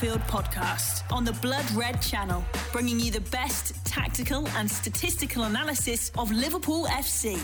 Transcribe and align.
Analyzing 0.00 0.20
Anfield 0.20 0.42
podcast 0.44 1.02
on 1.12 1.24
the 1.24 1.32
Blood 1.34 1.70
Red 1.72 2.00
channel, 2.00 2.44
bringing 2.72 3.00
you 3.00 3.10
the 3.10 3.20
best 3.30 3.84
tactical 3.84 4.48
and 4.56 4.70
statistical 4.70 5.44
analysis 5.44 6.10
of 6.16 6.30
Liverpool 6.30 6.86
FC. 6.86 7.38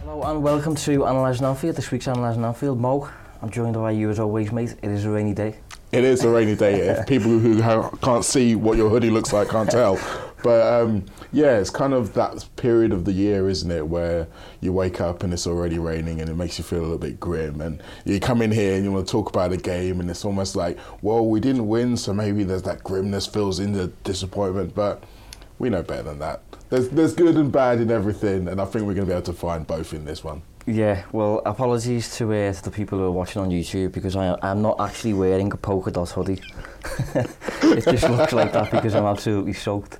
Hello 0.00 0.22
and 0.22 0.42
welcome 0.42 0.74
to 0.76 1.04
Analysing 1.04 1.46
Anfield, 1.46 1.76
this 1.76 1.90
week's 1.90 2.06
Analysing 2.06 2.44
Anfield. 2.44 2.80
Mo, 2.80 3.08
I'm 3.42 3.50
joined 3.50 3.74
by 3.74 3.90
you 3.90 4.10
as 4.10 4.18
always, 4.18 4.52
mate. 4.52 4.74
It 4.82 4.90
is 4.90 5.04
a 5.04 5.10
rainy 5.10 5.34
day. 5.34 5.58
It 5.92 6.04
is 6.04 6.24
a 6.24 6.30
rainy 6.30 6.56
day. 6.56 6.80
If 6.80 7.06
people 7.06 7.38
who 7.38 7.60
can't 7.98 8.24
see 8.24 8.54
what 8.54 8.76
your 8.76 8.90
hoodie 8.90 9.10
looks 9.10 9.32
like 9.32 9.48
can't 9.48 9.70
tell. 9.70 9.98
But 10.42 10.82
um, 10.82 11.06
yeah, 11.34 11.58
it's 11.58 11.70
kind 11.70 11.92
of 11.92 12.14
that 12.14 12.48
period 12.54 12.92
of 12.92 13.04
the 13.04 13.12
year, 13.12 13.48
isn't 13.48 13.70
it, 13.70 13.88
where 13.88 14.28
you 14.60 14.72
wake 14.72 15.00
up 15.00 15.24
and 15.24 15.32
it's 15.32 15.46
already 15.46 15.78
raining 15.78 16.20
and 16.20 16.30
it 16.30 16.36
makes 16.36 16.58
you 16.58 16.64
feel 16.64 16.78
a 16.78 16.82
little 16.82 16.98
bit 16.98 17.18
grim. 17.18 17.60
And 17.60 17.82
you 18.04 18.20
come 18.20 18.40
in 18.40 18.52
here 18.52 18.74
and 18.74 18.84
you 18.84 18.92
want 18.92 19.06
to 19.06 19.10
talk 19.10 19.28
about 19.28 19.52
a 19.52 19.56
game, 19.56 19.98
and 20.00 20.08
it's 20.08 20.24
almost 20.24 20.54
like, 20.54 20.78
well, 21.02 21.26
we 21.26 21.40
didn't 21.40 21.66
win, 21.66 21.96
so 21.96 22.14
maybe 22.14 22.44
there's 22.44 22.62
that 22.62 22.84
grimness 22.84 23.26
fills 23.26 23.58
in 23.58 23.72
the 23.72 23.88
disappointment. 24.04 24.74
But 24.74 25.02
we 25.58 25.70
know 25.70 25.82
better 25.82 26.02
than 26.02 26.18
that. 26.20 26.42
There's, 26.70 26.88
there's 26.88 27.14
good 27.14 27.36
and 27.36 27.52
bad 27.52 27.80
in 27.80 27.90
everything, 27.90 28.48
and 28.48 28.60
I 28.60 28.64
think 28.64 28.86
we're 28.86 28.94
going 28.94 29.06
to 29.06 29.12
be 29.12 29.12
able 29.12 29.22
to 29.22 29.32
find 29.32 29.66
both 29.66 29.92
in 29.92 30.04
this 30.04 30.24
one. 30.24 30.42
Yeah, 30.66 31.04
well, 31.12 31.42
apologies 31.44 32.16
to, 32.16 32.32
uh, 32.32 32.52
to 32.52 32.62
the 32.62 32.70
people 32.70 32.98
who 32.98 33.04
are 33.04 33.10
watching 33.10 33.42
on 33.42 33.50
YouTube 33.50 33.92
because 33.92 34.16
I, 34.16 34.34
I'm 34.40 34.62
not 34.62 34.80
actually 34.80 35.12
wearing 35.12 35.52
a 35.52 35.56
polka 35.58 35.90
dot 35.90 36.08
hoodie. 36.08 36.40
it 37.14 37.84
just 37.84 38.08
looks 38.08 38.32
like 38.32 38.52
that 38.52 38.70
because 38.70 38.94
I'm 38.94 39.04
absolutely 39.04 39.52
soaked. 39.52 39.98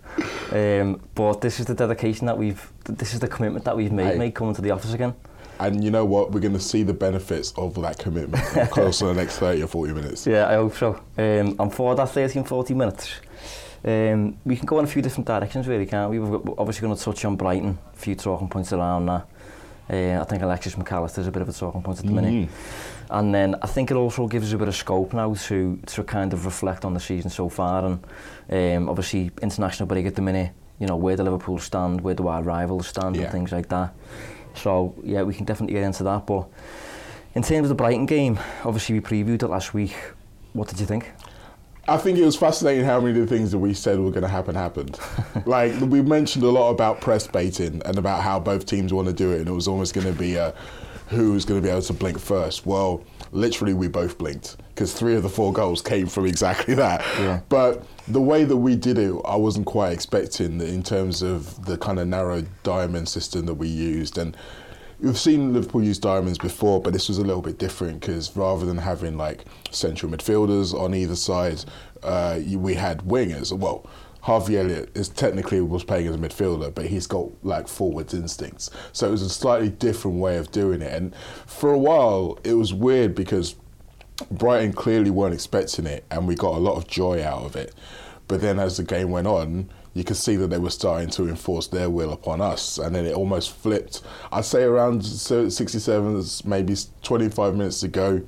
Um, 0.52 1.02
but 1.14 1.42
this 1.42 1.60
is 1.60 1.66
the 1.66 1.74
dedication 1.74 2.26
that 2.26 2.38
we've, 2.38 2.72
this 2.84 3.12
is 3.12 3.20
the 3.20 3.28
commitment 3.28 3.66
that 3.66 3.76
we've 3.76 3.92
made, 3.92 4.12
Hey. 4.12 4.18
mate, 4.18 4.34
coming 4.34 4.54
to 4.54 4.62
the 4.62 4.70
office 4.70 4.94
again. 4.94 5.14
And 5.60 5.84
you 5.84 5.90
know 5.90 6.04
what? 6.04 6.32
We're 6.32 6.40
going 6.40 6.54
to 6.54 6.60
see 6.60 6.82
the 6.82 6.94
benefits 6.94 7.52
of 7.56 7.80
that 7.82 7.98
commitment 7.98 8.42
across 8.56 9.00
the 9.00 9.12
next 9.12 9.38
30 9.38 9.62
or 9.62 9.66
40 9.66 9.92
minutes. 9.92 10.26
Yeah, 10.34 10.48
I 10.48 10.54
hope 10.54 10.74
so. 10.76 10.94
Um, 11.18 11.56
I'm 11.58 11.70
for 11.70 11.94
that 11.94 12.08
30 12.08 12.38
and 12.40 12.48
40 12.48 12.74
minutes. 12.74 13.12
Um, 13.84 14.38
we 14.44 14.56
can 14.56 14.66
go 14.66 14.78
in 14.78 14.84
a 14.84 14.88
few 14.88 15.02
different 15.02 15.26
directions 15.26 15.68
really, 15.68 15.86
can't 15.86 16.10
we? 16.10 16.18
We're 16.18 16.40
obviously 16.56 16.86
going 16.86 16.96
to 16.96 17.02
touch 17.02 17.24
on 17.24 17.36
Brighton, 17.36 17.78
a 17.92 17.96
few 17.96 18.14
talking 18.14 18.48
points 18.48 18.72
around 18.72 19.06
that. 19.06 19.28
Uh, 19.90 20.18
I 20.18 20.24
think 20.24 20.42
Alexis 20.42 20.76
McAllister's 20.76 21.26
a 21.26 21.30
bit 21.30 21.42
of 21.42 21.48
a 21.48 21.52
talking 21.52 21.82
point 21.82 21.98
at 21.98 22.06
the 22.06 22.10
mm. 22.10 22.14
minute. 22.14 22.48
Mm-hmm. 22.48 23.14
And 23.14 23.34
then 23.34 23.54
I 23.60 23.66
think 23.66 23.90
it 23.90 23.96
also 23.96 24.26
gives 24.26 24.48
us 24.48 24.54
a 24.54 24.58
bit 24.58 24.68
of 24.68 24.74
scope 24.74 25.12
now 25.12 25.34
to 25.34 25.78
to 25.86 26.02
kind 26.04 26.32
of 26.32 26.46
reflect 26.46 26.86
on 26.86 26.94
the 26.94 27.00
season 27.00 27.30
so 27.30 27.50
far 27.50 27.84
and 27.84 28.04
um, 28.50 28.88
obviously 28.88 29.30
international 29.42 29.86
break 29.86 30.06
at 30.06 30.14
the 30.14 30.22
minute, 30.22 30.52
you 30.78 30.86
know, 30.86 30.96
where 30.96 31.16
do 31.16 31.22
Liverpool 31.22 31.58
stand, 31.58 32.00
where 32.00 32.14
do 32.14 32.28
our 32.28 32.42
rivals 32.42 32.88
stand 32.88 33.16
yeah. 33.16 33.24
and 33.24 33.32
things 33.32 33.52
like 33.52 33.68
that. 33.68 33.94
So 34.54 34.94
yeah, 35.04 35.22
we 35.22 35.34
can 35.34 35.44
definitely 35.44 35.74
get 35.74 35.82
into 35.82 36.04
that. 36.04 36.26
But 36.26 36.48
in 37.34 37.42
terms 37.42 37.64
of 37.64 37.68
the 37.68 37.74
Brighton 37.74 38.06
game, 38.06 38.38
obviously 38.64 38.98
we 38.98 39.00
previewed 39.02 39.42
it 39.42 39.48
last 39.48 39.74
week. 39.74 39.94
What 40.54 40.68
did 40.68 40.80
you 40.80 40.86
think? 40.86 41.12
I 41.86 41.98
think 41.98 42.18
it 42.18 42.24
was 42.24 42.36
fascinating 42.36 42.84
how 42.84 43.00
many 43.00 43.20
of 43.20 43.28
the 43.28 43.36
things 43.36 43.52
that 43.52 43.58
we 43.58 43.74
said 43.74 43.98
were 43.98 44.10
going 44.10 44.22
to 44.22 44.28
happen 44.28 44.54
happened. 44.54 44.98
like 45.46 45.78
we 45.80 46.00
mentioned 46.00 46.44
a 46.44 46.50
lot 46.50 46.70
about 46.70 47.00
press 47.00 47.26
baiting 47.26 47.82
and 47.84 47.98
about 47.98 48.22
how 48.22 48.40
both 48.40 48.66
teams 48.66 48.92
want 48.92 49.08
to 49.08 49.14
do 49.14 49.32
it, 49.32 49.40
and 49.40 49.48
it 49.48 49.52
was 49.52 49.68
almost 49.68 49.94
going 49.94 50.06
to 50.06 50.18
be 50.18 50.36
a 50.36 50.54
who's 51.08 51.44
going 51.44 51.60
to 51.60 51.64
be 51.64 51.70
able 51.70 51.82
to 51.82 51.92
blink 51.92 52.18
first. 52.18 52.64
Well, 52.64 53.04
literally, 53.32 53.74
we 53.74 53.88
both 53.88 54.16
blinked 54.16 54.56
because 54.68 54.94
three 54.94 55.14
of 55.14 55.22
the 55.22 55.28
four 55.28 55.52
goals 55.52 55.82
came 55.82 56.06
from 56.06 56.26
exactly 56.26 56.74
that. 56.74 57.02
Yeah. 57.18 57.40
But 57.48 57.84
the 58.08 58.20
way 58.20 58.44
that 58.44 58.56
we 58.56 58.76
did 58.76 58.98
it, 58.98 59.14
I 59.24 59.36
wasn't 59.36 59.66
quite 59.66 59.92
expecting 59.92 60.60
in 60.60 60.82
terms 60.82 61.22
of 61.22 61.66
the 61.66 61.76
kind 61.76 61.98
of 61.98 62.08
narrow 62.08 62.44
diamond 62.62 63.08
system 63.08 63.46
that 63.46 63.54
we 63.54 63.68
used 63.68 64.18
and. 64.18 64.36
We've 65.04 65.18
seen 65.18 65.52
Liverpool 65.52 65.84
use 65.84 65.98
diamonds 65.98 66.38
before, 66.38 66.80
but 66.80 66.94
this 66.94 67.08
was 67.08 67.18
a 67.18 67.24
little 67.24 67.42
bit 67.42 67.58
different 67.58 68.00
because 68.00 68.34
rather 68.34 68.64
than 68.64 68.78
having 68.78 69.18
like 69.18 69.44
central 69.70 70.10
midfielders 70.10 70.72
on 70.72 70.94
either 70.94 71.14
side, 71.14 71.62
uh, 72.02 72.40
we 72.56 72.72
had 72.72 73.00
wingers. 73.00 73.52
Well, 73.52 73.86
Harvey 74.22 74.56
Elliott 74.56 74.96
is 74.96 75.10
technically 75.10 75.60
was 75.60 75.84
playing 75.84 76.06
as 76.06 76.14
a 76.14 76.18
midfielder, 76.18 76.74
but 76.74 76.86
he's 76.86 77.06
got 77.06 77.28
like 77.44 77.68
forwards 77.68 78.14
instincts. 78.14 78.70
So 78.94 79.06
it 79.06 79.10
was 79.10 79.20
a 79.20 79.28
slightly 79.28 79.68
different 79.68 80.20
way 80.20 80.38
of 80.38 80.50
doing 80.50 80.80
it. 80.80 80.94
And 80.94 81.14
for 81.44 81.70
a 81.70 81.78
while, 81.78 82.38
it 82.42 82.54
was 82.54 82.72
weird 82.72 83.14
because 83.14 83.56
Brighton 84.30 84.72
clearly 84.72 85.10
weren't 85.10 85.34
expecting 85.34 85.84
it, 85.84 86.06
and 86.10 86.26
we 86.26 86.34
got 86.34 86.54
a 86.54 86.58
lot 86.58 86.76
of 86.76 86.86
joy 86.86 87.22
out 87.22 87.42
of 87.44 87.56
it. 87.56 87.74
But 88.26 88.40
then 88.40 88.58
as 88.58 88.78
the 88.78 88.84
game 88.84 89.10
went 89.10 89.26
on, 89.26 89.68
you 89.94 90.04
could 90.04 90.16
see 90.16 90.36
that 90.36 90.48
they 90.48 90.58
were 90.58 90.70
starting 90.70 91.08
to 91.10 91.28
enforce 91.28 91.68
their 91.68 91.88
will 91.88 92.12
upon 92.12 92.40
us, 92.40 92.78
and 92.78 92.94
then 92.94 93.06
it 93.06 93.14
almost 93.14 93.52
flipped. 93.56 94.02
I'd 94.32 94.44
say 94.44 94.64
around 94.64 95.04
so- 95.04 95.48
67, 95.48 96.24
maybe 96.44 96.76
25 97.02 97.54
minutes 97.54 97.82
ago, 97.82 98.22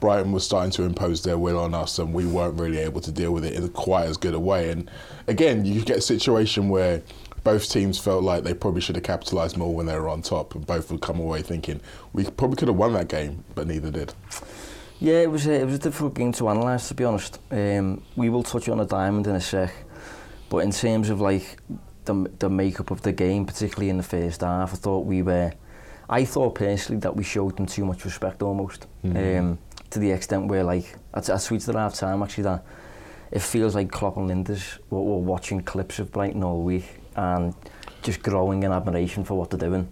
Brighton 0.00 0.32
was 0.32 0.44
starting 0.44 0.72
to 0.72 0.82
impose 0.82 1.22
their 1.22 1.38
will 1.38 1.58
on 1.58 1.74
us, 1.74 2.00
and 2.00 2.12
we 2.12 2.26
weren't 2.26 2.58
really 2.60 2.78
able 2.78 3.00
to 3.00 3.12
deal 3.12 3.30
with 3.30 3.44
it 3.44 3.54
in 3.54 3.68
quite 3.68 4.06
as 4.06 4.16
good 4.16 4.34
a 4.34 4.40
way. 4.40 4.70
And 4.70 4.90
again, 5.28 5.64
you 5.64 5.80
get 5.82 5.98
a 5.98 6.02
situation 6.02 6.68
where 6.68 7.02
both 7.44 7.70
teams 7.70 7.98
felt 7.98 8.24
like 8.24 8.42
they 8.42 8.54
probably 8.54 8.80
should 8.80 8.96
have 8.96 9.04
capitalised 9.04 9.56
more 9.56 9.72
when 9.72 9.86
they 9.86 9.96
were 9.96 10.08
on 10.08 10.22
top, 10.22 10.56
and 10.56 10.66
both 10.66 10.90
would 10.90 11.02
come 11.02 11.20
away 11.20 11.42
thinking 11.42 11.80
we 12.12 12.24
probably 12.24 12.56
could 12.56 12.66
have 12.68 12.76
won 12.76 12.92
that 12.94 13.06
game, 13.08 13.44
but 13.54 13.68
neither 13.68 13.92
did. 13.92 14.12
Yeah, 14.98 15.20
it 15.20 15.30
was 15.30 15.46
a, 15.46 15.54
it 15.54 15.64
was 15.64 15.74
a 15.74 15.78
difficult 15.78 16.14
game 16.14 16.30
to 16.32 16.48
analyse, 16.48 16.88
to 16.88 16.94
be 16.94 17.04
honest. 17.04 17.40
Um, 17.50 18.02
we 18.14 18.28
will 18.28 18.44
touch 18.44 18.68
on 18.68 18.78
a 18.78 18.84
diamond 18.84 19.26
in 19.26 19.34
a 19.34 19.40
sec, 19.40 19.72
but 20.52 20.58
in 20.58 20.70
terms 20.70 21.08
of 21.08 21.18
like 21.18 21.56
the 22.04 22.30
the 22.38 22.50
makeup 22.50 22.90
of 22.90 23.00
the 23.00 23.10
game, 23.10 23.46
particularly 23.46 23.88
in 23.88 23.96
the 23.96 24.02
first 24.02 24.42
half, 24.42 24.74
I 24.74 24.76
thought 24.76 25.06
we 25.06 25.22
were. 25.22 25.50
I 26.10 26.26
thought 26.26 26.54
personally 26.54 27.00
that 27.00 27.16
we 27.16 27.24
showed 27.24 27.56
them 27.56 27.64
too 27.64 27.86
much 27.86 28.04
respect 28.04 28.42
almost, 28.42 28.86
um, 29.02 29.58
to 29.88 29.98
the 29.98 30.10
extent 30.10 30.48
where 30.48 30.62
like 30.62 30.94
I, 31.14 31.20
I 31.20 31.38
tweeted 31.46 31.70
at 31.70 31.74
half 31.76 31.94
time 31.94 32.22
actually 32.22 32.44
that 32.44 32.66
it 33.30 33.40
feels 33.40 33.74
like 33.74 33.90
Klopp 33.90 34.18
and 34.18 34.28
Lijnders 34.28 34.78
were, 34.90 35.00
were 35.00 35.16
watching 35.16 35.62
clips 35.62 35.98
of 35.98 36.12
Brighton 36.12 36.44
all 36.44 36.60
week 36.62 36.84
and 37.16 37.54
just 38.02 38.22
growing 38.22 38.62
in 38.62 38.72
admiration 38.72 39.24
for 39.24 39.38
what 39.38 39.48
they're 39.48 39.70
doing. 39.70 39.90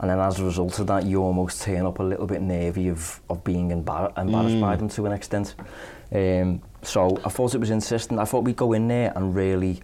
And 0.00 0.08
then 0.08 0.20
as 0.20 0.38
a 0.38 0.44
result 0.44 0.78
of 0.78 0.86
that, 0.86 1.04
you 1.04 1.22
almost 1.22 1.60
turn 1.60 1.84
up 1.84 1.98
a 1.98 2.02
little 2.02 2.26
bit 2.26 2.40
nervy 2.40 2.88
of, 2.88 3.20
of 3.28 3.44
being 3.44 3.68
embar- 3.70 4.16
embarrassed 4.16 4.58
by 4.58 4.76
them 4.76 4.88
to 4.88 5.04
an 5.04 5.12
extent. 5.12 5.54
Um, 6.12 6.62
so 6.82 7.20
I 7.26 7.28
thought 7.28 7.54
it 7.54 7.58
was 7.58 7.70
insistent. 7.70 8.18
I 8.18 8.24
thought 8.24 8.44
we'd 8.44 8.56
go 8.56 8.72
in 8.72 8.88
there 8.88 9.12
and 9.14 9.34
really 9.34 9.82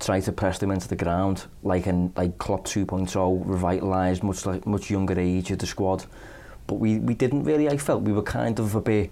try 0.00 0.20
to 0.20 0.32
press 0.32 0.58
them 0.58 0.70
into 0.70 0.88
the 0.88 0.96
ground 0.96 1.46
like 1.62 1.86
in 1.86 2.12
like 2.16 2.38
Klopp 2.38 2.64
2.0 2.64 3.42
revitalized 3.44 4.22
much 4.22 4.46
like 4.46 4.66
much 4.66 4.90
younger 4.90 5.18
age 5.18 5.50
of 5.50 5.58
the 5.58 5.66
squad 5.66 6.06
but 6.66 6.76
we 6.76 6.98
we 6.98 7.14
didn't 7.14 7.44
really 7.44 7.68
I 7.68 7.76
felt 7.76 8.02
we 8.02 8.12
were 8.12 8.22
kind 8.22 8.58
of 8.58 8.74
a 8.74 8.80
bit 8.80 9.10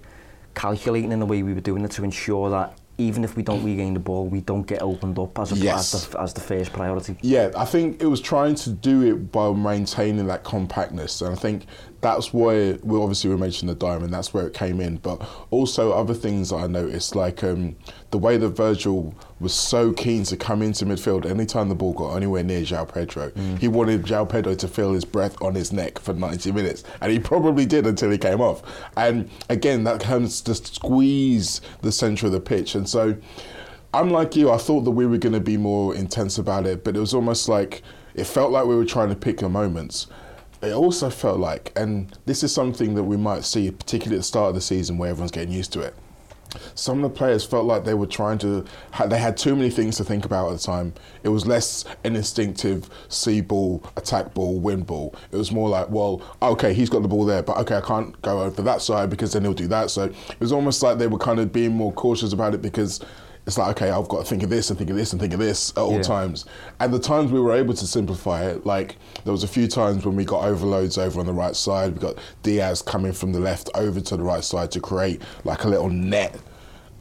calculating 0.54 1.12
in 1.12 1.20
the 1.20 1.26
way 1.26 1.42
we 1.42 1.54
were 1.54 1.60
doing 1.60 1.84
it 1.84 1.90
to 1.92 2.04
ensure 2.04 2.50
that 2.50 2.78
even 2.98 3.22
if 3.22 3.36
we 3.36 3.44
don't 3.44 3.64
regain 3.64 3.94
the 3.94 4.00
ball, 4.00 4.26
we 4.26 4.40
don't 4.40 4.66
get 4.66 4.82
opened 4.82 5.18
up 5.20 5.38
as, 5.38 5.52
a, 5.52 5.54
yes. 5.54 5.94
as, 5.94 6.08
the, 6.08 6.20
as 6.20 6.34
the 6.34 6.40
first 6.40 6.72
priority. 6.72 7.16
Yeah, 7.22 7.52
I 7.56 7.64
think 7.64 8.02
it 8.02 8.06
was 8.06 8.20
trying 8.20 8.56
to 8.56 8.70
do 8.70 9.02
it 9.02 9.30
by 9.30 9.52
maintaining 9.52 10.26
that 10.26 10.42
compactness. 10.42 11.22
And 11.22 11.32
I 11.32 11.36
think 11.38 11.66
that's 12.00 12.32
why 12.32 12.78
we 12.82 12.98
obviously 12.98 13.30
we 13.30 13.36
mentioned 13.36 13.68
the 13.68 13.74
diamond. 13.74 14.12
That's 14.12 14.32
where 14.32 14.46
it 14.46 14.54
came 14.54 14.80
in, 14.80 14.98
but 14.98 15.26
also 15.50 15.92
other 15.92 16.14
things 16.14 16.50
that 16.50 16.56
I 16.56 16.66
noticed, 16.68 17.16
like 17.16 17.42
um, 17.42 17.76
the 18.10 18.18
way 18.18 18.36
that 18.36 18.50
Virgil 18.50 19.14
was 19.40 19.52
so 19.52 19.92
keen 19.92 20.22
to 20.24 20.36
come 20.36 20.62
into 20.62 20.84
midfield 20.86 21.26
anytime 21.26 21.68
the 21.68 21.74
ball 21.74 21.92
got 21.92 22.14
anywhere 22.14 22.44
near 22.44 22.60
João 22.60 22.92
Pedro. 22.92 23.30
Mm. 23.30 23.58
He 23.58 23.68
wanted 23.68 24.04
João 24.04 24.28
Pedro 24.28 24.54
to 24.54 24.68
feel 24.68 24.92
his 24.92 25.04
breath 25.04 25.40
on 25.42 25.54
his 25.54 25.72
neck 25.72 25.98
for 25.98 26.14
90 26.14 26.52
minutes, 26.52 26.84
and 27.00 27.10
he 27.10 27.18
probably 27.18 27.66
did 27.66 27.86
until 27.86 28.10
he 28.10 28.18
came 28.18 28.40
off. 28.40 28.62
And 28.96 29.28
again, 29.48 29.84
that 29.84 30.00
comes 30.00 30.40
to 30.42 30.54
squeeze 30.54 31.60
the 31.82 31.90
centre 31.90 32.26
of 32.26 32.32
the 32.32 32.40
pitch. 32.40 32.76
And 32.76 32.88
so, 32.88 33.16
I'm 33.92 34.10
like 34.10 34.36
you, 34.36 34.50
I 34.50 34.58
thought 34.58 34.82
that 34.82 34.90
we 34.92 35.06
were 35.06 35.18
going 35.18 35.32
to 35.32 35.40
be 35.40 35.56
more 35.56 35.94
intense 35.94 36.38
about 36.38 36.66
it, 36.66 36.84
but 36.84 36.96
it 36.96 37.00
was 37.00 37.14
almost 37.14 37.48
like 37.48 37.82
it 38.14 38.24
felt 38.24 38.52
like 38.52 38.66
we 38.66 38.76
were 38.76 38.84
trying 38.84 39.08
to 39.08 39.16
pick 39.16 39.38
the 39.38 39.48
moments. 39.48 40.06
It 40.60 40.72
also 40.72 41.08
felt 41.08 41.38
like, 41.38 41.72
and 41.76 42.16
this 42.26 42.42
is 42.42 42.52
something 42.52 42.94
that 42.94 43.04
we 43.04 43.16
might 43.16 43.44
see, 43.44 43.70
particularly 43.70 44.16
at 44.16 44.20
the 44.20 44.24
start 44.24 44.48
of 44.48 44.54
the 44.54 44.60
season 44.60 44.98
where 44.98 45.10
everyone's 45.10 45.30
getting 45.30 45.52
used 45.52 45.72
to 45.74 45.80
it. 45.80 45.94
Some 46.74 47.04
of 47.04 47.10
the 47.10 47.16
players 47.16 47.44
felt 47.44 47.66
like 47.66 47.84
they 47.84 47.94
were 47.94 48.06
trying 48.06 48.38
to 48.38 48.64
they 49.06 49.18
had 49.18 49.36
too 49.36 49.54
many 49.54 49.70
things 49.70 49.96
to 49.98 50.04
think 50.04 50.24
about 50.24 50.50
at 50.50 50.58
the 50.58 50.62
time. 50.62 50.94
It 51.22 51.28
was 51.28 51.46
less 51.46 51.84
an 52.04 52.16
instinctive 52.16 52.88
see 53.08 53.40
ball 53.40 53.82
attack 53.96 54.32
ball 54.32 54.58
win 54.58 54.82
ball. 54.82 55.14
It 55.30 55.36
was 55.36 55.52
more 55.52 55.68
like 55.68 55.90
well 55.90 56.22
okay 56.40 56.72
he's 56.72 56.88
got 56.88 57.02
the 57.02 57.08
ball 57.08 57.26
there 57.26 57.42
but 57.42 57.58
okay 57.58 57.76
i 57.76 57.80
can't 57.80 58.20
go 58.22 58.40
over 58.40 58.62
that 58.62 58.80
side 58.80 59.10
because 59.10 59.34
then 59.34 59.42
he'll 59.42 59.52
do 59.52 59.68
that. 59.68 59.90
So 59.90 60.04
it 60.04 60.40
was 60.40 60.52
almost 60.52 60.82
like 60.82 60.98
they 60.98 61.06
were 61.06 61.18
kind 61.18 61.38
of 61.38 61.52
being 61.52 61.74
more 61.74 61.92
cautious 61.92 62.32
about 62.32 62.54
it 62.54 62.62
because 62.62 63.00
it's 63.48 63.58
like 63.58 63.70
okay 63.76 63.90
i've 63.90 64.06
got 64.08 64.18
to 64.18 64.24
think 64.24 64.42
of 64.44 64.50
this 64.50 64.68
and 64.70 64.78
think 64.78 64.90
of 64.90 64.96
this 64.96 65.12
and 65.12 65.20
think 65.20 65.32
of 65.32 65.40
this 65.40 65.70
at 65.70 65.78
all 65.78 65.94
Yeah. 65.96 66.02
times 66.02 66.44
and 66.78 66.92
the 66.92 66.98
times 67.00 67.32
we 67.32 67.40
were 67.40 67.54
able 67.54 67.74
to 67.74 67.86
simplify 67.86 68.44
it 68.44 68.64
like 68.66 68.96
there 69.24 69.32
was 69.32 69.42
a 69.42 69.48
few 69.48 69.66
times 69.66 70.04
when 70.04 70.14
we 70.14 70.24
got 70.24 70.44
overloads 70.44 70.98
over 70.98 71.18
on 71.18 71.26
the 71.26 71.32
right 71.32 71.56
side 71.56 71.94
we 71.94 71.98
got 71.98 72.16
diaz 72.42 72.82
coming 72.82 73.12
from 73.12 73.32
the 73.32 73.40
left 73.40 73.70
over 73.74 74.00
to 74.00 74.16
the 74.18 74.22
right 74.22 74.44
side 74.44 74.70
to 74.72 74.80
create 74.80 75.22
like 75.44 75.64
a 75.64 75.68
little 75.68 75.88
net 75.88 76.38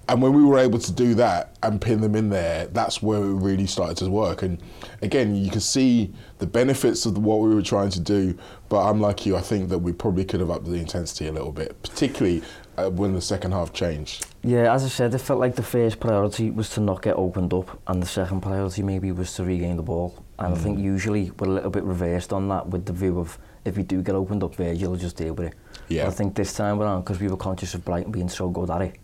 and 0.09 0.21
when 0.21 0.31
we 0.33 0.41
were 0.41 0.57
able 0.57 0.79
to 0.79 0.91
do 0.93 1.15
that 1.15 1.57
and 1.63 1.81
pin 1.81 1.99
them 1.99 2.15
in 2.15 2.29
there, 2.29 2.67
that's 2.67 3.01
where 3.01 3.21
it 3.21 3.33
really 3.33 3.67
started 3.67 3.97
to 3.97 4.09
work. 4.09 4.41
And 4.41 4.57
again, 5.01 5.35
you 5.35 5.51
can 5.51 5.59
see 5.59 6.13
the 6.37 6.47
benefits 6.47 7.05
of 7.05 7.17
what 7.17 7.41
we 7.41 7.53
were 7.53 7.61
trying 7.61 7.89
to 7.89 7.99
do. 7.99 8.37
But 8.69 8.89
I'm 8.89 9.01
like 9.01 9.25
you, 9.25 9.35
I 9.35 9.41
think 9.41 9.67
that 9.67 9.79
we 9.79 9.91
probably 9.91 10.23
could 10.23 10.39
have 10.39 10.49
upped 10.49 10.63
the 10.63 10.75
intensity 10.75 11.27
a 11.27 11.33
little 11.33 11.51
bit, 11.51 11.81
particularly 11.83 12.41
uh, 12.77 12.89
when 12.89 13.13
the 13.13 13.21
second 13.21 13.51
half 13.51 13.73
changed. 13.73 14.25
Yeah, 14.43 14.73
as 14.73 14.83
I 14.85 14.87
said, 14.87 15.13
it 15.13 15.19
felt 15.19 15.39
like 15.39 15.55
the 15.55 15.63
first 15.63 15.99
priority 15.99 16.51
was 16.51 16.69
to 16.71 16.81
not 16.81 17.01
get 17.01 17.15
opened 17.15 17.53
up, 17.53 17.79
and 17.87 18.01
the 18.01 18.07
second 18.07 18.41
priority 18.41 18.83
maybe 18.83 19.11
was 19.11 19.33
to 19.35 19.43
regain 19.43 19.77
the 19.77 19.83
ball. 19.83 20.23
And 20.39 20.53
I 20.53 20.57
think 20.57 20.79
usually 20.79 21.31
we're 21.31 21.47
a 21.47 21.51
little 21.51 21.71
bit 21.71 21.83
reversed 21.83 22.31
on 22.31 22.47
that 22.49 22.67
with 22.67 22.85
the 22.85 22.93
view 22.93 23.19
of 23.19 23.37
if 23.65 23.75
we 23.75 23.83
do 23.83 24.01
get 24.01 24.15
opened 24.15 24.43
up, 24.43 24.55
Virgil 24.55 24.91
will 24.91 24.97
just 24.97 25.17
deal 25.17 25.33
with 25.33 25.47
it. 25.47 25.53
Yeah. 25.89 26.03
But 26.03 26.09
I 26.09 26.13
think 26.13 26.35
this 26.35 26.53
time 26.53 26.79
around, 26.79 27.01
because 27.01 27.19
we 27.19 27.27
were 27.27 27.37
conscious 27.37 27.73
of 27.73 27.83
Brighton 27.83 28.11
being 28.11 28.29
so 28.29 28.49
good 28.49 28.69
at 28.69 28.81
it, 28.81 28.95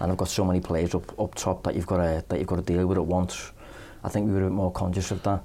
and 0.00 0.12
I've 0.12 0.18
got 0.18 0.28
so 0.28 0.44
many 0.44 0.60
players 0.60 0.94
up 0.94 1.18
up 1.18 1.34
top 1.34 1.64
that 1.64 1.74
you've 1.74 1.86
got 1.86 1.96
to 1.98 2.24
that 2.28 2.38
you've 2.38 2.46
got 2.46 2.56
to 2.56 2.62
deal 2.62 2.86
with 2.86 2.98
at 2.98 3.06
once. 3.06 3.52
I 4.04 4.08
think 4.08 4.26
we 4.26 4.32
were 4.32 4.42
a 4.42 4.44
bit 4.44 4.52
more 4.52 4.70
conscious 4.70 5.10
of 5.10 5.22
that. 5.24 5.42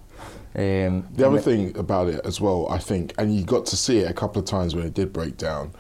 Um, 0.56 1.08
The 1.16 1.26
other 1.26 1.38
and 1.38 1.44
thing 1.44 1.78
about 1.78 2.08
it 2.10 2.22
as 2.24 2.40
well, 2.40 2.68
I 2.70 2.78
think, 2.78 3.14
and 3.18 3.36
you 3.36 3.44
got 3.44 3.66
to 3.68 3.78
see 3.78 4.00
it 4.00 4.12
a 4.12 4.14
couple 4.14 4.40
of 4.42 4.46
times 4.48 4.76
when 4.76 4.86
it 4.86 4.94
did 4.94 5.12
break 5.12 5.38
down, 5.38 5.72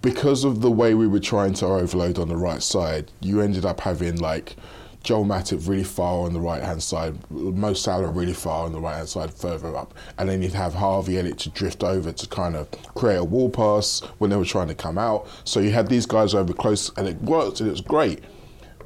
because 0.00 0.44
of 0.44 0.60
the 0.60 0.70
way 0.70 0.94
we 0.94 1.06
were 1.06 1.20
trying 1.20 1.54
to 1.54 1.66
overload 1.66 2.18
on 2.18 2.28
the 2.28 2.36
right 2.36 2.62
side, 2.62 3.10
you 3.20 3.40
ended 3.40 3.64
up 3.64 3.80
having 3.80 4.18
like 4.18 4.56
Joel 5.02 5.24
Matip 5.24 5.68
really 5.68 5.84
far 5.84 6.24
on 6.26 6.32
the 6.32 6.40
right 6.40 6.62
hand 6.62 6.82
side, 6.82 7.18
Mo 7.30 7.74
Salah 7.74 8.10
really 8.10 8.32
far 8.32 8.66
on 8.66 8.72
the 8.72 8.80
right 8.80 8.96
hand 8.96 9.08
side, 9.08 9.34
further 9.34 9.76
up, 9.76 9.94
and 10.18 10.28
then 10.28 10.42
you'd 10.42 10.54
have 10.54 10.74
Harvey 10.74 11.18
Elliott 11.18 11.38
to 11.38 11.50
drift 11.50 11.82
over 11.82 12.12
to 12.12 12.28
kind 12.28 12.54
of 12.54 12.70
create 12.94 13.16
a 13.16 13.24
wall 13.24 13.50
pass 13.50 14.00
when 14.18 14.30
they 14.30 14.36
were 14.36 14.44
trying 14.44 14.68
to 14.68 14.74
come 14.74 14.98
out. 14.98 15.26
So 15.44 15.58
you 15.60 15.70
had 15.70 15.88
these 15.88 16.06
guys 16.06 16.34
over 16.34 16.52
close, 16.52 16.90
and 16.96 17.08
it 17.08 17.20
worked, 17.22 17.58
and 17.60 17.68
it 17.68 17.72
was 17.72 17.80
great. 17.80 18.20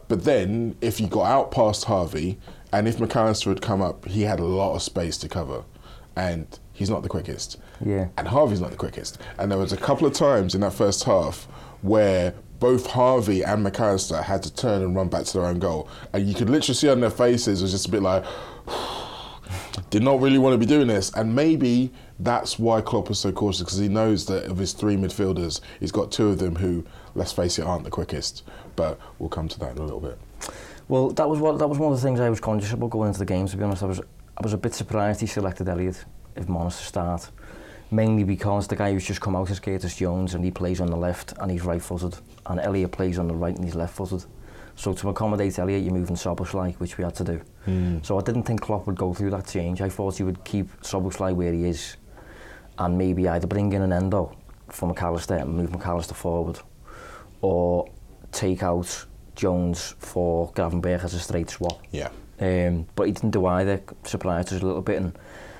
But 0.08 0.24
then, 0.24 0.76
if 0.80 1.00
you 1.00 1.06
got 1.06 1.26
out 1.26 1.50
past 1.50 1.84
Harvey, 1.84 2.38
and 2.72 2.88
if 2.88 2.96
McAllister 2.96 3.48
had 3.48 3.60
come 3.60 3.82
up, 3.82 4.06
he 4.06 4.22
had 4.22 4.40
a 4.40 4.44
lot 4.44 4.74
of 4.74 4.82
space 4.82 5.18
to 5.18 5.28
cover, 5.28 5.64
and 6.14 6.58
he's 6.76 6.90
not 6.90 7.02
the 7.02 7.08
quickest. 7.08 7.56
Yeah. 7.84 8.08
And 8.18 8.28
Harvey's 8.28 8.60
not 8.60 8.70
the 8.70 8.76
quickest. 8.76 9.18
And 9.38 9.50
there 9.50 9.58
was 9.58 9.72
a 9.72 9.76
couple 9.78 10.06
of 10.06 10.12
times 10.12 10.54
in 10.54 10.60
that 10.60 10.74
first 10.74 11.04
half 11.04 11.44
where 11.80 12.34
both 12.60 12.86
Harvey 12.86 13.42
and 13.42 13.66
McAllister 13.66 14.22
had 14.22 14.42
to 14.42 14.54
turn 14.54 14.82
and 14.82 14.94
run 14.94 15.08
back 15.08 15.24
to 15.24 15.38
their 15.38 15.46
own 15.46 15.58
goal, 15.58 15.88
and 16.12 16.28
you 16.28 16.34
could 16.34 16.50
literally 16.50 16.74
see 16.74 16.88
on 16.88 17.00
their 17.00 17.10
faces 17.10 17.60
it 17.60 17.64
was 17.64 17.72
just 17.72 17.88
a 17.88 17.90
bit 17.90 18.02
like. 18.02 18.24
Did 19.90 20.02
not 20.02 20.20
really 20.20 20.38
want 20.38 20.54
to 20.54 20.58
be 20.58 20.66
doing 20.66 20.88
this, 20.88 21.12
and 21.14 21.34
maybe 21.34 21.92
that's 22.18 22.58
why 22.58 22.80
Klopp 22.80 23.08
was 23.08 23.20
so 23.20 23.30
cautious 23.30 23.60
because 23.60 23.78
he 23.78 23.88
knows 23.88 24.26
that 24.26 24.44
of 24.46 24.58
his 24.58 24.72
three 24.72 24.96
midfielders, 24.96 25.60
he's 25.78 25.92
got 25.92 26.10
two 26.10 26.28
of 26.28 26.38
them 26.38 26.56
who, 26.56 26.84
let's 27.14 27.30
face 27.30 27.58
it, 27.58 27.64
aren't 27.64 27.84
the 27.84 27.90
quickest. 27.90 28.42
But 28.74 28.98
we'll 29.18 29.28
come 29.28 29.48
to 29.48 29.58
that 29.60 29.72
in 29.72 29.78
a 29.78 29.82
little 29.82 30.00
bit. 30.00 30.18
Well, 30.88 31.10
that 31.10 31.28
was 31.28 31.38
what 31.38 31.58
that 31.58 31.68
was 31.68 31.78
one 31.78 31.92
of 31.92 31.98
the 31.98 32.04
things 32.04 32.18
I 32.18 32.30
was 32.30 32.40
conscious 32.40 32.72
about 32.72 32.90
going 32.90 33.08
into 33.08 33.20
the 33.20 33.24
game. 33.24 33.46
To 33.46 33.56
be 33.56 33.62
honest, 33.62 33.82
I 33.82 33.86
was 33.86 34.00
I 34.00 34.42
was 34.42 34.52
a 34.52 34.58
bit 34.58 34.74
surprised 34.74 35.20
he 35.20 35.26
selected 35.26 35.68
Elliot, 35.68 36.04
of 36.36 36.48
Monster 36.48 36.84
start, 36.84 37.30
mainly 37.90 38.24
because 38.24 38.68
the 38.68 38.76
guy 38.76 38.92
who's 38.92 39.06
just 39.06 39.20
come 39.20 39.36
out 39.36 39.50
is 39.50 39.60
Curtis 39.60 39.96
Jones 39.96 40.34
and 40.34 40.44
he 40.44 40.50
plays 40.50 40.80
on 40.80 40.88
the 40.88 40.96
left 40.96 41.34
and 41.38 41.50
he's 41.50 41.62
right-footed, 41.62 42.16
and 42.46 42.60
Elliot 42.60 42.92
plays 42.92 43.18
on 43.18 43.28
the 43.28 43.34
right 43.34 43.54
and 43.54 43.64
he's 43.64 43.74
left-footed. 43.74 44.24
So 44.78 44.92
to 44.92 45.08
accommodate 45.08 45.58
Elliot, 45.58 45.82
you're 45.82 45.94
moving 45.94 46.16
Soboslai, 46.16 46.74
which 46.74 46.98
we 46.98 47.04
had 47.04 47.14
to 47.14 47.24
do. 47.24 47.40
Mm. 47.66 48.04
So 48.04 48.18
I 48.18 48.22
didn't 48.22 48.42
think 48.42 48.60
Klopp 48.60 48.86
would 48.86 48.96
go 48.96 49.14
through 49.14 49.30
that 49.30 49.46
change. 49.46 49.80
I 49.80 49.88
thought 49.88 50.18
he 50.18 50.22
would 50.22 50.44
keep 50.44 50.68
Soboslai 50.82 51.34
where 51.34 51.52
he 51.52 51.64
is 51.64 51.96
and 52.78 52.98
maybe 52.98 53.26
either 53.26 53.46
bring 53.46 53.72
in 53.72 53.80
an 53.80 53.92
endo 53.92 54.36
for 54.68 54.92
McAllister 54.92 55.40
and 55.40 55.54
move 55.54 55.70
McAllister 55.70 56.12
forward 56.12 56.58
or 57.40 57.88
take 58.32 58.62
out 58.62 59.06
Jones 59.34 59.94
for 59.98 60.52
Gravenberg 60.52 61.02
as 61.04 61.14
a 61.14 61.20
straight 61.20 61.48
swap. 61.48 61.80
Yeah. 61.90 62.10
Um, 62.38 62.86
but 62.94 63.06
he 63.06 63.12
didn't 63.12 63.30
do 63.30 63.46
either, 63.46 63.80
surprised 64.04 64.52
us 64.52 64.60
a 64.60 64.66
little 64.66 64.82
bit. 64.82 65.00
And 65.00 65.18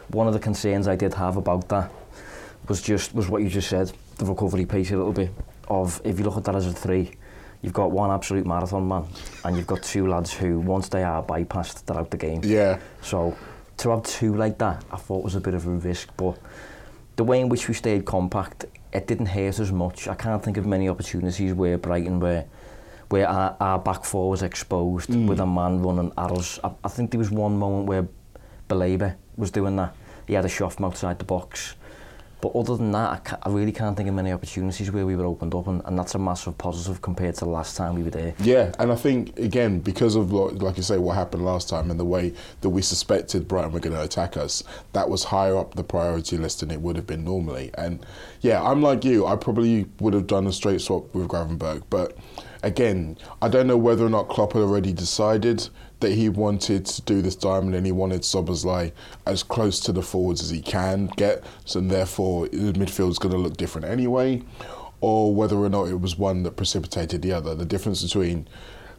one 0.09 0.27
of 0.27 0.33
the 0.33 0.41
concerns 0.41 0.89
I 0.89 0.97
did 0.97 1.15
have 1.15 1.37
about 1.37 1.69
that 1.69 1.91
was 2.69 2.83
just 2.83 3.15
was 3.15 3.29
what 3.29 3.43
you 3.43 3.49
just 3.49 3.69
said, 3.69 3.93
the 4.19 4.25
recovery 4.25 4.67
pace 4.67 4.91
a 4.91 4.97
little 4.97 5.13
bit. 5.13 5.31
Of 5.69 6.01
if 6.05 6.19
you 6.19 6.25
look 6.25 6.37
at 6.37 6.45
that 6.45 6.55
as 6.55 6.67
a 6.67 6.73
three, 6.73 7.13
you've 7.63 7.73
got 7.73 7.91
one 7.91 8.11
absolute 8.11 8.47
marathon 8.47 8.87
man, 8.87 9.05
and 9.45 9.57
you've 9.57 9.67
got 9.67 9.83
two 9.83 10.07
lads 10.07 10.33
who 10.33 10.61
once 10.61 10.89
they 10.89 11.03
are 11.03 11.23
bypassed, 11.23 11.85
they're 11.85 11.99
out 11.99 12.11
the 12.11 12.17
game. 12.17 12.41
Yeah. 12.45 12.79
So 13.03 13.37
to 13.79 13.91
have 13.91 14.03
two 14.05 14.35
like 14.35 14.59
that, 14.59 14.85
I 14.91 14.97
thought 14.97 15.25
was 15.25 15.35
a 15.35 15.41
bit 15.41 15.55
of 15.55 15.67
a 15.67 15.71
risk. 15.71 16.09
But 16.17 16.39
the 17.17 17.25
way 17.25 17.41
in 17.41 17.49
which 17.49 17.69
we 17.69 17.75
stayed 17.75 18.05
compact, 18.05 18.67
it 18.93 19.07
didn't 19.07 19.27
hurt 19.27 19.59
as 19.59 19.73
much. 19.73 20.09
I 20.09 20.15
can't 20.15 20.43
think 20.43 20.57
of 20.57 20.67
many 20.67 20.89
opportunities 20.89 21.53
where 21.53 21.79
Brighton 21.79 22.21
were 22.21 22.45
where 23.09 23.29
our, 23.29 23.57
our 23.61 23.79
back 23.79 24.05
four 24.05 24.31
was 24.31 24.43
exposed 24.43 25.11
mm. 25.11 25.29
with 25.29 25.39
a 25.39 25.47
man 25.47 25.81
running 25.81 26.13
at 26.19 26.33
us. 26.33 26.59
I, 26.65 26.73
I 26.83 26.89
think 26.89 27.13
there 27.13 27.19
was 27.19 27.31
one 27.31 27.57
moment 27.57 27.87
where 27.87 28.09
Baleba 28.69 29.15
was 29.37 29.51
doing 29.51 29.77
that. 29.77 29.95
He 30.27 30.35
had 30.35 30.45
a 30.45 30.49
shot 30.49 30.75
from 30.75 30.87
outside 30.87 31.19
the 31.19 31.25
box. 31.25 31.75
But 32.41 32.55
other 32.55 32.77
than 32.77 32.93
that, 32.93 33.11
I, 33.11 33.17
ca 33.17 33.39
I 33.43 33.49
really 33.49 33.73
can't 33.73 33.97
think 33.97 34.09
of 34.09 34.15
many 34.15 34.31
opportunities 34.31 34.91
where 34.93 35.07
we 35.07 35.17
were 35.17 35.25
opened 35.25 35.55
up, 35.55 35.67
and, 35.69 35.81
and 35.87 35.99
that's 35.99 36.15
a 36.15 36.19
massive 36.19 36.59
positive 36.59 37.01
compared 37.01 37.35
to 37.37 37.45
the 37.47 37.51
last 37.51 37.77
time 37.77 37.95
we 37.95 38.03
were 38.03 38.11
there. 38.11 38.35
Yeah, 38.39 38.73
and 38.79 38.93
I 38.93 38.95
think 38.95 39.39
again 39.39 39.81
because 39.81 40.17
of 40.17 40.33
like 40.33 40.77
you 40.77 40.83
say 40.83 40.99
what 40.99 41.15
happened 41.15 41.45
last 41.45 41.69
time 41.69 41.91
and 41.91 41.99
the 41.99 42.05
way 42.05 42.35
that 42.61 42.69
we 42.69 42.83
suspected 42.83 43.49
Brighton 43.49 43.73
were 43.73 43.81
going 43.81 43.97
to 43.97 44.03
attack 44.03 44.37
us, 44.37 44.63
that 44.93 45.09
was 45.09 45.25
higher 45.25 45.57
up 45.57 45.75
the 45.75 45.85
priority 45.85 46.37
list 46.37 46.61
than 46.61 46.71
it 46.71 46.81
would 46.81 46.97
have 46.97 47.07
been 47.07 47.25
normally. 47.25 47.71
And 47.79 48.05
yeah, 48.43 48.63
I'm 48.63 48.83
like 48.83 49.03
you. 49.03 49.27
I 49.27 49.37
probably 49.37 49.87
would 49.99 50.13
have 50.13 50.27
done 50.27 50.47
a 50.47 50.53
straight 50.53 50.83
swap 50.83 51.15
with 51.15 51.29
Gravenberch, 51.29 51.85
but 51.89 52.19
again, 52.63 53.17
I 53.41 53.49
don't 53.49 53.67
know 53.67 53.79
whether 53.79 54.05
or 54.05 54.11
not 54.11 54.29
Klopp 54.29 54.53
had 54.53 54.63
already 54.63 54.93
decided 54.93 55.69
that 56.01 56.13
he 56.13 56.29
wanted 56.29 56.85
to 56.85 57.03
do 57.03 57.23
this 57.23 57.37
diamond 57.37 57.75
and 57.75 57.87
he 57.87 57.93
wanted 57.93 58.23
Szoboszlai 58.23 58.93
as 59.27 59.43
close 59.43 59.81
to 59.81 59.93
the 59.93 60.03
forwards 60.03 60.43
as 60.43 60.51
he 60.51 60.61
can 60.61 61.07
get, 61.17 61.43
so 61.65 61.81
therefore 61.81 62.49
the 62.49 62.73
midfield's 62.73 63.19
going 63.19 63.33
to 63.33 63.41
look 63.41 63.57
different 63.57 63.87
anyway, 63.87 64.43
or 65.01 65.35
whether 65.35 65.57
or 65.57 65.69
not 65.69 65.89
it 65.89 66.01
was 66.01 66.19
one 66.19 66.43
that 66.43 66.57
precipitated 66.57 67.23
the 67.23 67.33
other. 67.33 67.55
The 67.55 67.65
difference 67.65 68.03
between 68.03 68.47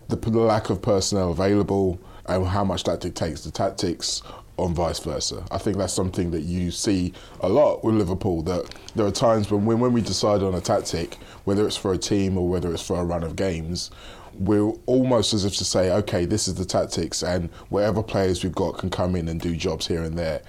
the, 0.07 0.15
the 0.15 0.39
lack 0.39 0.69
of 0.69 0.81
personnel 0.81 1.31
available 1.31 1.99
and 2.25 2.45
how 2.45 2.63
much 2.63 2.83
that 2.85 3.01
dictates 3.01 3.43
the 3.43 3.51
tactics 3.51 4.21
and 4.57 4.75
vice 4.75 4.99
versa. 4.99 5.45
I 5.51 5.59
think 5.59 5.77
that's 5.77 5.93
something 5.93 6.31
that 6.31 6.41
you 6.41 6.71
see 6.71 7.13
a 7.41 7.49
lot 7.49 7.83
with 7.83 7.95
Liverpool 7.95 8.41
that 8.43 8.73
there 8.95 9.05
are 9.05 9.11
times 9.11 9.51
when 9.51 9.65
when, 9.65 9.79
when 9.79 9.93
we 9.93 10.01
decide 10.01 10.41
on 10.41 10.55
a 10.55 10.61
tactic, 10.61 11.15
whether 11.43 11.67
it's 11.67 11.77
for 11.77 11.93
a 11.93 11.97
team 11.97 12.37
or 12.37 12.49
whether 12.49 12.73
it's 12.73 12.85
for 12.85 12.99
a 12.99 13.03
run 13.03 13.23
of 13.23 13.35
games, 13.35 13.91
we're 14.39 14.71
almost 14.85 15.33
as 15.33 15.45
if 15.45 15.55
to 15.57 15.65
say, 15.65 15.91
okay, 15.91 16.25
this 16.25 16.47
is 16.47 16.55
the 16.55 16.65
tactics 16.65 17.23
and 17.23 17.49
whatever 17.69 18.03
players 18.03 18.43
we've 18.43 18.55
got 18.55 18.77
can 18.77 18.89
come 18.89 19.15
in 19.15 19.27
and 19.27 19.41
do 19.41 19.55
jobs 19.55 19.87
here 19.87 20.03
and 20.03 20.17
there. 20.17 20.41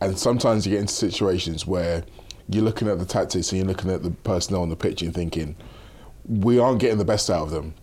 And 0.00 0.18
sometimes 0.18 0.66
you 0.66 0.72
get 0.72 0.80
into 0.80 0.94
situations 0.94 1.66
where 1.66 2.04
you're 2.48 2.64
looking 2.64 2.88
at 2.88 2.98
the 2.98 3.04
tactics 3.04 3.52
and 3.52 3.58
you're 3.58 3.68
looking 3.68 3.90
at 3.90 4.02
the 4.02 4.10
personnel 4.10 4.62
on 4.62 4.68
the 4.68 4.76
pitch 4.76 5.02
and 5.02 5.14
thinking, 5.14 5.56
we 6.26 6.58
aren't 6.58 6.80
getting 6.80 6.98
the 6.98 7.04
best 7.04 7.30
out 7.30 7.42
of 7.42 7.50
them. 7.50 7.74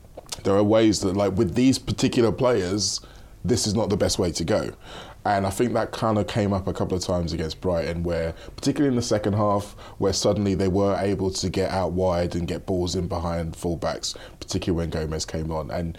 There 0.44 0.56
are 0.56 0.64
ways 0.64 1.02
that, 1.02 1.16
like 1.16 1.36
with 1.36 1.56
these 1.56 1.80
particular 1.80 2.32
players, 2.32 3.02
this 3.44 3.68
is 3.68 3.74
not 3.74 3.90
the 3.90 3.98
best 3.98 4.20
way 4.20 4.32
to 4.32 4.44
go. 4.44 4.72
And 5.26 5.46
I 5.46 5.50
think 5.50 5.74
that 5.74 5.92
kind 5.92 6.18
of 6.18 6.28
came 6.28 6.54
up 6.54 6.68
a 6.68 6.74
couple 6.74 6.98
of 6.98 7.04
times 7.04 7.34
against 7.34 7.60
Brighton, 7.60 8.04
where, 8.04 8.34
particularly 8.56 8.90
in 8.90 8.96
the 8.96 9.02
second 9.02 9.34
half, 9.34 9.74
where 9.98 10.14
suddenly 10.14 10.56
they 10.56 10.70
were 10.70 10.98
able 11.00 11.30
to 11.32 11.50
get 11.50 11.72
out 11.72 11.92
wide 11.92 12.36
and 12.36 12.48
get 12.48 12.66
balls 12.66 12.96
in 12.96 13.08
behind 13.08 13.54
fullbacks, 13.54 14.16
particularly 14.40 14.78
when 14.78 14.90
Gomez 14.90 15.26
came 15.26 15.52
on. 15.52 15.70
And 15.72 15.98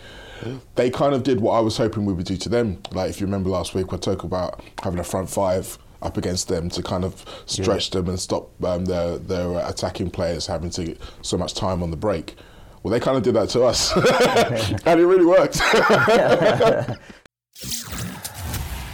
they 0.75 0.91
kind 0.91 1.15
of 1.15 1.23
did 1.23 1.41
what 1.41 1.53
I 1.53 1.61
was 1.61 1.77
hoping 1.77 2.07
we 2.07 2.15
would 2.15 2.27
do 2.27 2.37
to 2.39 2.49
them. 2.49 2.83
Like, 2.93 3.11
if 3.11 3.21
you 3.21 3.27
remember 3.27 3.51
last 3.51 3.75
week, 3.75 3.93
we 3.93 3.99
talked 3.99 4.25
about 4.25 4.63
having 4.83 4.99
a 4.99 5.05
front 5.05 5.29
five 5.29 5.79
up 6.03 6.17
against 6.17 6.49
them 6.49 6.71
to 6.71 6.83
kind 6.83 7.05
of 7.05 7.25
stretch 7.45 7.91
them 7.91 8.09
and 8.09 8.19
stop 8.19 8.49
um, 8.65 8.87
their, 8.87 9.19
their 9.19 9.59
attacking 9.69 10.11
players 10.11 10.47
having 10.47 10.71
to 10.71 10.85
get 10.85 11.01
so 11.21 11.37
much 11.37 11.53
time 11.53 11.83
on 11.83 11.91
the 11.91 11.97
break. 11.97 12.37
Well, 12.83 12.91
they 12.91 13.01
kind 13.01 13.19
of 13.19 13.23
did 13.23 13.35
that 13.35 13.51
to 13.51 13.65
us, 13.65 13.95
and 14.87 14.99
it 14.99 15.05
really 15.05 15.27
worked. 15.27 15.61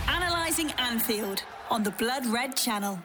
Analysing 0.08 0.72
Anfield 0.78 1.42
on 1.70 1.82
the 1.82 1.90
Blood 1.92 2.26
Red 2.26 2.56
Channel. 2.56 2.98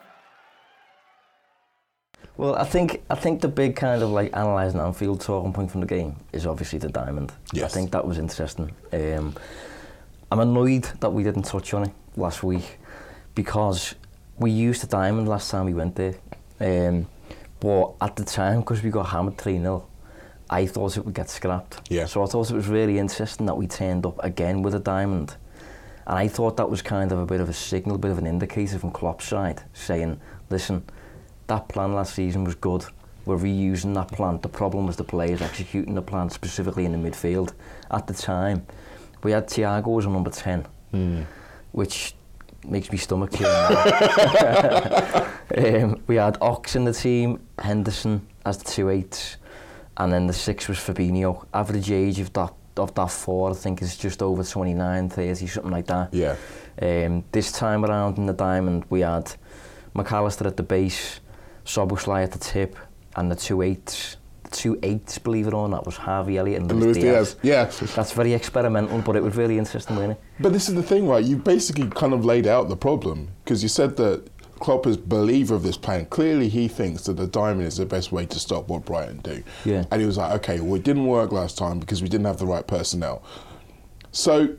Well, 2.38 2.56
I 2.56 2.64
think 2.64 3.04
I 3.10 3.16
think 3.16 3.42
the 3.42 3.48
big 3.48 3.76
kind 3.76 4.02
of 4.02 4.10
like 4.10 4.32
analysing 4.34 4.80
Anfield 4.80 5.22
talking 5.22 5.54
point 5.54 5.70
from 5.70 5.82
the 5.82 5.88
game 5.88 6.16
is 6.32 6.48
obviously 6.48 6.80
the 6.80 6.90
diamond. 6.90 7.32
Yes. 7.54 7.66
I 7.66 7.68
think 7.74 7.92
that 7.92 8.08
was 8.08 8.18
interesting. 8.18 8.72
Um, 8.92 9.36
I'm 10.32 10.40
annoyed 10.40 10.86
that 11.02 11.12
we 11.12 11.24
didn't 11.24 11.44
touch 11.44 11.74
on 11.74 11.84
it 11.84 11.94
last 12.16 12.42
week 12.42 12.80
because 13.36 13.94
we 14.38 14.50
used 14.50 14.82
the 14.82 14.88
diamond 14.88 15.28
last 15.28 15.52
time 15.52 15.66
we 15.66 15.74
went 15.74 15.96
there. 15.96 16.16
Um, 16.60 17.08
but 17.60 17.94
at 18.02 18.16
the 18.16 18.24
time, 18.24 18.62
because 18.62 18.82
we 18.82 18.90
got 18.90 19.08
hammered 19.08 19.38
3 19.38 19.60
0, 19.60 19.86
I 20.50 20.66
thought 20.66 20.98
it 20.98 21.06
would 21.06 21.14
get 21.14 21.30
scrapped. 21.30 21.88
Yeah. 21.90 22.06
So 22.06 22.24
I 22.24 22.26
thought 22.26 22.50
it 22.50 22.56
was 22.56 22.68
really 22.68 22.98
interesting 22.98 23.46
that 23.46 23.56
we 23.56 23.68
turned 23.68 24.06
up 24.06 24.22
again 24.24 24.64
with 24.64 24.74
a 24.74 24.80
diamond. 24.80 25.36
And 26.08 26.18
I 26.18 26.28
thought 26.28 26.58
that 26.58 26.70
was 26.70 26.82
kind 26.82 27.12
of 27.12 27.20
a 27.20 27.26
bit 27.26 27.42
of 27.42 27.50
a 27.50 27.54
signal, 27.54 27.96
a 27.96 28.00
bit 28.00 28.12
of 28.12 28.18
an 28.18 28.28
indicator 28.28 28.80
from 28.80 28.92
Klopp's 28.92 29.26
side, 29.28 29.64
saying, 29.74 30.20
listen, 30.50 30.84
that 31.48 31.68
plan 31.68 31.94
last 31.94 32.16
season 32.16 32.44
was 32.44 32.56
good. 32.56 32.86
We're 33.26 33.38
reusing 33.38 33.94
that 33.96 34.08
plan. 34.12 34.40
The 34.42 34.50
problem 34.50 34.88
was 34.88 34.96
the 34.98 35.04
players 35.04 35.42
executing 35.42 35.94
the 35.94 36.02
plan, 36.02 36.30
specifically 36.30 36.86
in 36.86 36.92
the 36.92 36.98
midfield. 36.98 37.54
At 37.92 38.08
the 38.08 38.14
time, 38.14 38.66
we 39.24 39.32
had 39.32 39.48
Thiago 39.48 40.00
as 40.00 40.06
a 40.06 40.10
number 40.10 40.32
10, 40.32 40.66
which 41.72 42.16
makes 42.68 42.92
me 42.92 42.98
stomach 42.98 43.32
turn. 43.32 43.48
um, 45.58 46.02
we 46.08 46.16
had 46.16 46.38
Ox 46.42 46.76
in 46.76 46.86
the 46.86 46.94
team, 46.94 47.40
Henderson 47.60 48.26
as 48.46 48.58
the 48.58 48.66
two 48.72 48.90
eights, 48.90 49.38
and 49.98 50.12
then 50.12 50.26
the 50.26 50.34
six 50.34 50.68
was 50.68 50.78
Fabinho. 50.78 51.46
Average 51.54 51.92
age 51.92 52.20
of 52.20 52.34
that 52.34 52.54
of 52.78 52.94
that 52.96 53.12
four, 53.12 53.52
I 53.52 53.54
think 53.54 53.82
it's 53.82 53.98
just 53.98 54.22
over 54.22 54.44
29, 54.44 55.10
30, 55.10 55.48
something 55.48 55.72
like 55.72 55.88
that. 55.88 56.14
Yeah. 56.14 56.36
Um, 56.82 57.24
this 57.32 57.52
time 57.52 57.86
around 57.86 58.18
in 58.18 58.26
the 58.26 58.34
diamond, 58.34 58.86
we 58.90 59.02
had 59.02 59.34
McAllister 59.96 60.46
at 60.46 60.58
the 60.58 60.64
base, 60.64 61.20
Soboslai 61.66 62.24
at 62.24 62.32
the 62.32 62.40
tip, 62.40 62.76
and 63.16 63.32
the 63.32 63.36
two 63.36 63.62
eights. 63.62 64.18
The 64.44 64.52
two 64.52 64.80
eights, 64.84 65.18
believe 65.18 65.48
it 65.48 65.54
or 65.54 65.68
not, 65.70 65.86
was 65.86 65.98
Harvey 65.98 66.38
Elliott 66.38 66.62
and, 66.62 66.72
and 66.72 66.80
Luis 66.82 66.98
Diaz. 66.98 67.36
Diaz. 67.36 67.82
Yeah. 67.82 67.88
That's 67.96 68.14
very 68.14 68.34
experimental, 68.34 69.00
but 69.02 69.16
it 69.16 69.24
was 69.24 69.36
really 69.36 69.58
interesting, 69.58 69.96
wasn't 69.96 70.14
it? 70.14 70.24
But 70.40 70.54
this 70.54 70.70
is 70.70 70.76
the 70.76 70.84
thing, 70.84 71.08
right? 71.08 71.24
You 71.24 71.38
basically 71.38 71.88
kind 71.90 72.14
of 72.14 72.26
laid 72.26 72.48
out 72.48 72.70
the 72.70 72.78
problem 72.78 73.30
because 73.44 73.64
you 73.64 73.70
said 73.70 73.98
that 73.98 74.28
Klopp 74.62 74.88
is 74.88 74.96
believer 74.98 75.54
of 75.56 75.64
this 75.64 75.78
plan. 75.78 76.06
Clearly, 76.06 76.48
he 76.48 76.68
thinks 76.68 77.04
that 77.04 77.14
the 77.14 77.28
diamond 77.28 77.68
is 77.68 77.78
the 77.78 77.86
best 77.86 78.12
way 78.12 78.26
to 78.28 78.40
stop 78.40 78.68
what 78.70 78.86
Brighton 78.86 79.18
do. 79.20 79.44
Yeah. 79.66 79.84
And 79.92 80.00
he 80.00 80.08
was 80.08 80.18
like, 80.18 80.32
okay, 80.40 80.60
well, 80.62 80.76
it 80.76 80.84
didn't 80.84 81.06
work 81.08 81.32
last 81.32 81.58
time 81.58 81.80
because 81.80 82.02
we 82.02 82.08
didn't 82.10 82.26
have 82.28 82.38
the 82.38 82.46
right 82.46 82.66
personnel. 82.66 83.24
So, 84.12 84.56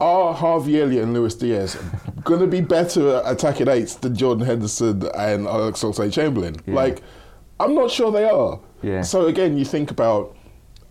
are 0.00 0.34
Harvey 0.34 0.80
Elliott 0.80 1.04
and 1.04 1.14
Luis 1.14 1.34
Diaz 1.34 1.76
going 2.24 2.40
to 2.40 2.46
be 2.46 2.60
better 2.60 3.16
at 3.16 3.32
attacking 3.32 3.68
eights 3.68 3.94
than 3.96 4.16
Jordan 4.16 4.44
Henderson 4.46 5.02
and 5.16 5.46
Alex 5.46 5.82
Oxlade-Chamberlain? 5.82 6.56
Yeah. 6.66 6.74
Like, 6.74 7.02
I'm 7.60 7.74
not 7.74 7.90
sure 7.90 8.10
they 8.10 8.24
are. 8.28 8.58
Yeah. 8.82 9.02
So 9.02 9.26
again, 9.26 9.56
you 9.56 9.64
think 9.64 9.90
about, 9.90 10.36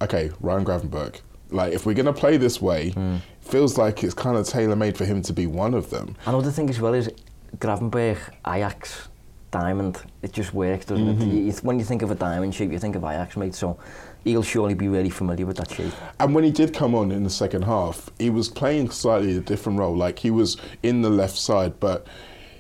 okay, 0.01 0.31
Ryan 0.39 0.63
Gravenberch. 0.65 1.21
Like, 1.49 1.73
if 1.73 1.85
we're 1.85 1.93
going 1.95 2.05
to 2.05 2.13
play 2.13 2.37
this 2.37 2.61
way, 2.61 2.91
Hmm. 2.91 3.17
feels 3.41 3.77
like 3.77 4.03
it's 4.03 4.13
kind 4.13 4.37
of 4.37 4.47
tailor 4.47 4.77
made 4.77 4.97
for 4.97 5.03
him 5.03 5.21
to 5.23 5.33
be 5.33 5.45
one 5.47 5.73
of 5.73 5.89
them. 5.89 6.15
Another 6.25 6.51
thing 6.51 6.69
as 6.69 6.79
well 6.79 6.93
is 6.93 7.09
Gravenberch, 7.57 8.19
Ajax, 8.47 9.09
diamond. 9.51 10.01
It 10.21 10.33
just 10.33 10.53
works, 10.53 10.85
doesn't 10.85 11.07
it? 11.07 11.19
Mm-hmm. 11.19 11.47
You, 11.47 11.51
when 11.61 11.77
you 11.77 11.85
think 11.85 12.01
of 12.01 12.11
a 12.11 12.15
diamond 12.15 12.55
shape, 12.55 12.71
you 12.71 12.79
think 12.79 12.95
of 12.95 13.03
Ajax, 13.03 13.37
mate. 13.37 13.53
So 13.53 13.77
he'll 14.23 14.43
surely 14.43 14.73
be 14.73 14.87
really 14.87 15.09
familiar 15.09 15.45
with 15.45 15.57
that 15.57 15.69
shape. 15.69 15.93
And 16.19 16.33
when 16.33 16.43
he 16.43 16.51
did 16.51 16.73
come 16.73 16.95
on 16.95 17.11
in 17.11 17.23
the 17.23 17.29
second 17.29 17.63
half, 17.63 18.09
he 18.17 18.29
was 18.29 18.49
playing 18.49 18.89
slightly 18.91 19.37
a 19.37 19.41
different 19.41 19.79
role. 19.79 19.95
Like 19.95 20.19
he 20.19 20.31
was 20.31 20.57
in 20.83 21.01
the 21.01 21.09
left 21.09 21.37
side, 21.37 21.79
but 21.79 22.07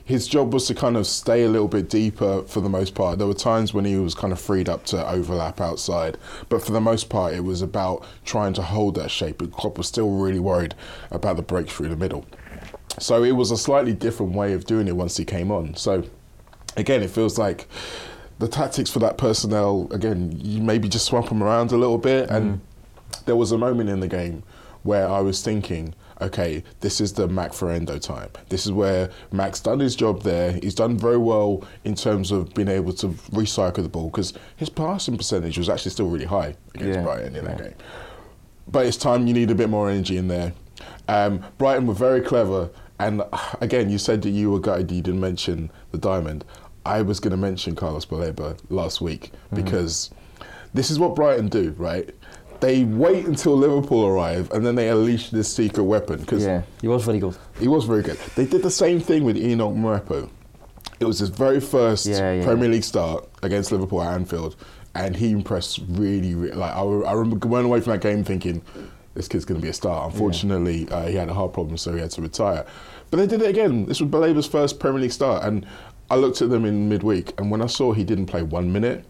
his 0.03 0.27
job 0.27 0.53
was 0.53 0.67
to 0.67 0.75
kind 0.75 0.97
of 0.97 1.07
stay 1.07 1.43
a 1.43 1.47
little 1.47 1.67
bit 1.69 1.89
deeper 1.89 2.43
for 2.43 2.59
the 2.59 2.69
most 2.69 2.95
part. 2.95 3.17
There 3.17 3.27
were 3.27 3.33
times 3.33 3.73
when 3.73 3.85
he 3.85 3.95
was 3.95 4.13
kind 4.13 4.33
of 4.33 4.41
freed 4.41 4.67
up 4.67 4.83
to 4.85 5.09
overlap 5.09 5.61
outside, 5.61 6.17
but 6.49 6.61
for 6.61 6.73
the 6.73 6.81
most 6.81 7.07
part, 7.07 7.33
it 7.33 7.45
was 7.45 7.61
about 7.61 8.05
trying 8.25 8.53
to 8.53 8.61
hold 8.61 8.95
that 8.95 9.09
shape. 9.09 9.37
But 9.37 9.53
Klopp 9.53 9.77
was 9.77 9.87
still 9.87 10.09
really 10.09 10.39
worried 10.39 10.75
about 11.11 11.37
the 11.37 11.43
break 11.43 11.69
through 11.69 11.89
the 11.89 11.95
middle. 11.95 12.25
So 12.99 13.23
it 13.23 13.31
was 13.31 13.51
a 13.51 13.57
slightly 13.57 13.93
different 13.93 14.33
way 14.33 14.53
of 14.53 14.65
doing 14.65 14.87
it 14.87 14.95
once 14.95 15.17
he 15.17 15.25
came 15.25 15.51
on. 15.51 15.75
So 15.75 16.03
again, 16.77 17.01
it 17.01 17.09
feels 17.09 17.37
like 17.37 17.67
the 18.39 18.47
tactics 18.47 18.89
for 18.89 18.99
that 18.99 19.17
personnel, 19.17 19.87
again, 19.91 20.37
you 20.41 20.61
maybe 20.61 20.89
just 20.89 21.05
swap 21.05 21.29
them 21.29 21.43
around 21.43 21.71
a 21.71 21.77
little 21.77 21.97
bit. 21.97 22.29
And 22.29 22.55
mm. 22.55 23.25
there 23.25 23.35
was 23.35 23.51
a 23.51 23.57
moment 23.57 23.89
in 23.89 23.99
the 23.99 24.07
game 24.07 24.43
where 24.83 25.07
I 25.07 25.19
was 25.21 25.43
thinking, 25.43 25.93
okay, 26.21 26.63
this 26.79 27.01
is 27.01 27.13
the 27.13 27.27
Mac 27.27 27.53
for 27.53 27.71
Endo 27.71 27.97
time. 27.97 28.29
This 28.49 28.65
is 28.65 28.71
where 28.71 29.09
Mac's 29.31 29.59
done 29.59 29.79
his 29.79 29.95
job 29.95 30.23
there. 30.23 30.53
He's 30.53 30.75
done 30.75 30.97
very 30.97 31.17
well 31.17 31.63
in 31.83 31.95
terms 31.95 32.31
of 32.31 32.53
being 32.53 32.67
able 32.67 32.93
to 32.93 33.09
recycle 33.31 33.83
the 33.83 33.89
ball 33.89 34.09
because 34.09 34.33
his 34.55 34.69
passing 34.69 35.17
percentage 35.17 35.57
was 35.57 35.69
actually 35.69 35.91
still 35.91 36.07
really 36.07 36.25
high 36.25 36.55
against 36.75 36.99
Yeah, 36.99 37.03
Brighton 37.03 37.35
in 37.35 37.45
that 37.45 37.57
game. 37.57 37.73
But 38.67 38.85
it's 38.85 38.97
time 38.97 39.27
you 39.27 39.33
need 39.33 39.51
a 39.51 39.55
bit 39.55 39.69
more 39.69 39.89
energy 39.89 40.17
in 40.17 40.27
there. 40.27 40.53
Um, 41.07 41.43
Brighton 41.57 41.87
were 41.87 41.93
very 41.93 42.21
clever, 42.21 42.69
and 42.99 43.21
uh, 43.21 43.37
again, 43.61 43.89
you 43.89 43.97
said 43.97 44.21
that 44.23 44.29
you 44.29 44.51
were 44.51 44.59
gutted 44.59 44.91
you 44.91 45.01
didn't 45.01 45.19
mention 45.19 45.71
the 45.91 45.97
diamond. 45.97 46.45
I 46.85 47.01
was 47.01 47.19
going 47.19 47.31
to 47.31 47.37
mention 47.37 47.75
Carlos 47.75 48.05
Baleba 48.05 48.57
last 48.69 49.01
week 49.01 49.31
Mm-hmm. 49.31 49.55
because 49.63 50.09
this 50.73 50.89
is 50.89 50.97
what 50.99 51.15
Brighton 51.15 51.47
do, 51.47 51.75
right? 51.77 52.09
They 52.59 52.83
wait 52.83 53.25
until 53.25 53.57
Liverpool 53.57 54.05
arrive 54.05 54.51
and 54.51 54.63
then 54.65 54.75
they 54.75 54.87
unleash 54.89 55.31
this 55.31 55.51
secret 55.53 55.83
weapon 55.83 56.19
because 56.19 56.43
Yeah, 56.45 56.61
he 56.79 56.87
was 56.87 57.03
very 57.03 57.17
good. 57.19 57.35
he 57.59 57.67
was 57.67 57.85
very 57.85 58.03
good. 58.03 58.17
They 58.35 58.45
did 58.45 58.61
the 58.63 58.69
same 58.71 58.99
thing 58.99 59.23
with 59.23 59.35
Enock 59.35 59.75
Mwepu. 59.75 60.29
It 60.99 61.05
was 61.05 61.17
his 61.19 61.29
very 61.29 61.59
first 61.59 62.05
Yeah, 62.05 62.33
yeah. 62.33 62.43
Premier 62.45 62.69
League 62.69 62.83
start 62.83 63.27
against 63.41 63.71
Liverpool 63.71 64.03
at 64.03 64.13
Anfield, 64.13 64.55
and 64.93 65.15
he 65.15 65.31
impressed 65.31 65.79
really, 65.89 66.35
really. 66.35 66.53
Like 66.55 66.73
I, 66.73 66.81
I 66.81 67.13
remember 67.13 67.37
going 67.47 67.65
away 67.65 67.81
from 67.81 67.93
that 67.93 68.01
game 68.01 68.23
thinking, 68.23 68.61
this 69.13 69.27
kid's 69.27 69.45
going 69.45 69.59
to 69.59 69.63
be 69.63 69.69
a 69.69 69.73
star. 69.73 70.07
Unfortunately, 70.07 70.87
uh, 70.89 71.07
he 71.07 71.15
had 71.15 71.29
a 71.29 71.33
heart 71.33 71.53
problem, 71.53 71.77
so 71.77 71.93
he 71.93 71.99
had 71.99 72.11
to 72.11 72.21
retire. 72.21 72.65
But 73.09 73.17
they 73.17 73.27
did 73.27 73.41
it 73.41 73.49
again. 73.49 73.85
This 73.85 73.99
was 73.99 74.09
Baleba's 74.09 74.47
first 74.47 74.79
Premier 74.79 75.01
League 75.01 75.11
start, 75.11 75.43
and 75.43 75.65
I 76.09 76.15
looked 76.15 76.41
at 76.41 76.49
them 76.49 76.65
in 76.65 76.89
midweek, 76.89 77.33
and 77.39 77.51
when 77.51 77.61
I 77.61 77.67
saw 77.67 77.93
he 77.93 78.03
didn't 78.03 78.27
play 78.27 78.41
one 78.41 78.71
minute, 78.71 79.05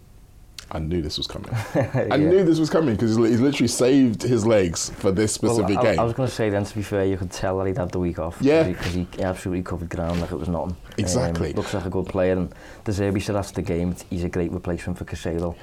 I 0.74 0.80
knew 0.80 1.02
this 1.02 1.18
was 1.18 1.28
coming. 1.28 1.50
I 2.12 2.16
knew 2.16 2.46
this 2.46 2.58
was 2.58 2.70
coming 2.70 2.96
because 2.96 3.18
he's 3.18 3.42
literally 3.42 3.68
saved 3.68 4.22
his 4.24 4.46
legs 4.46 4.90
for 4.90 5.12
this 5.12 5.34
specific 5.34 5.76
well, 5.76 5.80
I, 5.80 5.92
game. 5.92 6.00
I 6.00 6.04
was 6.04 6.14
going 6.14 6.30
to 6.30 6.34
say 6.34 6.50
then, 6.50 6.64
to 6.64 6.76
be 6.76 6.82
fair, 6.82 7.04
you 7.04 7.18
could 7.18 7.30
tell 7.30 7.58
that 7.58 7.68
he'd 7.68 7.78
had 7.78 7.92
the 7.92 8.00
week 8.00 8.20
off. 8.20 8.38
Yeah. 8.40 8.64
Because 8.64 8.94
he, 8.94 9.06
he 9.16 9.22
absolutely 9.22 9.64
covered 9.64 9.90
ground 9.90 10.22
like 10.22 10.32
it 10.32 10.38
was 10.38 10.48
nothing. 10.48 10.78
Exactly. 10.98 11.50
Um, 11.50 11.56
looks 11.56 11.74
like 11.74 11.86
a 11.86 11.90
good 11.90 12.06
player, 12.06 12.34
and 12.34 12.54
De 12.86 12.92
Zerbi 12.92 13.22
said 13.22 13.36
after 13.36 13.56
the 13.56 13.62
game 13.62 13.96
he's 14.10 14.24
a 14.24 14.30
great 14.30 14.52
replacement 14.52 14.98
for 14.98 15.04
Caicedo. 15.04 15.56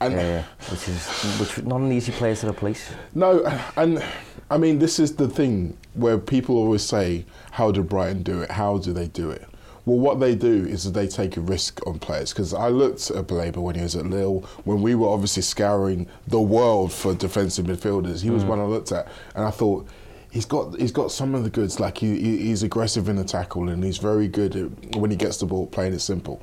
And- 0.00 0.14
uh, 0.14 0.42
which 0.68 0.88
is 0.88 1.06
which 1.38 1.64
not 1.64 1.80
an 1.80 1.92
easy 1.92 2.10
player 2.10 2.34
to 2.34 2.48
replace. 2.48 2.90
No, 3.14 3.44
and 3.76 4.02
I 4.50 4.58
mean, 4.58 4.80
this 4.80 4.98
is 4.98 5.14
the 5.14 5.28
thing 5.28 5.76
where 5.94 6.18
people 6.18 6.56
always 6.56 6.82
say, 6.82 7.24
How 7.52 7.70
do 7.70 7.82
Brighton 7.84 8.24
do 8.24 8.42
it? 8.42 8.50
How 8.50 8.78
do 8.78 8.92
they 8.92 9.06
do 9.06 9.30
it? 9.30 9.46
Well, 9.86 9.98
what 9.98 10.20
they 10.20 10.34
do 10.34 10.66
is 10.66 10.84
that 10.84 10.90
they 10.90 11.06
take 11.06 11.36
a 11.36 11.40
risk 11.40 11.84
on 11.86 11.98
players. 11.98 12.32
Because 12.32 12.52
I 12.52 12.68
looked 12.68 13.10
at 13.10 13.26
Baleba 13.26 13.56
when 13.56 13.76
he 13.76 13.82
was 13.82 13.96
at 13.96 14.06
Lille, 14.06 14.40
when 14.64 14.82
we 14.82 14.94
were 14.94 15.08
obviously 15.08 15.42
scouring 15.42 16.06
the 16.26 16.40
world 16.40 16.92
for 16.92 17.14
defensive 17.14 17.66
midfielders. 17.66 18.22
He 18.22 18.30
was 18.30 18.44
mm. 18.44 18.48
one 18.48 18.60
I 18.60 18.64
looked 18.64 18.92
at, 18.92 19.08
and 19.34 19.44
I 19.44 19.50
thought, 19.50 19.88
He's 20.30 20.44
got 20.44 20.78
he's 20.78 20.92
got 20.92 21.10
some 21.10 21.34
of 21.34 21.42
the 21.42 21.50
goods 21.50 21.80
like 21.80 21.98
he, 21.98 22.18
he- 22.20 22.38
he's 22.38 22.62
aggressive 22.62 23.08
in 23.08 23.16
the 23.16 23.24
tackle 23.24 23.68
and 23.68 23.82
he's 23.82 23.98
very 23.98 24.28
good 24.28 24.54
at, 24.54 24.96
when 24.96 25.10
he 25.10 25.16
gets 25.16 25.38
the 25.38 25.46
ball 25.46 25.66
playing 25.66 25.92
it 25.92 25.98
simple, 25.98 26.40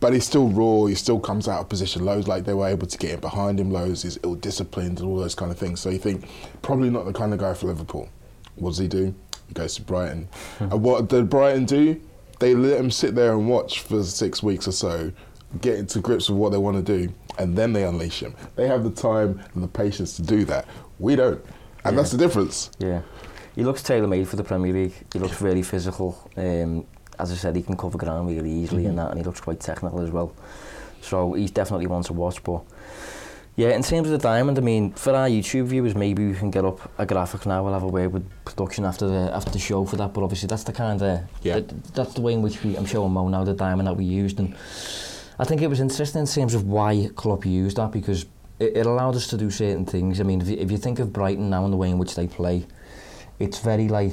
but 0.00 0.12
he's 0.12 0.24
still 0.24 0.48
raw. 0.48 0.86
He 0.86 0.96
still 0.96 1.20
comes 1.20 1.46
out 1.46 1.60
of 1.60 1.68
position 1.68 2.04
loads. 2.04 2.26
Like 2.26 2.44
they 2.44 2.54
were 2.54 2.66
able 2.66 2.88
to 2.88 2.98
get 2.98 3.12
in 3.12 3.20
behind 3.20 3.60
him 3.60 3.70
loads. 3.70 4.02
He's 4.02 4.18
ill 4.24 4.34
disciplined 4.34 4.98
and 4.98 5.08
all 5.08 5.16
those 5.16 5.36
kind 5.36 5.52
of 5.52 5.58
things. 5.58 5.78
So 5.78 5.90
you 5.90 5.98
think 5.98 6.28
probably 6.62 6.90
not 6.90 7.04
the 7.04 7.12
kind 7.12 7.32
of 7.32 7.38
guy 7.38 7.54
for 7.54 7.68
Liverpool. 7.68 8.08
What 8.56 8.70
does 8.70 8.78
he 8.78 8.88
do? 8.88 9.14
He 9.46 9.54
goes 9.54 9.76
to 9.76 9.82
Brighton. 9.82 10.28
Hmm. 10.58 10.64
and 10.64 10.82
what 10.82 11.08
did 11.08 11.30
Brighton 11.30 11.64
do? 11.64 12.00
They 12.42 12.56
let 12.56 12.80
him 12.80 12.90
sit 12.90 13.14
there 13.14 13.34
and 13.34 13.48
watch 13.48 13.82
for 13.82 14.02
six 14.02 14.42
weeks 14.42 14.66
or 14.66 14.72
so, 14.72 15.12
get 15.60 15.78
into 15.78 16.00
grips 16.00 16.28
with 16.28 16.40
what 16.40 16.50
they 16.50 16.58
want 16.58 16.76
to 16.76 16.82
do, 16.82 17.14
and 17.38 17.56
then 17.56 17.72
they 17.72 17.84
unleash 17.84 18.20
him. 18.20 18.34
They 18.56 18.66
have 18.66 18.82
the 18.82 18.90
time 18.90 19.40
and 19.54 19.62
the 19.62 19.68
patience 19.68 20.16
to 20.16 20.22
do 20.22 20.44
that. 20.46 20.66
We 20.98 21.14
don't, 21.14 21.40
and 21.84 21.96
that's 21.96 22.10
the 22.10 22.18
difference. 22.18 22.72
Yeah. 22.80 23.02
he 23.54 23.62
looks 23.62 23.80
tailor-made 23.84 24.26
for 24.26 24.34
the 24.34 24.42
Premier 24.42 24.72
League. 24.72 24.94
He 25.12 25.20
looks 25.20 25.40
really 25.40 25.62
physical. 25.62 26.28
Um, 26.36 26.84
as 27.16 27.30
I 27.30 27.36
said, 27.36 27.54
he 27.54 27.62
can 27.62 27.76
cover 27.76 27.96
ground 27.96 28.28
really 28.28 28.50
easily 28.50 28.82
mm 28.82 28.86
-hmm. 28.86 28.88
and 28.88 28.98
that, 28.98 29.10
and 29.10 29.18
he 29.20 29.24
looks 29.24 29.40
quite 29.40 29.60
technical 29.60 30.00
as 30.00 30.10
well. 30.10 30.32
So 31.00 31.34
he's 31.34 31.52
definitely 31.52 31.86
one 31.86 32.02
to 32.02 32.14
watch. 32.14 32.42
But 32.42 32.62
yeah, 33.54 33.70
in 33.70 33.82
terms 33.82 34.08
of 34.08 34.12
the 34.12 34.18
diamond, 34.18 34.56
I 34.56 34.62
mean, 34.62 34.92
for 34.92 35.14
our 35.14 35.28
YouTube 35.28 35.66
viewers, 35.66 35.94
maybe 35.94 36.26
we 36.26 36.34
can 36.34 36.50
get 36.50 36.64
up 36.64 36.90
a 36.98 37.04
graphic 37.04 37.44
now. 37.44 37.62
We'll 37.62 37.74
have 37.74 37.82
a 37.82 37.88
word 37.88 38.12
with 38.12 38.28
production 38.46 38.86
after 38.86 39.06
the 39.06 39.34
after 39.34 39.50
the 39.50 39.58
show 39.58 39.84
for 39.84 39.96
that. 39.96 40.14
But 40.14 40.24
obviously, 40.24 40.46
that's 40.46 40.64
the 40.64 40.72
kind 40.72 41.02
of 41.02 41.20
yeah. 41.42 41.60
The, 41.60 41.74
that's 41.92 42.14
the 42.14 42.22
way 42.22 42.32
in 42.32 42.40
which 42.40 42.62
we, 42.62 42.76
I'm 42.76 42.86
showing 42.86 43.12
Mo 43.12 43.28
now 43.28 43.44
the 43.44 43.52
diamond 43.52 43.88
that 43.88 43.96
we 43.96 44.04
used, 44.04 44.38
and 44.38 44.54
I 45.38 45.44
think 45.44 45.60
it 45.60 45.66
was 45.68 45.80
interesting 45.80 46.20
in 46.22 46.26
terms 46.26 46.54
of 46.54 46.66
why 46.66 47.10
Klopp 47.14 47.44
used 47.44 47.76
that 47.76 47.92
because 47.92 48.24
it, 48.58 48.76
it 48.78 48.86
allowed 48.86 49.16
us 49.16 49.26
to 49.28 49.36
do 49.36 49.50
certain 49.50 49.84
things. 49.84 50.18
I 50.18 50.22
mean, 50.22 50.40
if 50.40 50.48
you, 50.48 50.56
if 50.56 50.70
you 50.70 50.78
think 50.78 50.98
of 50.98 51.12
Brighton 51.12 51.50
now 51.50 51.64
and 51.64 51.72
the 51.72 51.76
way 51.76 51.90
in 51.90 51.98
which 51.98 52.14
they 52.14 52.26
play, 52.26 52.66
it's 53.38 53.58
very 53.58 53.88
like 53.88 54.12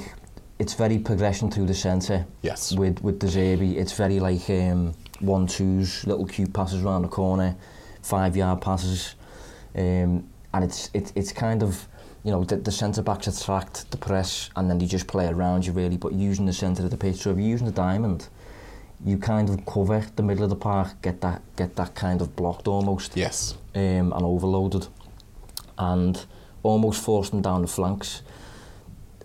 it's 0.60 0.74
very 0.74 1.00
progression 1.00 1.50
through 1.50 1.68
the 1.68 1.74
centre. 1.74 2.26
Yes. 2.42 2.74
With 2.74 3.02
with 3.02 3.20
De 3.20 3.28
Zerbi, 3.28 3.78
it's 3.78 3.94
very 3.94 4.20
like 4.20 4.50
um, 4.50 4.94
one 5.22 5.48
twos, 5.48 6.06
little 6.06 6.26
cute 6.26 6.54
passes 6.54 6.84
around 6.84 7.04
the 7.04 7.08
corner, 7.08 7.56
five 8.02 8.36
yard 8.36 8.60
passes, 8.60 9.16
Um, 9.76 10.30
and 10.54 10.64
it's, 10.64 10.90
it, 10.94 11.12
it's 11.16 11.32
kind 11.32 11.62
of, 11.64 11.88
you 12.24 12.32
know, 12.32 12.44
the, 12.44 12.58
the 12.58 12.72
centre 12.72 13.02
backs 13.02 13.28
attract 13.28 13.90
the 13.92 13.98
press 13.98 14.50
and 14.56 14.70
then 14.70 14.78
they 14.80 14.86
just 14.86 15.08
play 15.08 15.28
around 15.28 15.66
you 15.66 15.74
really, 15.74 15.98
but 15.98 16.14
using 16.14 16.46
the 16.46 16.54
centre 16.54 16.84
of 16.84 16.92
the 16.92 16.98
pitch, 16.98 17.18
so 17.18 17.32
if 17.32 17.38
you're 17.38 17.48
using 17.48 17.68
the 17.68 17.74
diamond, 17.74 18.30
you 19.06 19.18
kind 19.18 19.50
of 19.50 19.66
cover 19.66 20.06
the 20.16 20.24
middle 20.24 20.44
of 20.44 20.50
the 20.50 20.56
park, 20.56 21.02
get 21.02 21.22
that 21.22 21.42
get 21.56 21.76
that 21.76 21.96
kind 21.96 22.22
of 22.22 22.36
blocked 22.36 22.68
almost. 22.68 23.16
Yes. 23.16 23.56
Um, 23.76 24.12
and 24.14 24.24
overloaded. 24.26 24.88
And 25.78 26.26
almost 26.64 27.02
forced 27.02 27.32
them 27.32 27.42
down 27.42 27.62
the 27.62 27.68
flanks 27.68 28.22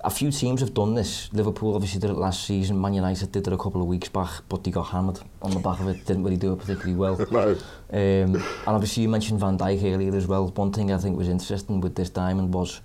a 0.05 0.11
few 0.11 0.31
teams 0.31 0.61
have 0.61 0.75
done 0.75 0.95
this. 0.95 1.33
Liverpool 1.33 1.75
obviously 1.75 1.99
did 1.99 2.11
it 2.11 2.15
last 2.17 2.45
season. 2.45 2.79
Man 2.79 2.93
United 2.93 3.33
did 3.33 3.47
it 3.47 3.53
a 3.53 3.57
couple 3.57 3.81
of 3.81 3.89
weeks 3.89 4.09
back, 4.09 4.31
but 4.51 4.63
they 4.63 4.71
got 4.71 4.85
hammered 4.85 5.19
on 5.41 5.51
the 5.53 5.59
back 5.61 5.81
of 5.81 5.89
it. 5.89 6.05
Didn't 6.05 6.25
really 6.25 6.37
do 6.37 6.53
it 6.53 6.59
particularly 6.59 6.95
well. 6.95 7.17
no. 7.31 7.53
Um, 7.91 8.37
and 8.37 8.43
obviously 8.67 9.03
you 9.03 9.09
mentioned 9.09 9.41
Van 9.41 9.57
Dijk 9.57 9.83
earlier 9.83 10.15
as 10.15 10.27
well. 10.27 10.49
One 10.49 10.73
thing 10.73 10.93
I 10.93 10.99
think 10.99 11.17
was 11.17 11.29
interesting 11.29 11.81
with 11.81 11.95
this 11.95 12.11
diamond 12.11 12.53
was 12.53 12.83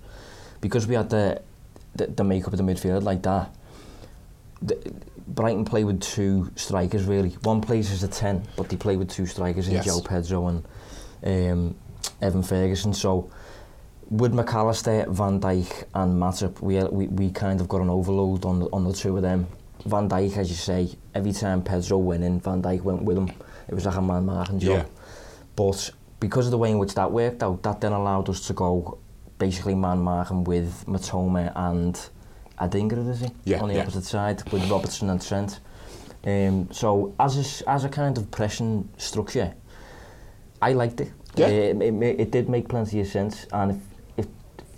because 0.60 0.86
we 0.86 0.94
had 0.94 1.10
the 1.10 1.42
the, 1.94 2.06
the 2.06 2.24
makeup 2.24 2.52
of 2.52 2.56
the 2.56 2.64
midfield 2.64 3.02
like 3.02 3.22
that. 3.22 3.54
The, 4.62 4.94
Brighton 5.26 5.64
play 5.64 5.84
with 5.84 6.00
two 6.00 6.50
strikers 6.56 7.04
really. 7.04 7.30
One 7.42 7.60
plays 7.60 7.92
as 7.92 8.02
a 8.02 8.08
10, 8.08 8.48
but 8.56 8.68
they 8.68 8.76
play 8.76 8.96
with 8.96 9.10
two 9.10 9.26
strikers 9.26 9.68
yes. 9.68 9.86
in 9.86 9.92
Joe 9.92 10.00
Pedro 10.00 10.48
and 10.48 10.64
um, 11.24 11.76
Evan 12.20 12.42
Ferguson. 12.42 12.92
So 12.92 13.30
with 14.10 14.32
McAllister, 14.32 15.08
Van 15.08 15.40
Dijk 15.40 15.84
and 15.94 16.20
Matip, 16.20 16.60
we, 16.60 16.82
we, 16.84 17.06
we 17.06 17.30
kind 17.30 17.60
of 17.60 17.68
got 17.68 17.80
an 17.80 17.88
overload 17.88 18.44
on 18.44 18.58
the, 18.58 18.66
on 18.72 18.84
the 18.84 18.92
two 18.92 19.16
of 19.16 19.22
them. 19.22 19.46
Van 19.86 20.08
Dijk, 20.08 20.36
as 20.36 20.50
you 20.50 20.56
say, 20.56 20.90
every 21.14 21.32
time 21.32 21.62
Pedro 21.62 21.98
went 21.98 22.24
in, 22.24 22.40
Van 22.40 22.60
Dijk 22.60 22.82
went 22.82 23.02
with 23.02 23.16
him. 23.16 23.30
It 23.68 23.74
was 23.74 23.86
like 23.86 23.94
a 23.94 24.02
man 24.02 24.26
marking 24.26 24.58
job. 24.58 24.78
Yeah. 24.78 24.84
But 25.54 25.90
because 26.18 26.46
of 26.46 26.50
the 26.50 26.58
way 26.58 26.72
in 26.72 26.78
which 26.78 26.94
that 26.94 27.10
worked 27.10 27.42
out, 27.42 27.62
that 27.62 27.80
then 27.80 27.92
allowed 27.92 28.28
us 28.28 28.46
to 28.48 28.52
go 28.52 28.98
basically 29.38 29.74
man 29.74 29.98
marking 30.00 30.44
with 30.44 30.84
Matoma 30.86 31.52
and 31.54 31.98
Adingra, 32.58 33.08
is 33.08 33.20
he? 33.20 33.28
Yeah, 33.44 33.60
on 33.60 33.68
the 33.68 33.76
yeah. 33.76 33.82
opposite 33.82 34.04
side 34.04 34.42
with 34.52 34.68
Robertson 34.68 35.08
and 35.08 35.22
Trent. 35.22 35.60
Um, 36.24 36.68
so 36.72 37.14
as 37.18 37.62
a, 37.62 37.70
as 37.70 37.84
a 37.84 37.88
kind 37.88 38.18
of 38.18 38.30
pressing 38.30 38.88
structure, 38.98 39.54
I 40.60 40.72
liked 40.72 41.00
it. 41.00 41.12
Yeah. 41.36 41.46
Um, 41.46 41.80
it, 41.80 41.94
it, 41.94 42.20
it 42.20 42.30
did 42.32 42.48
make 42.48 42.68
plenty 42.68 43.00
of 43.00 43.06
sense 43.06 43.46
and 43.52 43.70
if 43.70 43.89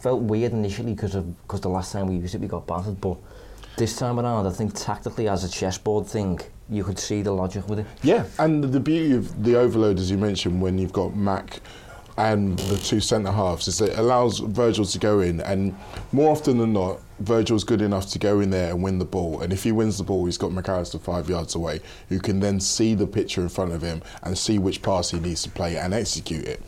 felt 0.03 0.21
weird 0.23 0.53
initially 0.53 0.95
because 0.95 1.15
of 1.15 1.41
because 1.43 1.61
the 1.61 1.69
last 1.69 1.93
time 1.93 2.09
we 2.09 2.17
used 2.17 2.35
it 2.35 2.41
we 2.41 2.49
got 2.49 2.67
battered, 2.67 3.01
but 3.01 3.17
this 3.77 3.97
time 3.97 4.19
around 4.19 4.47
I 4.47 4.51
think 4.51 4.75
tactically 4.75 5.29
as 5.29 5.45
a 5.45 5.49
chessboard 5.49 6.07
thing 6.07 6.41
you 6.69 6.85
could 6.85 6.99
see 6.99 7.23
the 7.23 7.33
logic 7.33 7.69
with 7.69 7.81
it. 7.81 7.87
Yeah, 8.03 8.25
and 8.39 8.65
the 8.65 8.81
beauty 8.81 9.15
of 9.15 9.45
the 9.45 9.57
overload 9.57 9.99
as 9.99 10.11
you 10.11 10.19
mentioned 10.19 10.61
when 10.61 10.77
you've 10.77 10.93
got 10.93 11.15
Mac 11.15 11.61
and 12.19 12.59
the 12.59 12.77
two 12.77 13.01
centre 13.01 13.31
halves 13.31 13.69
is 13.69 13.81
it 13.81 13.97
allows 13.97 14.41
Virgil 14.41 14.85
to 14.85 14.99
go 14.99 15.21
in 15.21 15.41
and 15.41 15.75
more 16.13 16.31
often 16.31 16.59
than 16.59 16.73
not 16.73 17.01
Virgil's 17.21 17.65
good 17.65 17.81
enough 17.81 18.07
to 18.11 18.19
go 18.19 18.41
in 18.41 18.51
there 18.51 18.71
and 18.71 18.83
win 18.83 18.99
the 18.99 19.05
ball 19.05 19.41
and 19.41 19.51
if 19.51 19.63
he 19.63 19.73
wins 19.73 19.97
the 19.97 20.05
ball 20.05 20.27
he's 20.27 20.37
got 20.37 20.51
McAllister 20.51 21.01
five 21.01 21.31
yards 21.31 21.55
away 21.55 21.81
who 22.11 22.19
can 22.19 22.41
then 22.41 22.61
see 22.61 22.95
the 22.95 23.07
picture 23.07 23.41
in 23.41 23.49
front 23.49 23.73
of 23.73 23.81
him 23.81 24.03
and 24.25 24.37
see 24.37 24.59
which 24.59 24.83
pass 24.83 25.11
he 25.11 25.21
needs 25.21 25.43
to 25.43 25.49
play 25.49 25.79
and 25.79 25.95
execute 25.95 26.45
it 26.45 26.61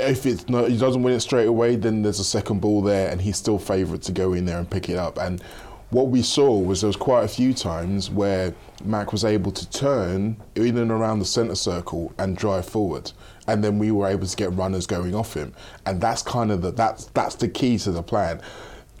if 0.00 0.26
it's 0.26 0.48
not, 0.48 0.68
he 0.68 0.78
doesn't 0.78 1.02
win 1.02 1.14
it 1.14 1.20
straight 1.20 1.46
away, 1.46 1.76
then 1.76 2.02
there's 2.02 2.20
a 2.20 2.24
second 2.24 2.60
ball 2.60 2.82
there, 2.82 3.10
and 3.10 3.20
he's 3.20 3.36
still 3.36 3.58
favourite 3.58 4.02
to 4.02 4.12
go 4.12 4.32
in 4.32 4.44
there 4.44 4.58
and 4.58 4.68
pick 4.68 4.88
it 4.88 4.96
up. 4.96 5.18
And 5.18 5.42
what 5.90 6.08
we 6.08 6.22
saw 6.22 6.56
was 6.56 6.80
there 6.80 6.88
was 6.88 6.96
quite 6.96 7.24
a 7.24 7.28
few 7.28 7.52
times 7.52 8.10
where 8.10 8.54
Mac 8.84 9.12
was 9.12 9.24
able 9.24 9.50
to 9.52 9.68
turn 9.70 10.36
in 10.54 10.78
and 10.78 10.90
around 10.90 11.18
the 11.18 11.24
centre 11.24 11.56
circle 11.56 12.12
and 12.18 12.36
drive 12.36 12.66
forward, 12.66 13.12
and 13.46 13.62
then 13.62 13.78
we 13.78 13.90
were 13.90 14.06
able 14.06 14.26
to 14.26 14.36
get 14.36 14.52
runners 14.52 14.86
going 14.86 15.14
off 15.14 15.34
him. 15.34 15.52
And 15.86 16.00
that's 16.00 16.22
kind 16.22 16.50
of 16.52 16.62
the 16.62 16.70
that's 16.70 17.06
that's 17.06 17.34
the 17.34 17.48
key 17.48 17.78
to 17.78 17.90
the 17.90 18.02
plan. 18.02 18.40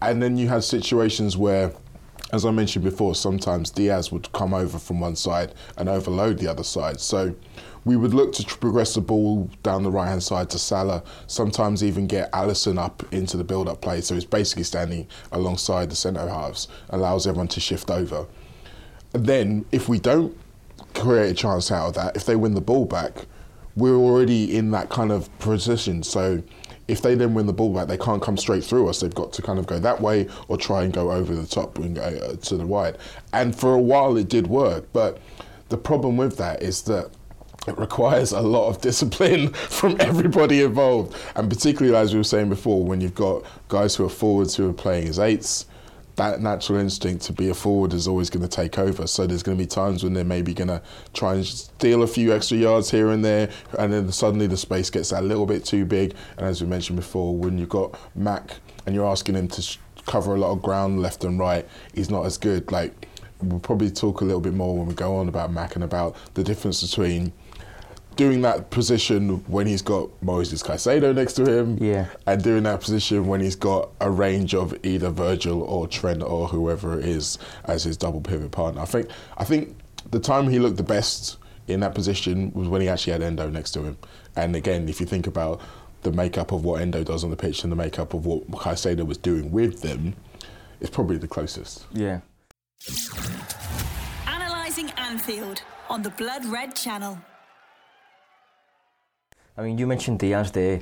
And 0.02 0.22
then 0.22 0.36
you 0.36 0.48
had 0.48 0.64
situations 0.64 1.36
where 1.36 1.72
as 2.32 2.44
I 2.44 2.50
mentioned 2.50 2.84
before, 2.84 3.14
sometimes 3.14 3.70
Diaz 3.70 4.12
would 4.12 4.30
come 4.32 4.54
over 4.54 4.78
from 4.78 5.00
one 5.00 5.16
side 5.16 5.54
and 5.76 5.88
overload 5.88 6.38
the 6.38 6.46
other 6.46 6.62
side. 6.62 7.00
So 7.00 7.34
we 7.84 7.96
would 7.96 8.14
look 8.14 8.32
to 8.34 8.44
progress 8.58 8.94
the 8.94 9.00
ball 9.00 9.50
down 9.62 9.82
the 9.82 9.90
right 9.90 10.08
hand 10.08 10.22
side 10.22 10.50
to 10.50 10.58
Salah, 10.58 11.02
sometimes 11.26 11.82
even 11.82 12.06
get 12.06 12.30
Alisson 12.32 12.78
up 12.78 13.02
into 13.12 13.36
the 13.36 13.44
build 13.44 13.68
up 13.68 13.80
play. 13.80 14.00
So 14.00 14.14
he's 14.14 14.24
basically 14.24 14.64
standing 14.64 15.06
alongside 15.32 15.90
the 15.90 15.96
centre 15.96 16.28
halves, 16.28 16.68
allows 16.90 17.26
everyone 17.26 17.48
to 17.48 17.60
shift 17.60 17.90
over. 17.90 18.26
And 19.12 19.26
then, 19.26 19.64
if 19.72 19.88
we 19.88 19.98
don't 19.98 20.36
create 20.94 21.30
a 21.30 21.34
chance 21.34 21.70
out 21.72 21.88
of 21.88 21.94
that, 21.94 22.16
if 22.16 22.26
they 22.26 22.36
win 22.36 22.54
the 22.54 22.60
ball 22.60 22.84
back, 22.84 23.26
we're 23.76 23.96
already 23.96 24.56
in 24.56 24.70
that 24.72 24.90
kind 24.90 25.10
of 25.10 25.36
position. 25.38 26.02
So 26.02 26.42
if 26.86 27.02
they 27.02 27.14
then 27.14 27.34
win 27.34 27.46
the 27.46 27.52
ball 27.52 27.72
back, 27.72 27.88
they 27.88 27.96
can't 27.96 28.22
come 28.22 28.36
straight 28.36 28.64
through 28.64 28.88
us. 28.88 29.00
They've 29.00 29.14
got 29.14 29.32
to 29.34 29.42
kind 29.42 29.58
of 29.58 29.66
go 29.66 29.78
that 29.78 30.00
way 30.00 30.28
or 30.48 30.56
try 30.56 30.82
and 30.82 30.92
go 30.92 31.12
over 31.12 31.34
the 31.34 31.46
top 31.46 31.78
and 31.78 31.94
go 31.96 32.02
uh, 32.02 32.36
to 32.36 32.56
the 32.56 32.64
right. 32.64 32.96
And 33.32 33.56
for 33.56 33.74
a 33.74 33.80
while, 33.80 34.16
it 34.16 34.28
did 34.28 34.48
work. 34.48 34.86
But 34.92 35.18
the 35.68 35.76
problem 35.76 36.16
with 36.16 36.36
that 36.38 36.62
is 36.62 36.82
that 36.82 37.10
it 37.66 37.76
requires 37.78 38.32
a 38.32 38.40
lot 38.40 38.68
of 38.68 38.80
discipline 38.80 39.52
from 39.52 39.96
everybody 40.00 40.62
involved. 40.62 41.16
And 41.36 41.50
particularly, 41.50 41.96
as 41.96 42.12
we 42.12 42.18
were 42.18 42.24
saying 42.24 42.48
before, 42.48 42.84
when 42.84 43.00
you've 43.00 43.14
got 43.14 43.44
guys 43.68 43.94
who 43.94 44.04
are 44.04 44.10
forwards 44.10 44.56
who 44.56 44.68
are 44.68 44.74
playing 44.74 45.08
as 45.08 45.18
eights, 45.18 45.66
that 46.16 46.42
natural 46.42 46.78
instinct 46.78 47.24
to 47.24 47.32
be 47.32 47.48
a 47.48 47.54
forward 47.54 47.94
is 47.94 48.06
always 48.06 48.28
going 48.28 48.42
to 48.42 48.48
take 48.48 48.78
over. 48.78 49.06
So 49.06 49.26
there's 49.26 49.42
going 49.42 49.56
to 49.56 49.62
be 49.62 49.66
times 49.66 50.04
when 50.04 50.12
they're 50.12 50.24
maybe 50.24 50.52
going 50.52 50.68
to 50.68 50.82
try 51.14 51.34
and 51.34 51.46
steal 51.46 52.02
a 52.02 52.06
few 52.06 52.34
extra 52.34 52.58
yards 52.58 52.90
here 52.90 53.10
and 53.10 53.24
there, 53.24 53.50
and 53.78 53.92
then 53.92 54.10
suddenly 54.12 54.46
the 54.46 54.56
space 54.56 54.90
gets 54.90 55.12
a 55.12 55.20
little 55.20 55.46
bit 55.46 55.64
too 55.64 55.84
big. 55.84 56.14
And 56.36 56.46
as 56.46 56.60
we 56.60 56.68
mentioned 56.68 56.96
before, 56.96 57.34
when 57.34 57.56
you've 57.56 57.70
got 57.70 57.98
Mac 58.14 58.56
and 58.84 58.94
you're 58.94 59.06
asking 59.06 59.34
him 59.34 59.48
to 59.48 59.78
cover 60.06 60.34
a 60.34 60.38
lot 60.38 60.52
of 60.52 60.60
ground 60.60 61.00
left 61.00 61.24
and 61.24 61.38
right, 61.38 61.66
he's 61.94 62.10
not 62.10 62.26
as 62.26 62.36
good. 62.36 62.70
Like 62.70 63.08
we'll 63.42 63.60
probably 63.60 63.90
talk 63.90 64.20
a 64.20 64.24
little 64.24 64.40
bit 64.40 64.54
more 64.54 64.76
when 64.76 64.86
we 64.86 64.94
go 64.94 65.16
on 65.16 65.28
about 65.28 65.52
Mac 65.52 65.74
and 65.74 65.84
about 65.84 66.16
the 66.34 66.44
difference 66.44 66.82
between 66.82 67.32
doing 68.20 68.42
that 68.42 68.68
position 68.68 69.36
when 69.46 69.66
he's 69.66 69.80
got 69.80 70.10
Moses 70.22 70.62
Caicedo 70.62 71.14
next 71.14 71.32
to 71.34 71.50
him, 71.50 71.78
yeah, 71.80 72.06
and 72.26 72.44
doing 72.44 72.64
that 72.64 72.82
position 72.82 73.26
when 73.26 73.40
he's 73.40 73.56
got 73.56 73.88
a 74.02 74.10
range 74.10 74.54
of 74.54 74.74
either 74.84 75.08
Virgil 75.08 75.62
or 75.62 75.88
Trent 75.88 76.22
or 76.22 76.46
whoever 76.46 76.98
it 76.98 77.06
is 77.06 77.38
as 77.64 77.84
his 77.84 77.96
double 77.96 78.20
pivot 78.20 78.50
partner. 78.50 78.82
I 78.82 78.84
think 78.84 79.08
I 79.38 79.44
think 79.44 79.74
the 80.10 80.20
time 80.20 80.50
he 80.50 80.58
looked 80.58 80.76
the 80.76 80.82
best 80.82 81.38
in 81.66 81.80
that 81.80 81.94
position 81.94 82.52
was 82.52 82.68
when 82.68 82.82
he 82.82 82.88
actually 82.90 83.14
had 83.14 83.22
Endo 83.22 83.48
next 83.48 83.70
to 83.70 83.84
him. 83.84 83.96
And 84.36 84.54
again, 84.54 84.86
if 84.90 85.00
you 85.00 85.06
think 85.06 85.26
about 85.26 85.62
the 86.02 86.12
makeup 86.12 86.52
of 86.52 86.62
what 86.62 86.82
Endo 86.82 87.02
does 87.02 87.24
on 87.24 87.30
the 87.30 87.36
pitch 87.36 87.62
and 87.62 87.72
the 87.72 87.76
makeup 87.76 88.12
of 88.12 88.26
what 88.26 88.46
Caicedo 88.50 89.06
was 89.06 89.16
doing 89.16 89.50
with 89.50 89.80
them, 89.80 90.14
it's 90.82 90.90
probably 90.90 91.16
the 91.16 91.28
closest. 91.28 91.86
Yeah. 91.94 92.20
Analysing 94.26 94.90
Anfield 94.98 95.62
on 95.88 96.02
the 96.02 96.10
Blood 96.10 96.44
Red 96.44 96.76
Channel. 96.76 97.18
I 99.60 99.64
mean, 99.64 99.76
you 99.76 99.86
mentioned 99.86 100.20
Diaz 100.20 100.52
there. 100.52 100.80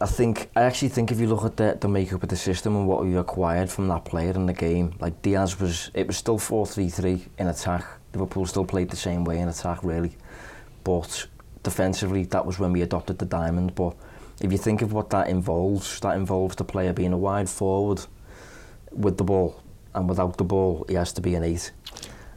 I 0.00 0.06
think 0.06 0.48
I 0.54 0.62
actually 0.62 0.90
think 0.90 1.10
if 1.10 1.18
you 1.18 1.26
look 1.26 1.44
at 1.44 1.56
the, 1.56 1.76
the 1.80 1.88
makeup 1.88 2.22
of 2.22 2.28
the 2.28 2.36
system 2.36 2.76
and 2.76 2.86
what 2.86 3.04
we 3.04 3.16
acquired 3.16 3.68
from 3.68 3.88
that 3.88 4.04
player 4.04 4.30
in 4.30 4.46
the 4.46 4.52
game, 4.52 4.94
like 5.00 5.22
Diaz 5.22 5.58
was, 5.58 5.90
it 5.92 6.06
was 6.06 6.16
still 6.16 6.38
4-3-3 6.38 7.26
in 7.38 7.48
attack. 7.48 7.84
Liverpool 8.14 8.46
still 8.46 8.64
played 8.64 8.90
the 8.90 8.96
same 8.96 9.24
way 9.24 9.40
in 9.40 9.48
attack, 9.48 9.82
really. 9.82 10.12
But 10.84 11.26
defensively, 11.64 12.22
that 12.26 12.46
was 12.46 12.60
when 12.60 12.72
we 12.72 12.82
adopted 12.82 13.18
the 13.18 13.24
diamond. 13.24 13.74
But 13.74 13.96
if 14.40 14.52
you 14.52 14.58
think 14.58 14.82
of 14.82 14.92
what 14.92 15.10
that 15.10 15.26
involves, 15.26 15.98
that 15.98 16.14
involves 16.14 16.54
the 16.54 16.64
player 16.64 16.92
being 16.92 17.12
a 17.12 17.18
wide 17.18 17.48
forward 17.48 18.06
with 18.92 19.16
the 19.16 19.24
ball, 19.24 19.60
and 19.96 20.08
without 20.08 20.36
the 20.36 20.44
ball, 20.44 20.86
he 20.88 20.94
has 20.94 21.12
to 21.14 21.20
be 21.20 21.34
an 21.34 21.42
eight. 21.42 21.72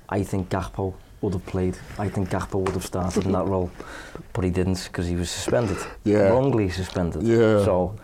I 0.10 0.24
think 0.24 0.50
Gakpo 0.50 0.96
would 1.22 1.34
have 1.34 1.46
played. 1.46 1.78
I 1.98 2.10
think 2.10 2.30
Gakpo 2.30 2.60
would 2.60 2.74
have 2.74 2.86
started 2.86 3.26
in 3.26 3.32
that 3.34 3.46
role, 3.46 3.70
but 4.34 4.44
he 4.44 4.50
didn't 4.50 4.84
because 4.86 5.08
he 5.08 5.16
was 5.16 5.30
suspended. 5.30 5.78
Yeah. 6.04 6.30
Wrongly 6.30 6.70
suspended. 6.70 7.24
Yeah. 7.24 7.64
So 7.66 7.96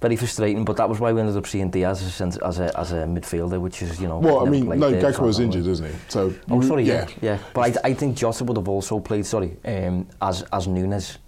very 0.00 0.16
frustrating. 0.16 0.64
But 0.64 0.76
that 0.78 0.88
was 0.88 1.00
why 1.00 1.12
we 1.12 1.20
ended 1.20 1.36
up 1.36 1.46
seeing 1.46 1.70
Diaz 1.70 2.02
as, 2.02 2.36
a- 2.36 2.46
as 2.46 2.58
a 2.60 2.78
as 2.78 2.92
a 2.92 2.96
midfielder, 3.06 3.60
which 3.60 3.82
is 3.82 4.00
you 4.00 4.08
know. 4.08 4.18
Well, 4.18 4.46
I 4.46 4.50
mean, 4.50 4.66
no, 4.68 4.92
Gakpo 4.92 5.20
was 5.26 5.38
I 5.38 5.42
don't 5.44 5.50
know. 5.50 5.58
injured, 5.58 5.66
isn't 5.72 5.86
he? 5.90 5.94
So, 6.08 6.34
Oh, 6.50 6.60
sorry, 6.62 6.84
yeah, 6.84 7.06
yeah. 7.20 7.38
But 7.52 7.84
I, 7.84 7.90
I 7.90 7.94
think 7.94 8.16
Jota 8.16 8.44
would 8.44 8.56
have 8.56 8.68
also 8.68 8.98
played, 9.00 9.26
sorry, 9.26 9.56
um, 9.64 10.06
as 10.22 10.42
as 10.52 10.66
Núñez 10.66 11.18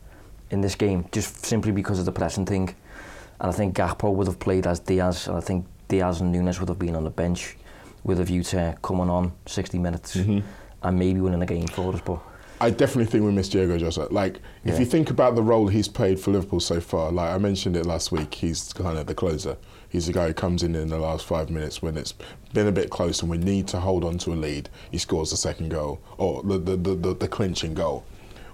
in 0.51 0.61
this 0.61 0.75
game, 0.75 1.05
just 1.12 1.44
simply 1.44 1.72
because 1.72 1.99
of 1.99 2.05
the 2.05 2.12
pressing 2.12 2.46
thing. 2.46 2.75
And 3.40 3.51
I 3.51 3.53
think 3.53 3.77
Gakpo 3.77 4.14
would 4.14 4.27
have 4.29 4.38
played 4.38 4.66
as 4.66 4.81
Diaz, 4.81 5.29
and 5.29 5.37
I 5.37 5.40
think 5.40 5.66
Diaz 5.88 6.20
and 6.22 6.35
Núñez 6.35 6.59
would 6.61 6.68
have 6.70 6.79
been 6.79 6.96
on 6.96 7.05
the 7.05 7.11
bench 7.11 7.57
with 8.05 8.20
a 8.20 8.25
view 8.25 8.42
to 8.44 8.75
coming 8.83 9.11
on 9.11 9.33
60 9.46 9.79
minutes 9.79 10.16
Mm-hmm. 10.16 10.40
And 10.87 10.99
maybe 10.99 11.20
winning 11.20 11.42
a 11.42 11.46
game 11.46 11.66
for 11.66 11.92
us. 11.92 12.01
But 12.05 12.20
I 12.61 12.70
definitely 12.70 13.07
think 13.07 13.25
we 13.25 13.33
miss 13.33 13.49
Diogo 13.49 13.77
Jota. 13.77 14.09
Like, 14.11 14.40
if 14.64 14.79
you 14.79 14.87
think 14.87 15.11
about 15.11 15.35
the 15.35 15.42
role 15.42 15.68
he's 15.68 15.88
played 15.88 16.18
for 16.18 16.31
Liverpool 16.31 16.61
so 16.61 16.81
far, 16.81 17.12
like 17.12 17.31
I 17.31 17.38
mentioned 17.38 17.77
it 17.77 17.85
last 17.85 18.12
week, 18.12 18.35
he's 18.35 18.72
kind 18.72 18.96
of 18.96 19.07
the 19.07 19.14
closer. 19.14 19.57
He's 19.88 20.07
the 20.07 20.12
guy 20.12 20.29
who 20.29 20.35
comes 20.35 20.62
in 20.62 20.75
in 20.75 20.88
the 20.88 20.99
last 20.99 21.27
five 21.27 21.51
minutes 21.51 21.83
when 21.83 21.96
it's 21.96 22.14
been 22.53 22.66
a 22.66 22.72
bit 22.72 22.90
close 22.90 23.20
and 23.20 23.31
we 23.31 23.38
need 23.38 23.68
to 23.68 23.81
hold 23.81 24.05
on 24.05 24.18
to 24.18 24.33
a 24.33 24.35
lead. 24.35 24.68
He 24.90 24.99
scores 24.99 25.31
the 25.31 25.37
second 25.37 25.70
goal 25.70 26.01
or 26.18 26.42
the 26.42 26.59
the, 26.59 26.77
the, 26.77 26.94
the, 26.94 27.14
the 27.14 27.29
clinching 27.29 27.75
goal. 27.75 28.05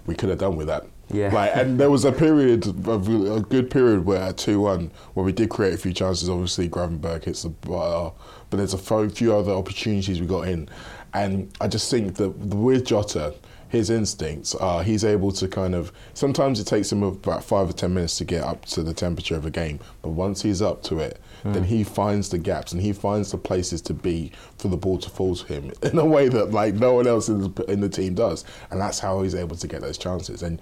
We 0.06 0.14
could 0.14 0.30
have 0.30 0.38
done 0.38 0.56
with 0.56 0.66
that. 0.66 0.86
Yeah. 1.12 1.32
Like, 1.32 1.54
and 1.54 1.78
there 1.78 1.90
was 1.90 2.04
a 2.04 2.12
period, 2.12 2.66
of 2.66 3.08
a 3.08 3.40
good 3.40 3.70
period 3.70 4.04
where 4.06 4.22
at 4.22 4.38
2 4.38 4.60
1, 4.60 4.90
where 5.14 5.24
we 5.24 5.32
did 5.32 5.50
create 5.50 5.74
a 5.74 5.78
few 5.78 5.92
chances. 5.92 6.28
Obviously, 6.28 6.68
Gravenberch 6.68 7.24
hits 7.24 7.42
the 7.42 7.50
bar, 7.50 8.12
but 8.50 8.56
there's 8.56 8.74
a 8.74 9.08
few 9.10 9.34
other 9.34 9.52
opportunities 9.52 10.20
we 10.20 10.26
got 10.26 10.48
in. 10.48 10.68
And 11.14 11.54
I 11.60 11.68
just 11.68 11.90
think 11.90 12.16
that 12.16 12.30
with 12.30 12.86
Jota, 12.86 13.34
his 13.68 13.90
instincts 13.90 14.54
are 14.54 14.82
he's 14.82 15.04
able 15.04 15.32
to 15.32 15.48
kind 15.48 15.74
of 15.74 15.92
sometimes 16.14 16.60
it 16.60 16.66
takes 16.66 16.92
him 16.92 17.02
about 17.02 17.42
five 17.42 17.70
or 17.70 17.72
ten 17.72 17.94
minutes 17.94 18.18
to 18.18 18.24
get 18.24 18.42
up 18.44 18.64
to 18.66 18.82
the 18.82 18.92
temperature 18.92 19.36
of 19.36 19.46
a 19.46 19.50
game. 19.50 19.80
But 20.02 20.10
once 20.10 20.42
he's 20.42 20.60
up 20.60 20.82
to 20.84 20.98
it 20.98 21.20
then 21.44 21.54
hmm. 21.54 21.64
he 21.64 21.84
finds 21.84 22.28
the 22.28 22.38
gaps 22.38 22.72
and 22.72 22.80
he 22.80 22.92
finds 22.92 23.32
the 23.32 23.38
places 23.38 23.80
to 23.82 23.94
be 23.94 24.32
for 24.58 24.68
the 24.68 24.76
ball 24.76 24.98
to 24.98 25.10
fall 25.10 25.34
to 25.34 25.46
him 25.46 25.72
in 25.82 25.98
a 25.98 26.04
way 26.04 26.28
that 26.28 26.52
like 26.52 26.74
no 26.74 26.94
one 26.94 27.06
else 27.06 27.28
in 27.28 27.52
the, 27.52 27.64
in 27.64 27.80
the 27.80 27.88
team 27.88 28.14
does. 28.14 28.44
And 28.70 28.80
that's 28.80 28.98
how 28.98 29.22
he's 29.22 29.34
able 29.34 29.56
to 29.56 29.66
get 29.66 29.80
those 29.80 29.98
chances. 29.98 30.42
And 30.42 30.60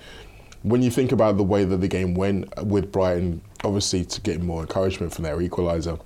when 0.63 0.83
you 0.83 0.91
think 0.91 1.13
about 1.13 1.37
the 1.37 1.43
way 1.43 1.65
that 1.65 1.79
the 1.79 1.89
game 1.89 2.15
went 2.15 2.53
with 2.65 2.93
Brighton 2.93 3.41
obviously 3.65 4.05
to 4.05 4.21
get 4.21 4.41
more 4.41 4.63
encouragement 4.63 5.13
from 5.13 5.25
their 5.25 5.39
equaliser 5.39 6.01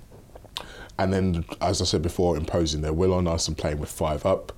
and 0.97 1.13
then, 1.13 1.45
as 1.61 1.81
I 1.81 1.85
said 1.85 2.01
before, 2.01 2.37
imposing 2.37 2.81
their 2.81 2.93
will 2.93 3.13
on 3.13 3.27
us 3.27 3.47
and 3.47 3.57
playing 3.57 3.79
with 3.79 3.91
five 3.91 4.25
up. 4.25 4.51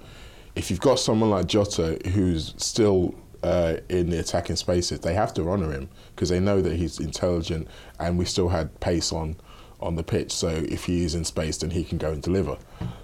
If 0.55 0.69
you've 0.69 0.81
got 0.81 0.99
someone 0.99 1.29
like 1.29 1.47
Jota 1.47 1.99
who's 2.09 2.53
still 2.57 3.15
uh, 3.43 3.77
in 3.89 4.09
the 4.09 4.19
attacking 4.19 4.55
spaces, 4.55 4.99
they 4.99 5.13
have 5.13 5.33
to 5.35 5.49
honour 5.49 5.71
him 5.71 5.89
because 6.15 6.29
they 6.29 6.39
know 6.39 6.61
that 6.61 6.75
he's 6.75 6.99
intelligent 6.99 7.67
and 7.99 8.17
we 8.17 8.25
still 8.25 8.49
had 8.49 8.79
pace 8.79 9.11
on 9.11 9.35
on 9.79 9.95
the 9.95 10.03
pitch. 10.03 10.31
So 10.31 10.49
if 10.49 10.85
he 10.85 11.03
is 11.03 11.13
in 11.13 11.23
space, 11.23 11.57
then 11.57 11.69
he 11.69 11.83
can 11.83 11.97
go 11.97 12.11
and 12.11 12.21
deliver. 12.21 12.57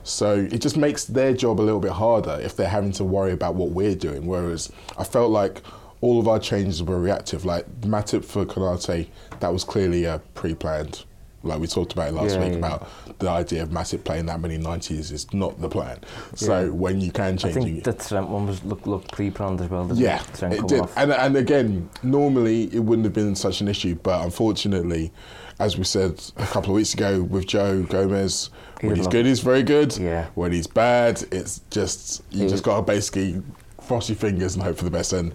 So 0.03 0.47
it 0.51 0.59
just 0.59 0.75
makes 0.75 1.05
their 1.05 1.33
job 1.33 1.59
a 1.59 1.63
little 1.63 1.79
bit 1.79 1.91
harder 1.91 2.39
if 2.41 2.55
they're 2.55 2.67
having 2.67 2.91
to 2.93 3.03
worry 3.03 3.31
about 3.31 3.55
what 3.55 3.69
we're 3.69 3.95
doing. 3.95 4.25
Whereas 4.25 4.71
I 4.97 5.03
felt 5.03 5.31
like 5.31 5.61
all 6.01 6.19
of 6.19 6.27
our 6.27 6.39
changes 6.39 6.81
were 6.81 6.99
reactive. 6.99 7.45
Like 7.45 7.69
Matip 7.81 8.25
for 8.25 8.45
Konate, 8.45 9.07
that 9.39 9.53
was 9.53 9.63
clearly 9.63 10.05
a 10.05 10.19
pre-planned. 10.33 11.05
Like 11.43 11.59
we 11.59 11.67
talked 11.67 11.91
about 11.91 12.13
last 12.13 12.35
Yeah, 12.35 12.39
week 12.43 12.51
yeah. 12.53 12.57
about 12.59 13.19
the 13.19 13.29
idea 13.29 13.63
of 13.63 13.71
Massive 13.71 14.03
playing 14.03 14.27
that 14.27 14.39
many 14.39 14.57
90s 14.57 15.11
is 15.11 15.31
not 15.33 15.59
the 15.59 15.67
plan. 15.67 15.99
So 16.35 16.63
Yeah. 16.63 16.69
when 16.69 17.01
you 17.01 17.11
can 17.11 17.37
change, 17.37 17.57
I 17.57 17.61
think 17.61 17.77
it, 17.79 17.83
the 17.83 17.93
Trent 17.93 18.29
one 18.29 18.47
was 18.47 18.63
look, 18.63 18.87
look 18.87 19.11
pre-planned 19.11 19.59
as 19.59 19.69
well. 19.69 19.89
yeah, 19.93 20.23
it? 20.41 20.43
It 20.53 20.67
did. 20.67 20.79
off. 20.81 20.93
And, 20.97 21.11
and 21.11 21.35
again, 21.35 21.89
normally 22.01 22.73
it 22.73 22.79
wouldn't 22.79 23.03
have 23.05 23.13
been 23.13 23.35
such 23.35 23.59
an 23.59 23.67
issue, 23.67 23.95
but 23.95 24.23
unfortunately, 24.23 25.11
as 25.59 25.77
we 25.77 25.83
said 25.83 26.23
a 26.37 26.45
couple 26.45 26.69
of 26.71 26.75
weeks 26.77 26.93
ago 26.93 27.21
with 27.23 27.45
Joe 27.45 27.83
Gomez, 27.83 28.49
He 28.79 28.87
when 28.87 28.95
he's 28.95 29.07
good, 29.07 29.25
he's 29.25 29.41
very 29.41 29.63
good. 29.63 29.95
Yeah. 29.97 30.27
When 30.35 30.51
he's 30.53 30.67
bad, 30.67 31.23
it's 31.31 31.59
just 31.69 32.23
you 32.31 32.43
He- 32.43 32.49
just 32.49 32.63
got 32.63 32.77
to 32.77 32.81
basically 32.83 33.41
cross 33.77 34.07
your 34.07 34.15
fingers 34.15 34.55
and 34.55 34.63
hope 34.63 34.77
for 34.77 34.85
the 34.85 34.91
best. 34.91 35.11
And 35.11 35.33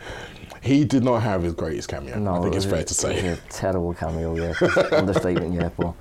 he 0.63 0.85
did 0.85 1.05
not 1.05 1.21
have 1.23 1.43
his 1.43 1.55
greatest 1.55 1.89
cameo. 1.89 2.19
No, 2.19 2.37
I 2.37 2.43
think 2.43 2.55
it's 2.55 2.65
fair 2.65 2.81
a- 2.81 2.85
to 2.85 2.93
It 2.93 2.97
say. 2.97 3.29
a 3.29 3.37
terrible 3.51 3.95
cameo, 3.95 4.35
yeah. 4.35 4.55
Understatement, 4.93 5.55
yeah. 5.55 5.71
But 5.77 5.95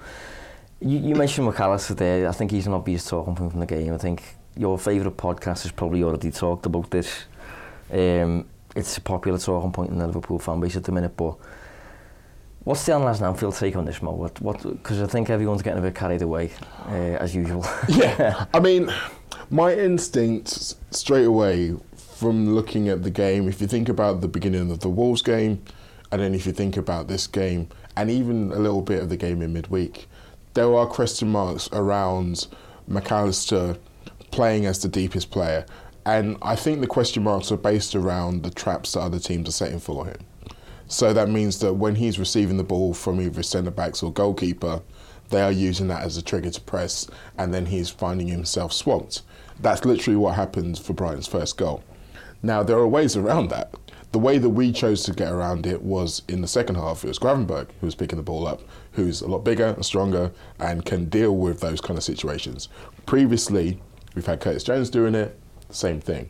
you, 0.82 1.00
you 1.00 1.16
mentioned 1.16 1.48
McAllister 1.48 1.96
there. 1.96 2.28
I 2.28 2.32
think 2.32 2.52
he's 2.52 2.68
an 2.68 2.74
obvious 2.74 3.06
talking 3.06 3.36
point 3.36 3.52
from 3.52 3.60
the 3.60 3.66
game. 3.66 3.94
I 3.94 3.98
think 3.98 4.24
your 4.56 4.78
favourite 4.80 5.18
podcast 5.18 5.64
has 5.64 5.72
probably 5.72 6.04
already 6.04 6.32
talked 6.32 6.66
about 6.66 6.90
this. 6.92 7.26
Um, 7.92 8.46
it's 8.76 8.98
a 8.98 9.02
popular 9.02 9.38
talking 9.40 9.72
point 9.72 9.92
in 9.92 9.98
the 9.98 10.08
Liverpool 10.08 10.40
fan 10.40 10.60
base 10.60 10.76
at 10.76 10.84
the 10.84 10.92
minute, 10.92 11.16
but 11.18 11.36
what's 12.64 12.86
the 12.86 12.92
Alan 12.94 13.24
Anfield 13.24 13.56
take 13.56 13.76
on 13.76 13.86
this, 13.86 14.02
Mo? 14.02 14.12
What, 14.12 14.40
what? 14.42 14.62
Because 14.64 15.02
I 15.02 15.08
think 15.08 15.30
everyone's 15.30 15.62
getting 15.62 15.80
a 15.80 15.82
bit 15.82 15.96
carried 15.96 16.22
away, 16.22 16.52
uh, 16.88 16.92
as 17.20 17.34
usual. 17.36 17.66
yeah, 17.88 18.46
I 18.54 18.60
mean, 18.60 18.92
my 19.50 19.74
instinct 19.74 20.76
straight 20.94 21.26
away 21.26 21.76
from 22.18 22.56
looking 22.56 22.90
at 22.90 23.04
the 23.04 23.12
game, 23.12 23.48
if 23.48 23.62
you 23.62 23.68
think 23.68 23.88
about 23.88 24.22
the 24.22 24.28
beginning 24.28 24.72
of 24.72 24.80
the 24.80 24.90
Wolves 24.90 25.22
game, 25.22 25.62
and 26.12 26.20
then 26.20 26.34
if 26.34 26.48
you 26.48 26.52
think 26.52 26.76
about 26.76 27.08
this 27.08 27.28
game, 27.28 27.70
and 27.96 28.10
even 28.10 28.52
a 28.52 28.58
little 28.58 28.82
bit 28.82 29.04
of 29.04 29.10
the 29.10 29.18
game 29.18 29.40
in 29.44 29.54
midweek, 29.54 30.08
there 30.56 30.74
are 30.74 30.88
question 30.88 31.30
marks 31.30 31.70
around 31.72 32.48
McAllister 32.90 33.78
playing 34.32 34.66
as 34.66 34.82
the 34.82 34.88
deepest 34.88 35.30
player. 35.30 35.64
And 36.08 36.38
I 36.42 36.56
think 36.56 36.82
the 36.82 36.88
question 36.88 37.22
marks 37.22 37.52
are 37.52 37.58
based 37.58 37.94
around 37.94 38.42
the 38.42 38.50
traps 38.50 38.94
that 38.94 39.02
other 39.02 39.20
teams 39.20 39.48
are 39.50 39.52
setting 39.52 39.80
for 39.80 40.08
him. 40.08 40.18
So 40.88 41.14
that 41.14 41.30
means 41.30 41.60
that 41.60 41.74
when 41.74 41.94
he's 41.94 42.18
receiving 42.18 42.58
the 42.58 42.64
ball 42.64 42.96
from 42.96 43.22
either 43.22 43.44
centre 43.44 43.70
backs 43.70 44.02
or 44.02 44.12
goalkeeper, 44.12 44.82
they 45.30 45.42
are 45.42 45.52
using 45.52 45.88
that 45.90 46.02
as 46.02 46.18
a 46.18 46.24
trigger 46.24 46.50
to 46.50 46.62
press, 46.62 47.08
and 47.38 47.54
then 47.54 47.68
he's 47.68 47.92
finding 47.92 48.28
himself 48.28 48.74
swamped. 48.74 49.22
That's 49.60 49.86
literally 49.86 50.18
what 50.18 50.34
happened 50.34 50.80
for 50.80 50.94
Brighton's 50.94 51.28
first 51.28 51.58
goal. 51.58 51.84
Now 52.42 52.64
there 52.64 52.78
are 52.78 52.88
ways 52.88 53.16
around 53.16 53.50
that. 53.50 53.74
The 54.12 54.20
way 54.20 54.38
that 54.38 54.50
we 54.50 54.72
chose 54.72 55.04
to 55.04 55.14
get 55.14 55.32
around 55.32 55.68
it 55.68 55.82
was 55.82 56.22
in 56.28 56.42
the 56.42 56.48
second 56.48 56.76
half. 56.76 57.04
It 57.04 57.08
was 57.08 57.20
Gravenberch 57.20 57.70
who 57.80 57.88
was 57.88 57.96
picking 57.96 58.18
the 58.18 58.24
ball 58.24 58.48
up, 58.48 58.62
who's 58.94 59.22
a 59.22 59.28
lot 59.28 59.44
bigger 59.44 59.68
and 59.68 59.86
stronger 59.86 60.32
and 60.60 60.86
can 60.86 61.06
deal 61.06 61.36
with 61.36 61.60
those 61.60 61.82
kind 61.82 61.98
of 61.98 62.04
situations. 62.04 62.70
Previously, 63.06 63.82
we've 64.16 64.26
had 64.26 64.40
Curtis 64.40 64.64
Jones 64.64 64.90
doing 64.90 65.14
it, 65.14 65.38
same 65.70 66.00
thing. 66.00 66.30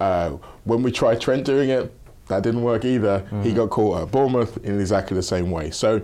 Uh, 0.00 0.36
when 0.64 0.82
we 0.82 0.92
tried 0.92 1.20
Trent 1.20 1.44
doing 1.44 1.70
it, 1.70 1.92
that 2.28 2.42
didn't 2.42 2.62
work 2.62 2.84
either. 2.84 3.26
He 3.42 3.52
got 3.54 3.70
caught 3.70 4.02
at 4.02 4.10
Bournemouth 4.10 4.58
in 4.64 4.78
exactly 4.78 5.14
the 5.14 5.22
same 5.22 5.50
way. 5.50 5.70
So 5.70 6.02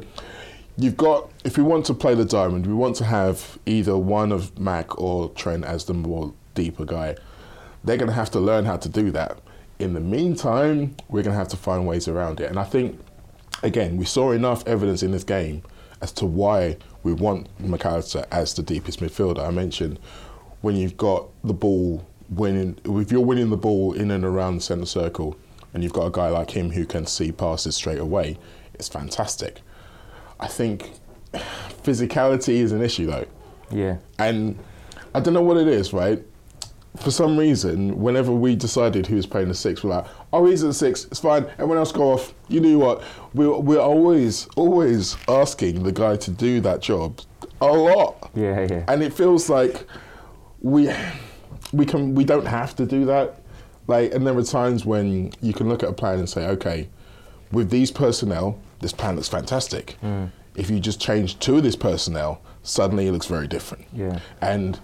you've 0.78 0.96
got, 0.96 1.30
if 1.44 1.58
we 1.58 1.62
want 1.62 1.84
to 1.86 1.94
play 1.94 2.14
the 2.14 2.24
diamond, 2.24 2.66
we 2.66 2.72
want 2.72 2.96
to 2.96 3.04
have 3.04 3.58
either 3.66 3.96
one 3.96 4.32
of 4.32 4.58
Mac 4.58 4.98
or 4.98 5.28
Trent 5.30 5.64
as 5.64 5.84
the 5.84 5.94
more 5.94 6.32
deeper 6.54 6.86
guy. 6.86 7.16
They're 7.84 7.96
going 7.96 8.08
to 8.08 8.14
have 8.14 8.30
to 8.32 8.40
learn 8.40 8.64
how 8.64 8.76
to 8.78 8.88
do 8.88 9.10
that. 9.12 9.38
In 9.78 9.92
the 9.94 10.00
meantime, 10.00 10.96
we're 11.08 11.22
going 11.22 11.34
to 11.34 11.38
have 11.38 11.48
to 11.48 11.56
find 11.56 11.86
ways 11.86 12.08
around 12.08 12.40
it. 12.40 12.48
And 12.48 12.58
I 12.58 12.64
think, 12.64 12.98
again, 13.62 13.96
we 13.96 14.04
saw 14.04 14.32
enough 14.32 14.66
evidence 14.66 15.02
in 15.02 15.10
this 15.10 15.24
game 15.24 15.62
as 16.00 16.12
to 16.12 16.26
why 16.26 16.76
we 17.02 17.12
want 17.12 17.48
McAllister 17.60 18.26
as 18.30 18.54
the 18.54 18.62
deepest 18.62 19.00
midfielder. 19.00 19.46
I 19.46 19.50
mentioned 19.50 19.98
when 20.62 20.76
you've 20.76 20.96
got 20.96 21.28
the 21.42 21.52
ball 21.52 22.06
winning, 22.30 22.78
if 22.84 23.12
you're 23.12 23.20
winning 23.20 23.50
the 23.50 23.56
ball 23.56 23.92
in 23.92 24.10
and 24.10 24.24
around 24.24 24.56
the 24.56 24.60
centre 24.62 24.86
circle, 24.86 25.36
and 25.74 25.82
you've 25.82 25.92
got 25.92 26.06
a 26.06 26.10
guy 26.10 26.28
like 26.28 26.50
him 26.50 26.70
who 26.70 26.86
can 26.86 27.04
see 27.04 27.32
passes 27.32 27.74
straight 27.74 27.98
away, 27.98 28.38
it's 28.74 28.88
fantastic. 28.88 29.60
I 30.40 30.46
think 30.46 30.92
physicality 31.82 32.54
is 32.54 32.72
an 32.72 32.80
issue 32.80 33.06
though. 33.06 33.26
yeah. 33.70 33.98
And 34.18 34.58
I 35.14 35.20
don't 35.20 35.34
know 35.34 35.42
what 35.42 35.56
it 35.56 35.68
is, 35.68 35.92
right? 35.92 36.22
For 36.96 37.10
some 37.10 37.36
reason, 37.36 38.00
whenever 38.00 38.30
we 38.30 38.54
decided 38.54 39.06
who 39.06 39.16
was 39.16 39.26
playing 39.26 39.48
the 39.48 39.54
six, 39.54 39.82
we're 39.82 39.90
like, 39.90 40.06
oh, 40.32 40.46
he's 40.46 40.62
at 40.62 40.68
the 40.68 40.74
six, 40.74 41.06
it's 41.06 41.18
fine, 41.18 41.44
everyone 41.54 41.78
else 41.78 41.90
go 41.90 42.12
off. 42.12 42.32
You 42.48 42.60
knew 42.60 42.78
what? 42.78 43.02
We're, 43.34 43.58
we're 43.58 43.80
always, 43.80 44.46
always 44.54 45.16
asking 45.28 45.82
the 45.82 45.90
guy 45.90 46.16
to 46.16 46.30
do 46.30 46.60
that 46.60 46.80
job 46.80 47.20
a 47.60 47.66
lot. 47.66 48.30
Yeah, 48.34 48.66
yeah. 48.70 48.84
And 48.86 49.02
it 49.02 49.12
feels 49.12 49.50
like 49.50 49.86
we, 50.60 50.88
we, 51.72 51.84
can, 51.84 52.14
we 52.14 52.24
don't 52.24 52.46
have 52.46 52.76
to 52.76 52.86
do 52.86 53.04
that. 53.06 53.40
Like, 53.88 54.14
and 54.14 54.24
there 54.24 54.36
are 54.38 54.42
times 54.44 54.86
when 54.86 55.32
you 55.42 55.52
can 55.52 55.68
look 55.68 55.82
at 55.82 55.88
a 55.88 55.92
plan 55.92 56.20
and 56.20 56.28
say, 56.28 56.46
okay, 56.46 56.88
with 57.50 57.70
these 57.70 57.90
personnel, 57.90 58.58
this 58.80 58.92
plan 58.92 59.16
looks 59.16 59.28
fantastic. 59.28 59.96
Mm. 60.00 60.30
If 60.54 60.70
you 60.70 60.78
just 60.78 61.00
change 61.00 61.40
two 61.40 61.56
of 61.56 61.64
this 61.64 61.76
personnel, 61.76 62.40
suddenly 62.62 63.08
it 63.08 63.12
looks 63.12 63.26
very 63.26 63.48
different. 63.48 63.86
Yeah. 63.92 64.20
And 64.40 64.78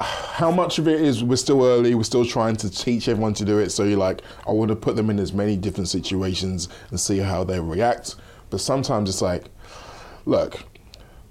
how 0.00 0.50
much 0.50 0.78
of 0.78 0.86
it 0.86 1.00
is 1.00 1.24
we're 1.24 1.36
still 1.36 1.64
early, 1.64 1.94
we're 1.94 2.04
still 2.04 2.24
trying 2.24 2.56
to 2.56 2.70
teach 2.70 3.08
everyone 3.08 3.34
to 3.34 3.44
do 3.44 3.58
it. 3.58 3.70
So 3.70 3.84
you're 3.84 3.98
like, 3.98 4.22
I 4.46 4.52
want 4.52 4.68
to 4.68 4.76
put 4.76 4.96
them 4.96 5.10
in 5.10 5.18
as 5.18 5.32
many 5.32 5.56
different 5.56 5.88
situations 5.88 6.68
and 6.90 7.00
see 7.00 7.18
how 7.18 7.44
they 7.44 7.58
react. 7.58 8.16
But 8.50 8.60
sometimes 8.60 9.10
it's 9.10 9.22
like, 9.22 9.46
look, 10.24 10.64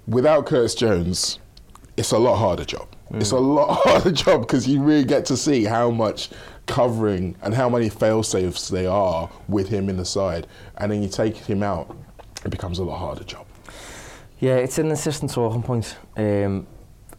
without 0.06 0.46
Curtis 0.46 0.74
Jones, 0.74 1.38
it's 1.96 2.12
a 2.12 2.18
lot 2.18 2.36
harder 2.36 2.64
job. 2.64 2.88
It's 3.12 3.30
a 3.30 3.38
lot 3.38 3.74
harder 3.82 4.12
job 4.12 4.42
because 4.42 4.68
you 4.68 4.82
really 4.82 5.04
get 5.04 5.24
to 5.26 5.36
see 5.36 5.64
how 5.64 5.90
much 5.90 6.28
covering 6.66 7.34
and 7.42 7.54
how 7.54 7.68
many 7.70 7.88
fail 7.88 8.22
safes 8.22 8.68
they 8.68 8.86
are 8.86 9.30
with 9.48 9.68
him 9.68 9.88
in 9.88 9.96
the 9.96 10.04
side. 10.04 10.46
And 10.76 10.92
then 10.92 11.02
you 11.02 11.08
take 11.08 11.36
him 11.36 11.62
out, 11.62 11.96
it 12.44 12.50
becomes 12.50 12.78
a 12.78 12.84
lot 12.84 12.98
harder 12.98 13.24
job. 13.24 13.46
Yeah, 14.40 14.56
it's 14.56 14.78
an 14.78 14.90
insistent 14.90 15.32
talking 15.32 15.62
point. 15.62 15.96
Um, 16.16 16.66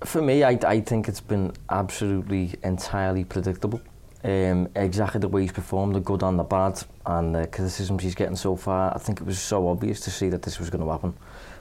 for 0.03 0.21
me, 0.21 0.43
I, 0.43 0.57
I 0.65 0.81
think 0.81 1.07
it's 1.07 1.21
been 1.21 1.53
absolutely 1.69 2.55
entirely 2.63 3.23
predictable. 3.23 3.81
Um, 4.23 4.67
exactly 4.75 5.21
the 5.21 5.29
way 5.29 5.43
he's 5.43 5.51
performed, 5.51 5.95
the 5.95 6.01
good 6.01 6.23
and 6.23 6.37
the 6.37 6.43
bad, 6.43 6.81
and 7.05 7.33
the 7.33 7.47
criticisms 7.47 8.03
he's 8.03 8.15
getting 8.15 8.35
so 8.35 8.55
far. 8.55 8.93
I 8.93 8.97
think 8.99 9.21
it 9.21 9.25
was 9.25 9.39
so 9.39 9.67
obvious 9.67 10.01
to 10.01 10.11
see 10.11 10.29
that 10.29 10.41
this 10.41 10.59
was 10.59 10.69
going 10.69 10.83
to 10.83 10.91
happen. 10.91 11.13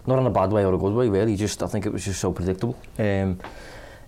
Not 0.06 0.18
in 0.18 0.26
a 0.26 0.30
bad 0.30 0.50
way 0.50 0.64
or 0.64 0.74
a 0.74 0.78
good 0.78 0.94
way, 0.94 1.08
really. 1.08 1.36
Just 1.36 1.62
I 1.62 1.66
think 1.66 1.86
it 1.86 1.92
was 1.92 2.04
just 2.04 2.20
so 2.20 2.32
predictable. 2.32 2.76
Um, 2.98 3.38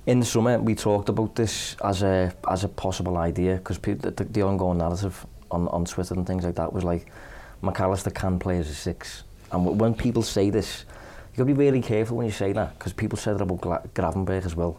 in 0.06 0.18
the 0.18 0.26
summer, 0.26 0.58
we 0.58 0.74
talked 0.74 1.08
about 1.08 1.36
this 1.36 1.76
as 1.84 2.02
a 2.02 2.32
as 2.48 2.64
a 2.64 2.68
possible 2.68 3.18
idea 3.18 3.56
because 3.56 3.78
the, 3.78 4.26
the 4.30 4.42
ongoing 4.42 4.78
narrative 4.78 5.26
on, 5.50 5.68
on 5.68 5.84
Twitter 5.84 6.14
and 6.14 6.26
things 6.26 6.44
like 6.44 6.56
that 6.56 6.72
was 6.72 6.84
like, 6.84 7.12
McAllister 7.62 8.12
can 8.12 8.38
play 8.38 8.58
as 8.58 8.68
a 8.68 8.74
six. 8.74 9.24
And 9.52 9.78
when 9.78 9.94
people 9.94 10.22
say 10.22 10.50
this, 10.50 10.84
you 11.40 11.46
got 11.46 11.52
to 11.52 11.56
be 11.56 11.64
really 11.64 11.80
careful 11.80 12.18
when 12.18 12.26
you 12.26 12.32
say 12.32 12.52
that 12.52 12.78
because 12.78 12.92
people 12.92 13.16
said 13.16 13.38
that 13.38 13.42
about 13.42 13.62
Gra 13.62 13.82
Gravenberch 13.94 14.44
as 14.44 14.54
well. 14.54 14.78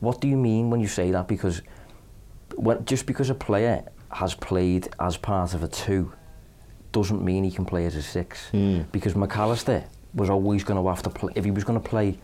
What 0.00 0.22
do 0.22 0.28
you 0.28 0.38
mean 0.38 0.70
when 0.70 0.80
you 0.80 0.88
say 0.88 1.10
that? 1.10 1.28
Because 1.28 1.60
when, 2.56 2.82
just 2.86 3.04
because 3.04 3.28
a 3.28 3.34
player 3.34 3.84
has 4.10 4.34
played 4.34 4.88
as 4.98 5.18
part 5.18 5.52
of 5.52 5.62
a 5.62 5.68
two 5.68 6.12
doesn't 6.92 7.22
mean 7.22 7.44
he 7.44 7.50
can 7.50 7.66
play 7.66 7.84
as 7.84 7.94
a 7.94 8.02
six. 8.02 8.48
Mm. 8.54 8.90
Because 8.90 9.12
McAllister 9.12 9.84
was 10.14 10.30
always 10.30 10.64
going 10.64 10.82
to 10.82 10.88
have 10.88 11.02
to 11.02 11.10
play, 11.10 11.32
if 11.36 11.44
he 11.44 11.50
was 11.50 11.64
going 11.64 11.80
to 11.80 11.88
play 11.88 12.18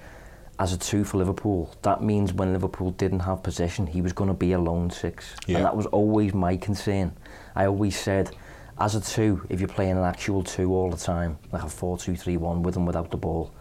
as 0.58 0.72
a 0.72 0.78
two 0.78 1.04
for 1.04 1.18
Liverpool, 1.18 1.74
that 1.82 2.02
means 2.02 2.32
when 2.32 2.54
Liverpool 2.54 2.92
didn't 2.92 3.20
have 3.20 3.42
possession, 3.42 3.86
he 3.86 4.00
was 4.00 4.14
going 4.14 4.28
to 4.28 4.34
be 4.34 4.52
a 4.52 4.58
lone 4.58 4.90
six. 4.90 5.36
Yeah. 5.46 5.56
And 5.56 5.64
that 5.66 5.76
was 5.76 5.84
always 5.86 6.32
my 6.32 6.56
concern. 6.56 7.12
I 7.54 7.66
always 7.66 7.98
said, 7.98 8.34
as 8.80 8.94
a 8.94 9.00
two, 9.00 9.44
if 9.48 9.60
you're 9.60 9.68
playing 9.68 9.98
an 9.98 10.04
actual 10.04 10.42
two 10.42 10.72
all 10.72 10.90
the 10.90 10.96
time, 10.96 11.38
like 11.52 11.62
a 11.62 11.68
4 11.68 11.98
2 11.98 12.16
3 12.16 12.36
1 12.36 12.62
with 12.62 12.76
and 12.76 12.86
without 12.86 13.10
the 13.10 13.16
ball, 13.16 13.52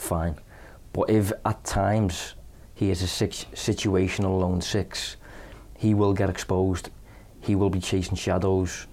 fine. 0.00 0.36
But 0.92 1.10
if 1.10 1.32
at 1.44 1.62
times 1.64 2.34
he 2.74 2.90
is 2.90 3.02
a 3.02 3.06
six, 3.06 3.46
situational 3.54 4.40
lone 4.40 4.60
six, 4.60 5.16
he 5.76 5.94
will 5.94 6.12
get 6.12 6.28
exposed. 6.30 6.90
He 7.40 7.54
will 7.54 7.70
be 7.70 7.80
chasing 7.80 8.16
shadows. 8.16 8.86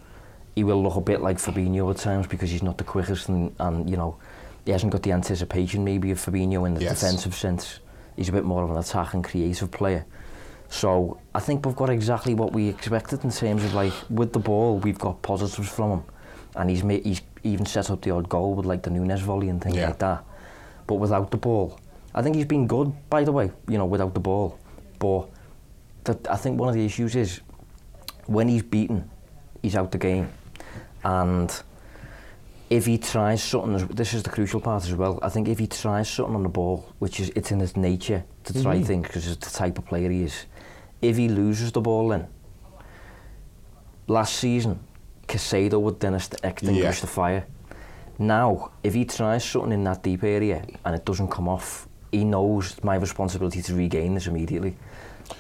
He 0.56 0.64
will 0.64 0.82
look 0.82 0.96
a 0.96 1.02
bit 1.02 1.22
like 1.22 1.38
Fabinho 1.38 1.90
at 1.92 1.98
times 1.98 2.28
because 2.28 2.50
he's 2.50 2.64
not 2.64 2.78
the 2.78 2.84
quickest 2.84 3.30
and, 3.30 3.54
and 3.60 3.90
you 3.90 3.98
know, 3.98 4.18
he 4.66 4.72
hasn't 4.72 4.92
got 4.92 5.04
the 5.04 5.12
anticipation 5.12 5.84
maybe 5.84 6.12
of 6.12 6.18
Fabinho 6.20 6.66
in 6.68 6.74
the 6.74 6.82
Yes. 6.82 7.00
defensive 7.00 7.36
sense. 7.36 7.80
He's 8.16 8.30
a 8.30 8.32
bit 8.32 8.44
more 8.44 8.64
of 8.64 8.72
an 8.72 8.78
attacking 8.78 9.24
creative 9.24 9.72
player. 9.72 10.06
So 10.70 11.20
I 11.34 11.40
think 11.40 11.66
we've 11.66 11.76
got 11.76 11.90
exactly 11.90 12.34
what 12.34 12.52
we 12.54 12.68
expected 12.68 13.24
in 13.24 13.32
terms 13.32 13.64
of 13.64 13.74
like 13.74 13.94
with 14.10 14.34
the 14.34 14.40
ball 14.40 14.80
we've 14.80 15.00
got 15.00 15.22
positives 15.22 15.70
from 15.70 15.92
him, 15.92 16.04
and 16.56 16.70
he's 16.70 16.84
made, 16.84 17.06
he's 17.06 17.22
even 17.44 17.66
set 17.66 17.90
up 17.90 18.02
the 18.02 18.12
odd 18.12 18.28
goal 18.28 18.54
with 18.56 18.66
like 18.66 18.82
the 18.84 18.90
Núñez 18.90 19.20
volley 19.20 19.48
and 19.50 19.62
things 19.62 19.78
Yeah. 19.78 19.88
like 19.88 20.00
that. 20.00 20.26
But 20.88 20.96
without 20.96 21.32
the 21.32 21.38
ball, 21.38 21.80
I 22.16 22.22
think 22.22 22.36
he's 22.36 22.46
been 22.46 22.68
good 22.68 22.94
by 23.10 23.24
the 23.24 23.32
way. 23.32 23.52
You 23.68 23.78
know 23.78 23.86
without 23.86 24.14
the 24.14 24.20
ball, 24.20 24.58
but 25.00 25.30
the, 26.06 26.32
I 26.32 26.38
think 26.38 26.60
one 26.60 26.70
of 26.70 26.76
the 26.76 26.86
issues 26.86 27.16
is 27.16 27.42
when 28.26 28.48
he's 28.48 28.64
beaten, 28.64 29.10
he's 29.62 29.76
out 29.76 29.92
the 29.92 29.98
game, 29.98 30.30
and 31.04 31.52
if 32.70 32.86
he 32.86 32.98
tries 32.98 33.44
something, 33.44 33.88
this 33.88 34.14
is 34.14 34.24
the 34.24 34.30
crucial 34.30 34.60
part 34.60 34.84
as 34.84 34.94
well. 34.94 35.20
I 35.22 35.30
think 35.30 35.48
if 35.48 35.60
he 35.60 35.68
tries 35.68 36.10
something 36.10 36.36
on 36.36 36.44
the 36.44 36.50
ball, 36.50 36.94
which 37.00 37.20
is 37.20 37.32
it's 37.36 37.52
in 37.52 37.60
his 37.60 37.78
nature 37.78 38.24
to 38.46 38.54
try 38.62 38.76
mm-hmm. 38.76 38.84
things 38.84 39.08
because 39.08 39.28
it's 39.28 39.52
the 39.52 39.58
type 39.58 39.78
of 39.78 39.86
player 39.86 40.10
he 40.10 40.24
is. 40.24 40.46
If 41.02 41.18
he 41.18 41.30
loses 41.30 41.72
the 41.72 41.82
ball, 41.82 42.10
then 42.10 42.28
last 44.08 44.36
season, 44.36 44.80
Caicedo 45.28 45.80
would 45.80 46.00
then 46.00 46.16
extinguish 46.16 46.84
Yeah. 46.84 47.02
the 47.02 47.08
fire. 47.08 47.46
Now, 48.20 48.72
if 48.84 48.94
he 48.94 49.06
tries 49.06 49.46
something 49.46 49.72
in 49.72 49.84
that 49.84 50.02
deep 50.02 50.24
area 50.24 50.66
and 50.84 50.96
it 50.96 51.06
doesn't 51.06 51.30
come 51.30 51.48
off, 51.48 51.88
he 52.12 52.24
knows 52.24 52.72
it's 52.72 52.84
my 52.84 52.96
responsibility 52.96 53.62
to 53.62 53.76
regain 53.76 54.16
this 54.16 54.28
immediately. 54.28 54.76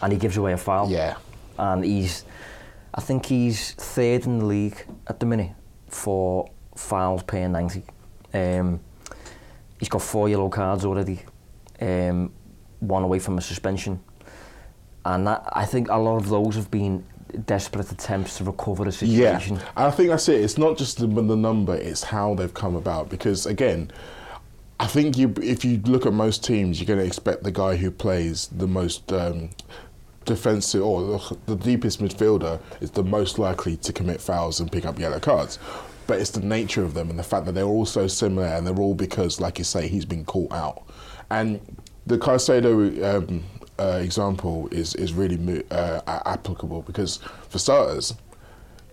And 0.02 0.14
he 0.14 0.20
gives 0.20 0.38
away 0.38 0.54
a 0.54 0.58
foul. 0.58 0.90
Yeah. 0.90 1.18
And 1.58 1.84
he's, 1.84 2.24
I 2.94 3.02
think 3.02 3.26
he's 3.26 3.72
third 3.74 4.26
in 4.26 4.40
the 4.40 4.46
league 4.46 4.86
at 5.08 5.20
the 5.20 5.26
minute 5.26 5.52
for 5.88 6.50
fouls 6.76 7.24
per 7.24 7.48
90. 7.48 7.84
Um, 8.34 8.80
he's 9.80 9.90
got 9.90 10.02
four 10.02 10.30
yellow 10.30 10.50
cards 10.50 10.86
already, 10.86 11.22
um, 11.82 12.32
one 12.80 13.04
away 13.04 13.20
from 13.20 13.38
a 13.38 13.42
suspension. 13.42 14.02
And 15.04 15.26
that, 15.26 15.44
I 15.54 15.66
think 15.66 15.90
a 15.90 15.98
lot 15.98 16.18
of 16.18 16.30
those 16.30 16.56
have 16.56 16.70
been 16.70 17.06
desperate 17.46 17.92
attempts 17.92 18.38
to 18.38 18.44
recover 18.44 18.88
a 18.88 18.92
situation. 18.92 19.58
Yeah. 19.58 19.72
I 19.76 19.92
think 19.92 20.10
that's 20.10 20.30
it. 20.30 20.42
It's 20.42 20.58
not 20.58 20.78
just 20.78 21.00
the, 21.00 21.08
the 21.08 21.36
number; 21.36 21.76
it's 21.76 22.04
how 22.04 22.36
they've 22.36 22.54
come 22.54 22.76
about. 22.76 23.10
Because 23.10 23.46
again, 23.46 23.92
I 24.80 24.88
think 24.88 25.18
you, 25.18 25.34
if 25.42 25.66
you 25.66 25.80
look 25.86 26.06
at 26.06 26.14
most 26.14 26.44
teams, 26.44 26.80
you're 26.80 26.88
going 26.88 27.00
to 27.00 27.06
expect 27.06 27.44
the 27.44 27.52
guy 27.52 27.76
who 27.76 27.90
plays 27.90 28.48
the 28.48 28.68
most 28.68 29.12
um, 29.12 29.50
defensive 30.26 30.84
or 30.84 31.02
the, 31.18 31.38
the 31.48 31.56
deepest 31.56 32.00
midfielder 32.00 32.62
is 32.82 32.92
the 32.92 33.04
most 33.04 33.40
likely 33.40 33.78
to 33.78 33.92
commit 33.92 34.22
fouls 34.22 34.60
and 34.60 34.72
pick 34.72 34.86
up 34.86 35.00
yellow 35.00 35.20
cards. 35.20 35.58
But 36.06 36.22
it's 36.22 36.30
the 36.30 36.42
nature 36.42 36.84
of 36.84 36.94
them 36.94 37.10
and 37.10 37.18
the 37.18 37.24
fact 37.24 37.46
that 37.48 37.54
they're 37.54 37.66
all 37.66 37.86
so 37.86 38.08
similar, 38.08 38.48
and 38.48 38.66
they're 38.66 38.78
all 38.78 38.96
because, 38.96 39.42
like 39.42 39.58
you 39.58 39.66
say, 39.66 39.88
he's 39.88 40.06
been 40.06 40.26
caught 40.26 40.52
out. 40.52 40.84
And 41.30 41.60
the 42.06 42.18
Caicedo 42.18 43.04
um, 43.04 43.44
uh, 43.80 44.00
example 44.02 44.68
is 44.72 44.96
is 44.96 45.14
really 45.14 45.64
uh, 45.72 46.02
applicable 46.26 46.82
because, 46.84 47.20
for 47.50 47.60
starters, 47.60 48.14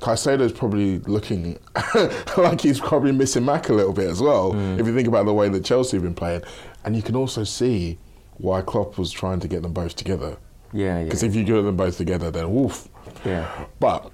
Caicedo's 0.00 0.52
probably 0.52 0.98
looking 1.00 1.58
like 2.36 2.60
he's 2.60 2.80
probably 2.80 3.12
missing 3.12 3.44
Mac 3.44 3.68
a 3.68 3.72
little 3.72 3.92
bit 3.92 4.08
as 4.08 4.20
well. 4.20 4.54
If 4.78 4.86
you 4.86 4.94
think 4.94 5.08
about 5.08 5.26
the 5.26 5.32
way 5.32 5.48
that 5.48 5.64
Chelsea 5.64 5.96
have 5.96 6.04
been 6.04 6.14
playing, 6.14 6.42
and 6.84 6.94
you 6.94 7.02
can 7.02 7.16
also 7.16 7.44
see 7.44 7.98
why 8.38 8.60
Klopp 8.62 8.98
was 8.98 9.10
trying 9.10 9.40
to 9.40 9.48
get 9.48 9.62
them 9.62 9.72
both 9.72 9.96
together. 9.96 10.36
Yeah, 10.72 10.98
yeah. 10.98 11.04
Because 11.04 11.22
if 11.22 11.34
you 11.34 11.44
get 11.44 11.62
them 11.62 11.76
both 11.76 11.96
together, 11.96 12.30
then 12.30 12.52
woof. 12.52 12.88
Yeah. 13.24 13.48
But 13.78 14.10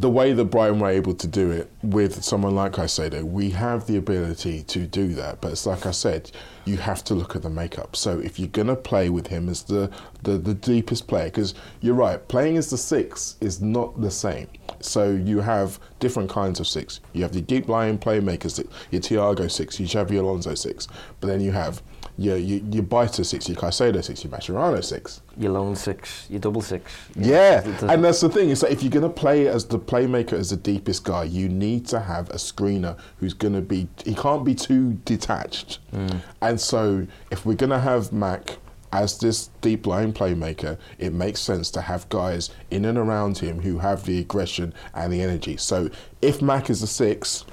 the 0.00 0.08
way 0.08 0.32
that 0.32 0.46
Brighton 0.46 0.80
were 0.80 0.88
able 0.88 1.14
to 1.14 1.26
do 1.26 1.50
it 1.50 1.70
with 1.82 2.24
someone 2.24 2.54
like 2.54 2.72
Caicedo, 2.72 3.22
we 3.22 3.50
have 3.50 3.86
the 3.86 3.98
ability 3.98 4.62
to 4.62 4.86
do 4.86 5.08
that. 5.14 5.42
But 5.42 5.52
it's 5.52 5.66
like 5.66 5.84
I 5.84 5.90
said, 5.90 6.30
you 6.64 6.78
have 6.78 7.04
to 7.04 7.14
look 7.14 7.36
at 7.36 7.42
the 7.42 7.50
makeup. 7.50 7.94
So 7.96 8.18
if 8.18 8.38
you're 8.38 8.48
gonna 8.48 8.76
play 8.76 9.10
with 9.10 9.26
him 9.26 9.48
as 9.50 9.62
the 9.64 9.90
the, 10.22 10.38
the 10.38 10.54
deepest 10.54 11.06
player, 11.06 11.26
because 11.26 11.54
you're 11.82 11.94
right, 11.94 12.26
playing 12.28 12.56
as 12.56 12.70
the 12.70 12.78
six 12.78 13.36
is 13.42 13.60
not 13.60 14.00
the 14.00 14.10
same. 14.10 14.48
So 14.80 15.10
you 15.10 15.40
have 15.40 15.78
different 15.98 16.30
kinds 16.30 16.60
of 16.60 16.66
six. 16.66 17.00
You 17.12 17.22
have 17.22 17.32
the 17.32 17.42
deep 17.42 17.68
lying 17.68 17.98
playmakers, 17.98 18.58
your 18.90 19.02
Thiago 19.02 19.50
six, 19.50 19.78
your 19.78 19.88
Xabi 19.88 20.18
Alonso 20.18 20.54
six, 20.54 20.88
but 21.20 21.26
then 21.26 21.42
you 21.42 21.52
have 21.52 21.82
your 22.16 22.38
your, 22.38 22.60
your 22.70 22.84
Biter 22.84 23.24
six, 23.24 23.48
your 23.50 23.58
Caicedo 23.58 24.02
six, 24.02 24.24
your 24.24 24.32
Mascherano 24.32 24.82
six. 24.82 25.20
Your 25.40 25.52
lone 25.52 25.74
six, 25.74 26.26
your 26.28 26.38
double 26.38 26.60
six. 26.60 26.92
Yeah, 27.16 27.60
The- 27.60 27.70
the- 27.86 27.88
and 27.92 28.04
that's 28.04 28.20
the 28.20 28.28
thing. 28.28 28.50
Is 28.50 28.60
that 28.60 28.70
if 28.70 28.82
you're 28.82 28.90
going 28.90 29.02
to 29.02 29.08
play 29.08 29.48
as 29.48 29.64
the 29.64 29.78
playmaker, 29.78 30.34
as 30.34 30.50
the 30.50 30.56
deepest 30.56 31.02
guy, 31.04 31.24
you 31.24 31.48
need 31.48 31.86
to 31.86 32.00
have 32.00 32.28
a 32.28 32.34
screener 32.34 32.96
who's 33.18 33.32
going 33.32 33.54
to 33.54 33.62
be. 33.62 33.88
He 34.04 34.14
can't 34.14 34.44
be 34.44 34.54
too 34.54 34.98
detached. 35.06 35.78
Hmm. 35.92 36.18
And 36.42 36.60
so, 36.60 37.06
if 37.30 37.46
we're 37.46 37.54
going 37.54 37.70
to 37.70 37.78
have 37.80 38.12
Mac 38.12 38.58
as 38.92 39.18
this 39.18 39.48
deep 39.62 39.86
line 39.86 40.12
playmaker, 40.12 40.76
it 40.98 41.14
makes 41.14 41.40
sense 41.40 41.70
to 41.70 41.80
have 41.80 42.06
guys 42.10 42.50
in 42.70 42.84
and 42.84 42.98
around 42.98 43.38
him 43.38 43.62
who 43.62 43.78
have 43.78 44.04
the 44.04 44.18
aggression 44.18 44.74
and 44.94 45.10
the 45.10 45.22
energy. 45.22 45.56
So, 45.56 45.88
if 46.20 46.42
Mac 46.42 46.68
is 46.68 46.82
a 46.82 46.86
six, 46.86 47.46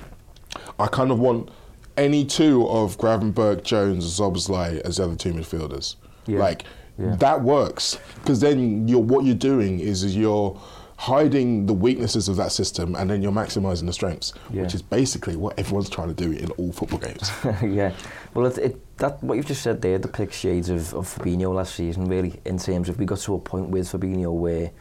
I 0.78 0.88
kind 0.88 1.10
of 1.12 1.20
want 1.20 1.50
any 1.96 2.26
two 2.26 2.68
of 2.68 2.98
Gravenberch, 2.98 3.64
Jones, 3.64 4.04
Szoboszlai 4.20 4.82
as 4.82 4.98
the 4.98 5.06
other 5.06 5.16
two 5.16 5.32
midfielders. 5.34 5.96
Yeah. 6.26 6.40
Like 6.40 6.64
Yeah. 7.00 7.16
that 7.18 7.42
works 7.42 8.00
because 8.16 8.40
then 8.40 8.88
you're 8.88 9.00
what 9.00 9.24
you're 9.26 9.36
doing 9.36 9.80
is, 9.80 10.04
is 10.04 10.16
you're 10.16 10.60
hiding 11.00 11.68
the 11.68 11.74
weaknesses 11.74 12.28
of 12.28 12.36
that 12.38 12.52
system 12.52 12.96
and 12.96 13.08
then 13.08 13.22
you're 13.22 13.32
maximizing 13.32 13.86
the 13.86 13.94
strengths, 13.94 14.34
Yeah. 14.52 14.64
which 14.64 14.74
is 14.74 14.82
basically 14.82 15.36
what 15.36 15.58
everyone's 15.60 15.90
trying 15.92 16.08
to 16.08 16.16
do 16.16 16.32
in 16.32 16.50
all 16.52 16.72
football 16.72 16.98
games. 16.98 17.32
yeah. 17.64 17.94
Well, 18.34 18.48
it, 18.48 18.58
it, 18.58 18.98
that 18.98 19.24
what 19.24 19.36
you've 19.36 19.46
just 19.46 19.62
said 19.62 19.80
there 19.84 20.00
depicts 20.00 20.38
shades 20.38 20.70
of, 20.70 20.96
of 20.96 21.08
Fabinho 21.08 21.54
last 21.54 21.76
season, 21.76 22.06
really, 22.08 22.40
in 22.46 22.58
terms 22.58 22.90
of 22.90 22.98
we 22.98 23.06
got 23.06 23.20
to 23.20 23.36
a 23.36 23.40
point 23.40 23.70
with 23.70 23.88
Fabinho 23.92 24.34
where 24.34 24.72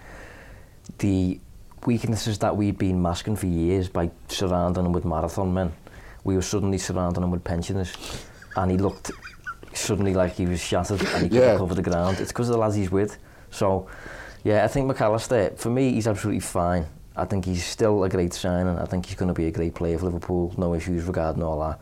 the 0.99 1.39
weaknesses 1.85 2.39
that 2.39 2.57
we'd 2.57 2.79
been 2.79 3.01
masking 3.03 3.37
for 3.37 3.47
years 3.47 3.89
by 3.89 4.11
surrounding 4.29 4.87
him 4.87 4.93
with 4.93 5.05
marathon 5.05 5.53
men, 5.53 5.71
we 6.25 6.35
were 6.35 6.43
suddenly 6.43 6.79
surrounding 6.79 7.23
him 7.23 7.31
with 7.31 7.45
pensioners, 7.45 7.93
and 8.57 8.71
he 8.71 8.79
looked 8.79 9.11
suddenly 9.77 10.15
like 10.15 10.35
he 10.35 10.47
was 10.47 10.61
shattered 10.61 11.01
and 11.01 11.23
he 11.25 11.29
couldn't 11.29 11.33
Yeah. 11.49 11.57
cover 11.57 11.75
the 11.75 11.83
ground. 11.83 12.19
It's 12.21 12.33
because 12.33 12.49
of 12.49 12.55
the 12.55 12.59
lads 12.59 12.75
he's 12.75 12.91
with. 12.91 13.19
So, 13.51 13.87
yeah, 14.45 14.65
I 14.65 14.69
think 14.69 14.91
McAllister, 14.91 15.57
for 15.57 15.71
me, 15.71 15.93
he's 15.93 16.07
absolutely 16.07 16.41
fine. 16.41 16.87
I 17.17 17.25
think 17.25 17.45
he's 17.47 17.65
still 17.65 18.05
a 18.05 18.09
great 18.09 18.35
signing. 18.35 18.79
I 18.79 18.85
think 18.85 19.07
he's 19.07 19.17
going 19.17 19.29
to 19.29 19.35
be 19.35 19.47
a 19.47 19.51
great 19.51 19.75
player 19.75 19.99
for 19.99 20.07
Liverpool. 20.07 20.55
No 20.59 20.75
issues 20.75 21.05
regarding 21.05 21.43
all 21.43 21.61
that. 21.61 21.81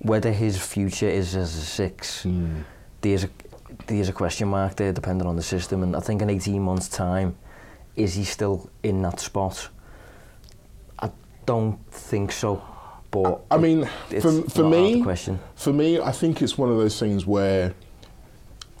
Whether 0.00 0.32
his 0.32 0.58
future 0.58 1.08
is 1.08 1.36
as 1.36 1.54
a 1.56 1.60
six, 1.60 2.24
hmm. 2.24 2.60
there's 3.00 3.24
a 3.24 3.30
there's 3.86 4.08
a 4.08 4.12
question 4.12 4.48
mark 4.48 4.76
there, 4.76 4.92
depending 4.92 5.26
on 5.28 5.36
the 5.36 5.42
system. 5.42 5.82
And 5.82 5.94
I 5.94 6.00
think 6.00 6.22
in 6.22 6.30
18 6.30 6.60
months' 6.62 6.88
time, 6.88 7.36
is 7.94 8.14
he 8.14 8.24
still 8.24 8.68
in 8.82 9.02
that 9.02 9.20
spot? 9.20 9.68
I 10.98 11.10
don't 11.44 11.78
think 11.90 12.32
so. 12.32 12.62
But 13.22 13.42
I 13.50 13.56
mean, 13.56 13.88
for, 14.20 14.42
for 14.42 14.68
me, 14.68 15.04
for 15.54 15.72
me, 15.72 16.00
I 16.00 16.12
think 16.12 16.42
it's 16.42 16.58
one 16.58 16.70
of 16.70 16.76
those 16.76 17.00
things 17.00 17.26
where 17.26 17.74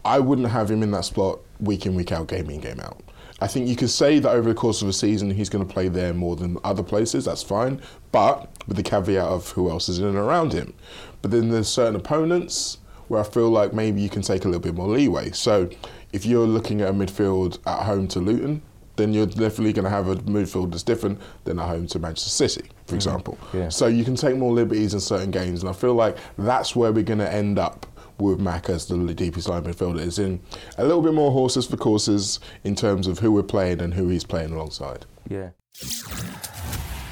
I 0.04 0.20
wouldn't 0.20 0.48
have 0.48 0.70
him 0.70 0.82
in 0.82 0.90
that 0.90 1.04
slot 1.06 1.40
week 1.58 1.86
in, 1.86 1.94
week 1.94 2.12
out, 2.12 2.28
game 2.28 2.50
in, 2.50 2.60
game 2.60 2.80
out. 2.80 3.00
I 3.40 3.46
think 3.46 3.68
you 3.68 3.76
could 3.76 3.90
say 3.90 4.18
that 4.18 4.30
over 4.30 4.48
the 4.48 4.54
course 4.54 4.82
of 4.82 4.88
a 4.88 4.92
season 4.92 5.30
he's 5.30 5.48
going 5.48 5.66
to 5.66 5.72
play 5.72 5.88
there 5.88 6.14
more 6.14 6.36
than 6.36 6.58
other 6.64 6.82
places. 6.82 7.24
That's 7.24 7.42
fine, 7.42 7.80
but 8.12 8.50
with 8.66 8.76
the 8.76 8.82
caveat 8.82 9.26
of 9.26 9.50
who 9.52 9.70
else 9.70 9.88
is 9.88 9.98
in 9.98 10.06
and 10.06 10.16
around 10.16 10.52
him. 10.52 10.74
But 11.22 11.30
then 11.30 11.50
there's 11.50 11.68
certain 11.68 11.96
opponents 11.96 12.78
where 13.08 13.20
I 13.20 13.24
feel 13.24 13.50
like 13.50 13.72
maybe 13.72 14.00
you 14.00 14.08
can 14.08 14.22
take 14.22 14.44
a 14.44 14.48
little 14.48 14.60
bit 14.60 14.74
more 14.74 14.88
leeway. 14.88 15.30
So 15.32 15.70
if 16.12 16.26
you're 16.26 16.46
looking 16.46 16.80
at 16.80 16.90
a 16.90 16.92
midfield 16.92 17.58
at 17.66 17.84
home 17.84 18.08
to 18.08 18.20
Luton, 18.20 18.62
then 18.96 19.12
you're 19.12 19.26
definitely 19.26 19.72
going 19.72 19.84
to 19.84 19.90
have 19.90 20.08
a 20.08 20.16
midfield 20.16 20.70
that's 20.70 20.82
different 20.82 21.20
than 21.44 21.58
at 21.58 21.66
home 21.66 21.86
to 21.88 21.98
Manchester 21.98 22.30
City, 22.30 22.68
for 22.86 22.94
example. 22.94 23.38
Yeah. 23.52 23.68
So 23.68 23.86
you 23.86 24.04
can 24.04 24.16
take 24.16 24.36
more 24.36 24.52
liberties 24.52 24.94
in 24.94 25.00
certain 25.00 25.30
games, 25.30 25.62
and 25.62 25.70
I 25.70 25.72
feel 25.72 25.94
like 25.94 26.16
that's 26.38 26.74
where 26.74 26.92
we're 26.92 27.04
going 27.04 27.18
to 27.20 27.32
end 27.32 27.58
up 27.58 27.86
with 28.18 28.40
Mac 28.40 28.70
as 28.70 28.86
the 28.86 28.96
deepest 29.14 29.48
line 29.48 29.64
midfielder. 29.64 30.00
Is 30.00 30.18
in 30.18 30.40
a 30.78 30.84
little 30.84 31.02
bit 31.02 31.14
more 31.14 31.30
horses 31.30 31.66
for 31.66 31.76
courses 31.76 32.40
in 32.64 32.74
terms 32.74 33.06
of 33.06 33.18
who 33.18 33.32
we're 33.32 33.42
playing 33.42 33.80
and 33.80 33.94
who 33.94 34.08
he's 34.08 34.24
playing 34.24 34.52
alongside. 34.52 35.04
Yeah. 35.28 35.50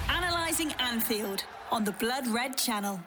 Analysing 0.09 0.73
Anfield 0.79 1.45
on 1.71 1.85
the 1.85 1.93
Blood 1.93 2.27
Red 2.29 2.57
Channel. 2.57 3.01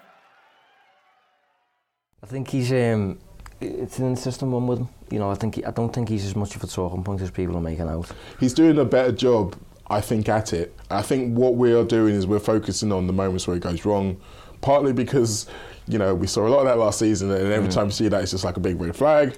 I 2.21 2.25
think 2.25 2.49
he's 2.49 2.71
um, 2.71 3.19
it's 3.61 3.99
an 3.99 4.05
insistent 4.05 4.51
one 4.51 4.67
with 4.67 4.79
him. 4.79 4.89
You 5.09 5.19
know, 5.19 5.31
I 5.31 5.35
think 5.35 5.55
he, 5.55 5.65
I 5.65 5.71
don't 5.71 5.93
think 5.93 6.09
he's 6.09 6.25
as 6.25 6.35
much 6.35 6.55
of 6.55 6.63
a 6.63 6.67
talking 6.67 7.03
point 7.03 7.21
as 7.21 7.31
people 7.31 7.57
are 7.57 7.61
making 7.61 7.87
out. 7.87 8.11
He's 8.39 8.53
doing 8.53 8.77
a 8.77 8.85
better 8.85 9.11
job, 9.11 9.55
I 9.87 10.01
think, 10.01 10.29
at 10.29 10.53
it. 10.53 10.75
I 10.89 11.01
think 11.01 11.37
what 11.37 11.55
we 11.55 11.73
are 11.73 11.83
doing 11.83 12.15
is 12.15 12.27
we're 12.27 12.39
focusing 12.39 12.91
on 12.91 13.07
the 13.07 13.13
moments 13.13 13.47
where 13.47 13.57
it 13.57 13.63
goes 13.63 13.85
wrong, 13.85 14.19
partly 14.61 14.93
because, 14.93 15.47
you 15.87 15.97
know, 15.97 16.13
we 16.13 16.27
saw 16.27 16.47
a 16.47 16.49
lot 16.49 16.59
of 16.59 16.65
that 16.65 16.77
last 16.77 16.99
season, 16.99 17.31
and 17.31 17.51
every 17.51 17.69
time 17.69 17.87
you 17.87 17.91
see 17.91 18.07
that, 18.07 18.21
it's 18.21 18.31
just 18.31 18.43
like 18.43 18.57
a 18.57 18.61
big 18.61 18.79
red 18.79 18.95
flag, 18.95 19.37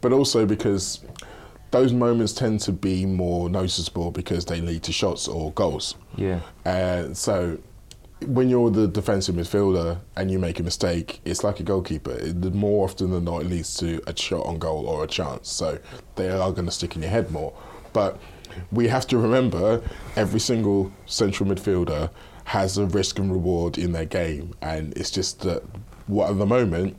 but 0.00 0.12
also 0.12 0.46
because 0.46 1.04
those 1.70 1.92
moments 1.92 2.32
tend 2.32 2.60
to 2.60 2.72
be 2.72 3.04
more 3.04 3.50
noticeable 3.50 4.10
because 4.10 4.44
they 4.46 4.60
lead 4.60 4.82
to 4.84 4.92
shots 4.92 5.28
or 5.28 5.52
goals. 5.52 5.96
Yeah. 6.16 6.40
Uh, 6.64 7.12
so 7.12 7.58
when 8.26 8.48
you're 8.48 8.70
the 8.70 8.88
defensive 8.88 9.34
midfielder 9.34 9.98
and 10.16 10.30
you 10.30 10.38
make 10.38 10.58
a 10.60 10.62
mistake, 10.62 11.20
it's 11.24 11.44
like 11.44 11.60
a 11.60 11.62
goalkeeper. 11.62 12.12
It, 12.12 12.36
more 12.54 12.84
often 12.84 13.10
than 13.10 13.24
not, 13.24 13.42
it 13.42 13.46
leads 13.46 13.74
to 13.76 14.00
a 14.06 14.16
shot 14.16 14.44
on 14.46 14.58
goal 14.58 14.86
or 14.86 15.04
a 15.04 15.06
chance. 15.06 15.50
So 15.50 15.78
they 16.16 16.28
are 16.28 16.52
going 16.52 16.66
to 16.66 16.72
stick 16.72 16.96
in 16.96 17.02
your 17.02 17.10
head 17.10 17.30
more. 17.30 17.52
But 17.92 18.18
we 18.72 18.88
have 18.88 19.06
to 19.08 19.18
remember 19.18 19.82
every 20.16 20.40
single 20.40 20.92
central 21.06 21.48
midfielder 21.48 22.10
has 22.44 22.78
a 22.78 22.86
risk 22.86 23.18
and 23.18 23.30
reward 23.30 23.78
in 23.78 23.92
their 23.92 24.06
game, 24.06 24.54
and 24.62 24.96
it's 24.96 25.10
just 25.10 25.40
that 25.40 25.62
what 26.06 26.30
at 26.30 26.38
the 26.38 26.46
moment 26.46 26.96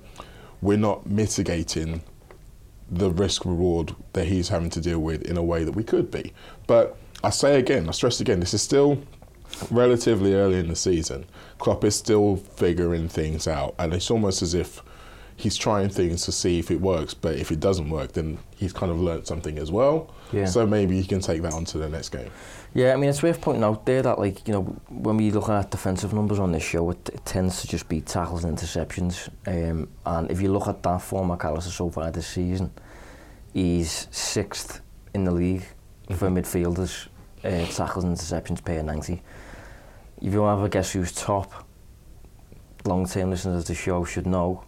we're 0.62 0.78
not 0.78 1.08
mitigating 1.08 2.04
the 2.92 3.10
risk 3.10 3.46
reward 3.46 3.96
that 4.14 4.26
he's 4.28 4.50
having 4.50 4.70
to 4.70 4.82
deal 4.82 5.00
with 5.00 5.24
in 5.24 5.38
a 5.38 5.44
way 5.44 5.64
that 5.64 5.72
we 5.72 5.84
could 5.84 6.12
be. 6.12 6.34
But 6.68 6.98
I 7.24 7.32
say 7.32 7.60
again, 7.60 7.88
I 7.88 7.92
stress 7.92 8.20
again, 8.20 8.40
this 8.40 8.54
is 8.54 8.62
still 8.62 9.02
relatively 9.72 10.34
early 10.34 10.60
in 10.60 10.68
the 10.68 10.76
season. 10.76 11.26
Klopp 11.58 11.84
is 11.84 11.96
still 11.96 12.38
figuring 12.38 13.10
things 13.10 13.48
out, 13.48 13.76
and 13.78 13.94
it's 13.94 14.10
almost 14.10 14.42
as 14.42 14.54
if 14.54 14.82
he's 15.36 15.56
trying 15.56 15.90
things 15.90 16.26
to 16.26 16.32
see 16.32 16.60
if 16.60 16.70
it 16.70 16.82
works. 16.82 17.14
But 17.14 17.36
if 17.36 17.52
it 17.52 17.60
doesn't 17.60 17.90
work, 17.90 18.12
then 18.14 18.40
he's 18.56 18.74
kind 18.74 18.92
of 18.92 19.00
learnt 19.00 19.26
something 19.26 19.58
as 19.58 19.72
well. 19.72 20.14
Yeah. 20.32 20.46
So 20.46 20.68
maybe 20.68 21.00
he 21.00 21.08
can 21.08 21.22
take 21.22 21.42
that 21.42 21.54
on 21.54 21.66
to 21.66 21.78
the 21.78 21.90
next 21.90 22.10
game. 22.10 22.30
Yeah, 22.74 22.94
I 22.94 22.98
mean, 22.98 23.10
it's 23.10 23.24
worth 23.24 23.42
pointing 23.42 23.64
out 23.64 23.86
there 23.86 24.04
that, 24.04 24.20
like, 24.20 24.48
you 24.48 24.54
know, 24.54 24.62
when 24.90 25.18
we 25.18 25.32
look 25.32 25.50
at 25.50 25.72
defensive 25.72 26.14
numbers 26.14 26.38
on 26.38 26.52
this 26.52 26.62
show, 26.62 26.92
it, 26.92 27.10
it 27.10 27.26
tends 27.26 27.62
to 27.62 27.68
just 27.68 27.90
be 27.90 28.02
tackles 28.02 28.44
and 28.44 28.56
interceptions. 28.56 29.30
Um, 29.48 29.88
and 30.06 30.30
if 30.30 30.42
you 30.42 30.52
look 30.52 30.68
at 30.68 30.84
that 30.84 31.02
for 31.02 31.26
Mac 31.26 31.46
Allister 31.46 31.72
so 31.72 31.90
far 31.90 32.12
this 32.12 32.28
season, 32.28 32.72
he's 33.54 34.08
sixth 34.12 34.82
in 35.16 35.24
the 35.24 35.32
league 35.32 35.66
for 36.16 36.30
midfielders, 36.30 37.08
uh, 37.44 37.66
tackles 37.72 38.04
and 38.04 38.16
interceptions 38.16 38.64
per 38.64 38.82
90. 38.82 39.22
If 40.22 40.34
you 40.34 40.48
ever 40.48 40.68
guess 40.68 40.92
who's 40.92 41.12
top, 41.14 41.66
long-term 42.86 43.30
listeners 43.30 43.62
of 43.64 43.68
the 43.68 43.76
show 43.76 44.04
should 44.04 44.28
know, 44.28 44.64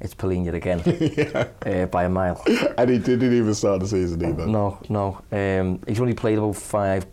it's 0.00 0.14
Palhinha 0.14 0.52
again, 0.52 0.80
uh, 1.66 1.86
by 1.86 2.04
a 2.04 2.08
mile. 2.08 2.42
And 2.76 2.90
he 2.90 2.98
didn't 2.98 3.32
even 3.32 3.54
start 3.54 3.80
the 3.80 3.88
season 3.88 4.24
either. 4.24 4.46
No, 4.46 4.78
no. 4.88 5.20
Um, 5.32 5.80
he's 5.86 6.00
only 6.00 6.14
played 6.14 6.38
about 6.38 6.56
five, 6.56 7.06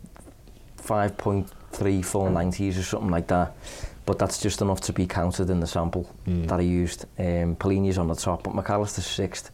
five 0.77 1.17
point 1.17 1.49
three 1.71 2.01
four 2.03 2.29
nineties 2.29 2.77
or 2.77 2.83
something 2.83 3.09
like 3.09 3.27
that. 3.27 3.55
But 4.05 4.19
that's 4.19 4.41
just 4.41 4.61
enough 4.61 4.81
to 4.81 4.93
be 4.93 5.05
counted 5.07 5.49
in 5.49 5.61
the 5.61 5.67
sample 5.67 6.03
Hmm. 6.25 6.45
that 6.47 6.59
he 6.59 6.67
used. 6.67 7.05
Um, 7.17 7.55
Palhinha's 7.55 7.97
on 7.97 8.09
the 8.09 8.15
top, 8.15 8.43
but 8.43 8.53
Mac 8.53 8.69
Allister's 8.69 9.05
sixth. 9.07 9.49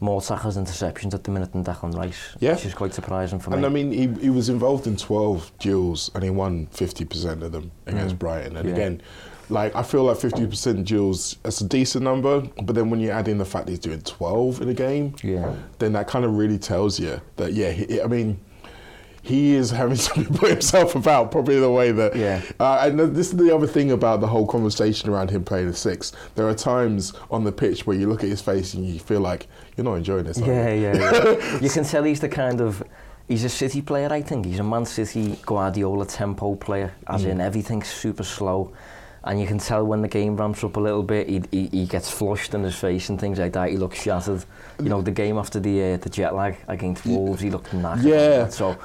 More 0.00 0.20
tackles 0.20 0.56
and 0.56 0.66
interceptions 0.66 1.14
at 1.14 1.24
the 1.24 1.30
minute 1.30 1.52
than 1.52 1.64
Declan 1.64 1.96
Rice, 1.96 2.36
Yeah. 2.38 2.54
which 2.54 2.66
is 2.66 2.74
quite 2.74 2.92
surprising 2.92 3.38
for 3.38 3.54
And 3.54 3.64
I 3.64 3.70
mean, 3.70 3.92
he, 3.92 4.08
he 4.20 4.30
was 4.30 4.48
involved 4.48 4.86
in 4.86 4.96
12 4.96 5.52
duels 5.58 6.10
and 6.14 6.22
he 6.22 6.30
won 6.30 6.66
50% 6.74 7.42
of 7.42 7.52
them 7.52 7.70
against 7.86 8.16
mm. 8.16 8.18
Brighton. 8.18 8.56
And 8.58 8.68
Yeah. 8.68 8.74
again, 8.74 9.02
like, 9.48 9.74
I 9.74 9.82
feel 9.82 10.04
like 10.04 10.18
50% 10.18 10.84
duels, 10.84 11.36
that's 11.42 11.60
a 11.60 11.64
decent 11.64 12.04
number, 12.04 12.40
but 12.62 12.74
then 12.74 12.90
when 12.90 13.00
you 13.00 13.10
add 13.10 13.28
in 13.28 13.38
the 13.38 13.44
fact 13.44 13.68
he's 13.68 13.78
doing 13.78 14.00
12 14.02 14.60
in 14.60 14.68
a 14.68 14.74
game, 14.74 15.14
Yeah. 15.22 15.54
then 15.78 15.92
that 15.94 16.08
kind 16.08 16.24
of 16.24 16.36
really 16.36 16.58
tells 16.58 17.00
you 17.00 17.20
that, 17.36 17.54
yeah, 17.54 17.70
he, 17.70 18.02
I 18.02 18.06
mean, 18.06 18.38
he 19.26 19.54
is 19.54 19.70
having 19.70 19.96
to 20.24 20.24
put 20.24 20.50
himself 20.50 20.94
about 20.94 21.30
probably 21.30 21.58
the 21.58 21.70
way 21.70 21.90
that. 21.92 22.14
Yeah. 22.14 22.40
Uh, 22.60 22.78
and 22.82 22.98
this 22.98 23.28
is 23.28 23.36
the 23.36 23.54
other 23.54 23.66
thing 23.66 23.90
about 23.90 24.20
the 24.20 24.26
whole 24.26 24.46
conversation 24.46 25.10
around 25.10 25.30
him 25.30 25.44
playing 25.44 25.66
the 25.66 25.74
six. 25.74 26.12
There 26.36 26.48
are 26.48 26.54
times 26.54 27.12
on 27.30 27.44
the 27.44 27.52
pitch 27.52 27.86
where 27.86 27.96
you 27.96 28.08
look 28.08 28.22
at 28.22 28.30
his 28.30 28.40
face 28.40 28.74
and 28.74 28.86
you 28.86 28.98
feel 28.98 29.20
like 29.20 29.48
you're 29.76 29.84
not 29.84 29.94
enjoying 29.94 30.24
this. 30.24 30.38
Yeah, 30.38 30.70
you? 30.70 30.82
yeah, 30.82 31.12
yeah. 31.12 31.58
you 31.60 31.68
can 31.68 31.84
tell 31.84 32.04
he's 32.04 32.20
the 32.20 32.28
kind 32.28 32.60
of 32.60 32.82
he's 33.26 33.44
a 33.44 33.48
City 33.48 33.82
player. 33.82 34.12
I 34.12 34.22
think 34.22 34.46
he's 34.46 34.60
a 34.60 34.64
Man 34.64 34.86
City 34.86 35.38
Guardiola 35.44 36.06
tempo 36.06 36.54
player, 36.54 36.94
as 37.08 37.24
in 37.24 37.40
everything's 37.40 37.88
super 37.88 38.22
slow, 38.22 38.72
and 39.24 39.40
you 39.40 39.46
can 39.46 39.58
tell 39.58 39.84
when 39.84 40.02
the 40.02 40.08
game 40.08 40.36
ramps 40.36 40.62
up 40.62 40.76
a 40.76 40.80
little 40.80 41.02
bit, 41.02 41.28
he, 41.28 41.42
he, 41.50 41.66
he 41.66 41.86
gets 41.86 42.08
flushed 42.08 42.54
in 42.54 42.62
his 42.62 42.76
face 42.76 43.08
and 43.08 43.18
things 43.18 43.40
like 43.40 43.52
that. 43.54 43.70
He 43.70 43.76
looks 43.76 44.00
shattered. 44.00 44.44
You 44.80 44.88
know, 44.88 45.02
the 45.02 45.10
game 45.10 45.36
after 45.36 45.58
the 45.58 45.94
uh, 45.94 45.96
the 45.96 46.10
jet 46.10 46.34
lag 46.34 46.56
against 46.68 47.04
Wolves, 47.04 47.42
he 47.42 47.50
looked 47.50 47.72
knackered. 47.72 48.04
Yeah. 48.04 48.48
So 48.48 48.78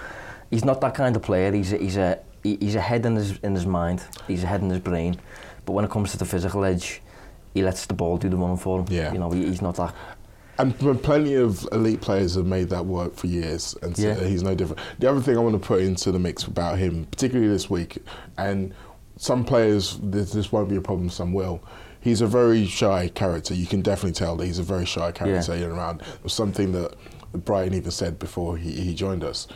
he's 0.52 0.64
not 0.64 0.82
that 0.82 0.94
kind 0.94 1.16
of 1.16 1.22
player. 1.24 1.52
He's 1.52 1.74
a, 1.74 1.78
he's 1.78 1.98
a 1.98 2.20
he- 2.44 2.58
he's 2.60 2.76
ahead 2.76 3.06
in 3.06 3.16
his 3.16 3.38
in 3.40 3.56
his 3.56 3.66
mind. 3.66 4.04
He's 4.28 4.44
ahead 4.44 4.62
in 4.62 4.70
his 4.70 4.80
brain. 4.80 5.20
But 5.66 5.74
when 5.74 5.86
it 5.86 5.92
comes 5.92 6.12
to 6.12 6.18
the 6.18 6.26
physical 6.26 6.64
edge, 6.66 7.02
he 7.54 7.64
lets 7.64 7.86
the 7.86 7.94
ball 7.94 8.18
do 8.18 8.30
the 8.30 8.38
running 8.38 8.58
for 8.58 8.80
him. 8.80 8.86
Yeah. 8.90 9.12
You 9.14 9.20
know, 9.20 9.32
he, 9.32 9.46
he's 9.46 9.62
not 9.62 9.76
that. 9.78 9.96
And 10.58 10.78
plenty 11.02 11.34
of 11.36 11.68
elite 11.72 12.02
players 12.02 12.36
have 12.36 12.46
made 12.46 12.70
that 12.70 12.86
work 12.86 13.16
for 13.16 13.26
years, 13.28 13.76
and 13.82 13.96
so 13.98 14.08
Yeah. 14.10 14.24
he's 14.24 14.44
no 14.44 14.54
different. 14.54 14.80
The 15.00 15.10
other 15.10 15.22
thing 15.22 15.36
I 15.38 15.40
want 15.40 15.60
to 15.60 15.66
put 15.68 15.82
into 15.82 16.12
the 16.12 16.20
mix 16.20 16.44
about 16.44 16.78
him, 16.78 17.06
particularly 17.06 17.48
this 17.52 17.68
week, 17.70 17.98
and 18.38 18.74
some 19.18 19.44
players 19.44 19.98
this, 20.04 20.32
this 20.34 20.52
won't 20.52 20.70
be 20.70 20.76
a 20.76 20.82
problem, 20.82 21.10
some 21.10 21.34
will. 21.34 21.64
He's 22.00 22.22
a 22.22 22.28
very 22.28 22.66
shy 22.68 23.08
character. 23.10 23.54
You 23.56 23.66
can 23.66 23.82
definitely 23.82 24.14
tell 24.14 24.36
that 24.36 24.46
he's 24.46 24.60
a 24.60 24.64
very 24.64 24.86
shy 24.86 25.12
character 25.12 25.54
in 25.54 25.64
and 25.64 25.72
around. 25.74 26.02
It 26.02 26.24
was 26.24 26.34
something 26.34 26.72
that 26.74 26.96
Brian 27.34 27.74
even 27.74 27.92
said 27.92 28.20
before 28.20 28.58
he, 28.58 28.72
he 28.72 28.94
joined 28.94 29.24
us. 29.24 29.48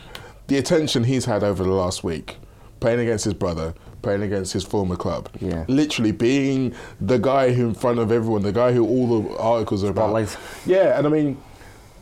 The 0.48 0.58
attention 0.58 1.04
he's 1.04 1.24
had 1.24 1.42
over 1.42 1.64
the 1.64 1.70
last 1.70 2.04
week, 2.04 2.36
playing 2.80 3.00
against 3.00 3.24
his 3.24 3.34
brother, 3.34 3.74
playing 4.02 4.22
against 4.22 4.52
his 4.52 4.62
former 4.64 4.96
club, 4.96 5.28
Yeah. 5.40 5.64
literally 5.68 6.12
being 6.12 6.72
the 7.00 7.18
guy 7.18 7.52
who 7.52 7.66
in 7.68 7.74
front 7.74 7.98
of 7.98 8.12
everyone, 8.12 8.42
the 8.42 8.52
guy 8.52 8.72
who 8.72 8.86
all 8.86 9.22
the 9.22 9.36
articles 9.38 9.82
are 9.82 9.90
about. 9.90 10.10
Spotlight. 10.10 10.36
Yeah, 10.66 10.96
and 10.96 11.06
I 11.06 11.10
mean, 11.10 11.36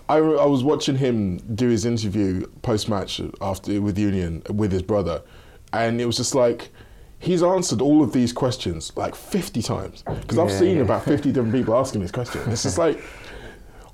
I, 0.08 0.16
I 0.18 0.44
was 0.44 0.62
watching 0.62 0.96
him 0.96 1.38
do 1.54 1.68
his 1.68 1.86
interview 1.86 2.46
post 2.60 2.88
match 2.90 3.20
after 3.40 3.80
with 3.80 3.98
Union 3.98 4.42
with 4.52 4.70
his 4.72 4.82
brother, 4.82 5.22
and 5.72 5.98
it 6.00 6.04
was 6.04 6.18
just 6.18 6.34
like 6.34 6.70
he's 7.18 7.42
answered 7.42 7.80
all 7.80 8.02
of 8.02 8.12
these 8.12 8.34
questions 8.34 8.92
like 8.96 9.14
50 9.14 9.62
times 9.62 10.02
because 10.20 10.36
I've 10.38 10.50
Yeah, 10.50 10.58
seen 10.58 10.76
yeah. 10.76 10.82
about 10.82 11.04
50 11.06 11.32
different 11.32 11.54
people 11.54 11.74
asking 11.74 12.02
this 12.02 12.12
question. 12.12 12.42
It's 12.50 12.64
just 12.64 12.76
like 12.76 13.00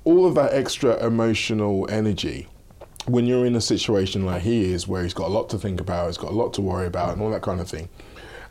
all 0.03 0.25
of 0.25 0.35
that 0.35 0.51
extra 0.53 0.97
emotional 1.05 1.87
energy 1.89 2.47
when 3.05 3.25
you're 3.25 3.45
in 3.45 3.55
a 3.55 3.61
situation 3.61 4.25
like 4.25 4.41
he 4.41 4.71
is, 4.71 4.87
where 4.87 5.03
he's 5.03 5.13
got 5.13 5.27
a 5.27 5.33
lot 5.33 5.49
to 5.49 5.57
think 5.57 5.81
about, 5.81 6.07
he's 6.07 6.17
got 6.17 6.31
a 6.31 6.35
lot 6.35 6.53
to 6.53 6.61
worry 6.61 6.87
about, 6.87 7.13
and 7.13 7.21
all 7.21 7.31
that 7.31 7.41
kind 7.41 7.59
of 7.59 7.69
thing. 7.69 7.89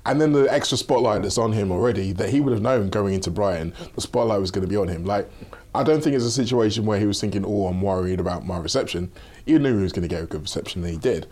And 0.07 0.21
then 0.21 0.33
the 0.33 0.53
extra 0.53 0.79
spotlight 0.79 1.23
that's 1.23 1.39
on 1.39 1.53
him 1.53 1.71
already, 1.71 2.13
that 2.13 2.31
he 2.31 2.41
would 2.41 2.53
have 2.53 2.63
known 2.63 2.89
going 2.89 3.15
into 3.15 3.31
Brighton, 3.31 3.75
the 3.95 4.01
spotlight 4.01 4.41
was 4.41 4.51
going 4.51 4.65
to 4.65 4.69
be 4.69 4.77
on 4.77 4.89
him. 4.89 5.05
Like, 5.05 5.31
I 5.75 5.83
don't 5.83 6.03
think 6.03 6.17
it's 6.17 6.25
a 6.25 6.31
situation 6.31 6.87
where 6.87 6.99
he 6.99 7.07
was 7.07 7.21
thinking, 7.21 7.45
oh, 7.45 7.67
I'm 7.67 7.83
worried 7.83 8.19
about 8.19 8.47
my 8.47 8.59
reception. 8.59 9.13
He 9.45 9.59
knew 9.59 9.77
he 9.77 9.83
was 9.83 9.93
going 9.93 10.09
to 10.09 10.09
get 10.09 10.23
a 10.23 10.27
good 10.27 10.43
reception, 10.43 10.83
and 10.83 10.91
he 10.91 10.99
did. 10.99 11.27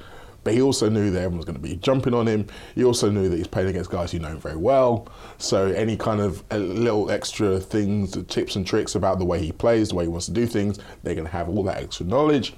But 0.45 0.55
he 0.55 0.63
also 0.63 0.89
knew 0.89 1.11
that 1.11 1.19
everyone 1.19 1.39
was 1.39 1.47
going 1.47 1.57
to 1.57 1.63
be 1.63 1.77
jumping 1.77 2.15
on 2.15 2.27
him. 2.27 2.47
He 2.75 2.85
also 2.85 3.11
knew 3.11 3.29
that 3.29 3.37
he's 3.37 3.49
playing 3.49 3.69
against 3.71 3.91
guys 3.91 4.13
who 4.13 4.19
know 4.19 4.29
him 4.29 4.39
very 4.39 4.57
well. 4.57 5.09
So 5.39 5.67
any 5.67 5.97
kind 5.97 6.21
of 6.21 6.45
uh, 6.51 6.57
little 6.59 7.11
extra 7.11 7.59
things, 7.59 8.17
tips 8.29 8.55
and 8.55 8.67
tricks 8.67 8.95
about 8.95 9.19
the 9.19 9.25
way 9.25 9.41
he 9.41 9.51
plays, 9.51 9.89
the 9.89 9.97
way 9.97 10.05
he 10.05 10.09
wants 10.09 10.27
to 10.27 10.33
do 10.33 10.47
things, 10.47 10.79
they're 11.03 11.15
going 11.15 11.27
to 11.27 11.33
have 11.33 11.49
all 11.49 11.63
that 11.65 11.83
extra 11.83 12.07
knowledge. 12.07 12.55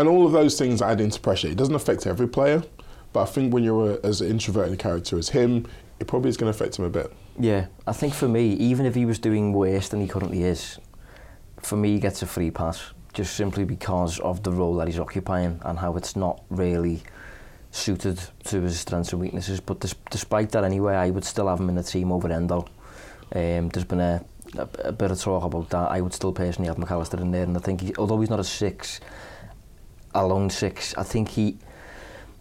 And 0.00 0.08
all 0.08 0.24
of 0.24 0.32
those 0.32 0.58
things 0.58 0.80
add 0.80 0.98
into 0.98 1.20
pressure. 1.20 1.48
It 1.48 1.58
doesn't 1.58 1.74
affect 1.74 2.06
every 2.06 2.26
player, 2.26 2.62
but 3.12 3.20
I 3.20 3.26
think 3.26 3.52
when 3.52 3.62
you're 3.62 3.90
a, 3.90 3.98
as 4.02 4.22
introverted 4.22 4.78
character 4.78 5.18
as 5.18 5.28
him, 5.28 5.66
it 5.98 6.06
probably 6.06 6.30
is 6.30 6.38
going 6.38 6.50
to 6.50 6.56
affect 6.56 6.78
him 6.78 6.86
a 6.86 6.88
bit. 6.88 7.12
Yeah, 7.38 7.66
I 7.86 7.92
think 7.92 8.14
for 8.14 8.26
me, 8.26 8.54
even 8.54 8.86
if 8.86 8.94
he 8.94 9.04
was 9.04 9.18
doing 9.18 9.52
worse 9.52 9.90
than 9.90 10.00
he 10.00 10.08
currently 10.08 10.44
is, 10.44 10.78
for 11.58 11.76
me, 11.76 11.92
he 11.92 12.00
gets 12.00 12.22
a 12.22 12.26
free 12.26 12.50
pass 12.50 12.94
just 13.12 13.36
simply 13.36 13.64
because 13.64 14.18
of 14.20 14.42
the 14.42 14.50
role 14.50 14.74
that 14.76 14.88
he's 14.88 14.98
occupying 14.98 15.60
and 15.66 15.78
how 15.78 15.94
it's 15.96 16.16
not 16.16 16.44
really 16.48 17.02
suited 17.70 18.18
to 18.44 18.62
his 18.62 18.80
strengths 18.80 19.12
and 19.12 19.20
weaknesses. 19.20 19.60
But 19.60 19.80
despite 20.10 20.50
that, 20.52 20.64
anyway, 20.64 20.94
I 20.94 21.10
would 21.10 21.26
still 21.26 21.48
have 21.48 21.60
him 21.60 21.68
in 21.68 21.74
the 21.74 21.82
team 21.82 22.10
over 22.10 22.32
Endo. 22.32 22.60
Um, 23.34 23.68
there's 23.68 23.84
been 23.84 24.00
a, 24.00 24.24
a, 24.56 24.68
a 24.84 24.92
bit 24.92 25.10
of 25.10 25.20
talk 25.20 25.44
about 25.44 25.68
that. 25.68 25.90
I 25.90 26.00
would 26.00 26.14
still 26.14 26.32
personally 26.32 26.68
have 26.68 26.78
Mac 26.78 26.90
Allister 26.90 27.20
in 27.20 27.32
there, 27.32 27.42
and 27.42 27.54
I 27.54 27.60
think 27.60 27.82
he, 27.82 27.94
although 27.96 28.18
he's 28.18 28.30
not 28.30 28.40
a 28.40 28.44
six, 28.44 28.98
a 30.14 30.26
lone 30.26 30.50
six. 30.50 30.94
I 30.96 31.02
think 31.02 31.28
he, 31.28 31.58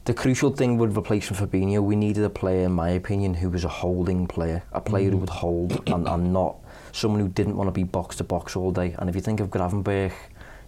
the 0.06 0.14
crucial 0.14 0.52
thing 0.52 0.78
with 0.78 0.96
replacing 0.96 1.38
Fabinho, 1.38 1.84
we 1.84 1.96
needed 1.96 2.24
a 2.24 2.30
player, 2.30 2.66
in 2.66 2.72
my 2.72 2.90
opinion, 2.90 3.34
who 3.36 3.50
was 3.50 3.64
a 3.64 3.70
holding 3.70 4.28
player, 4.28 4.64
a 4.72 4.82
player 4.82 5.10
mm. 5.10 5.12
who 5.12 5.12
mm-hmm. 5.12 5.20
would 5.22 5.30
hold 5.30 5.90
and, 5.90 6.08
and 6.08 6.34
not 6.34 6.58
someone 6.92 7.22
who 7.22 7.30
didn't 7.30 7.56
want 7.56 7.68
to 7.68 7.72
be 7.72 7.84
box 7.84 8.16
to 8.18 8.24
box 8.24 8.56
all 8.56 8.72
day. 8.72 8.96
And 8.98 9.10
if 9.10 9.16
you 9.16 9.22
think 9.22 9.40
of 9.40 9.50
Gravenberg, 9.50 10.14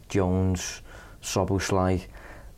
Jones, 0.09 0.81
Soboslai, 1.21 2.05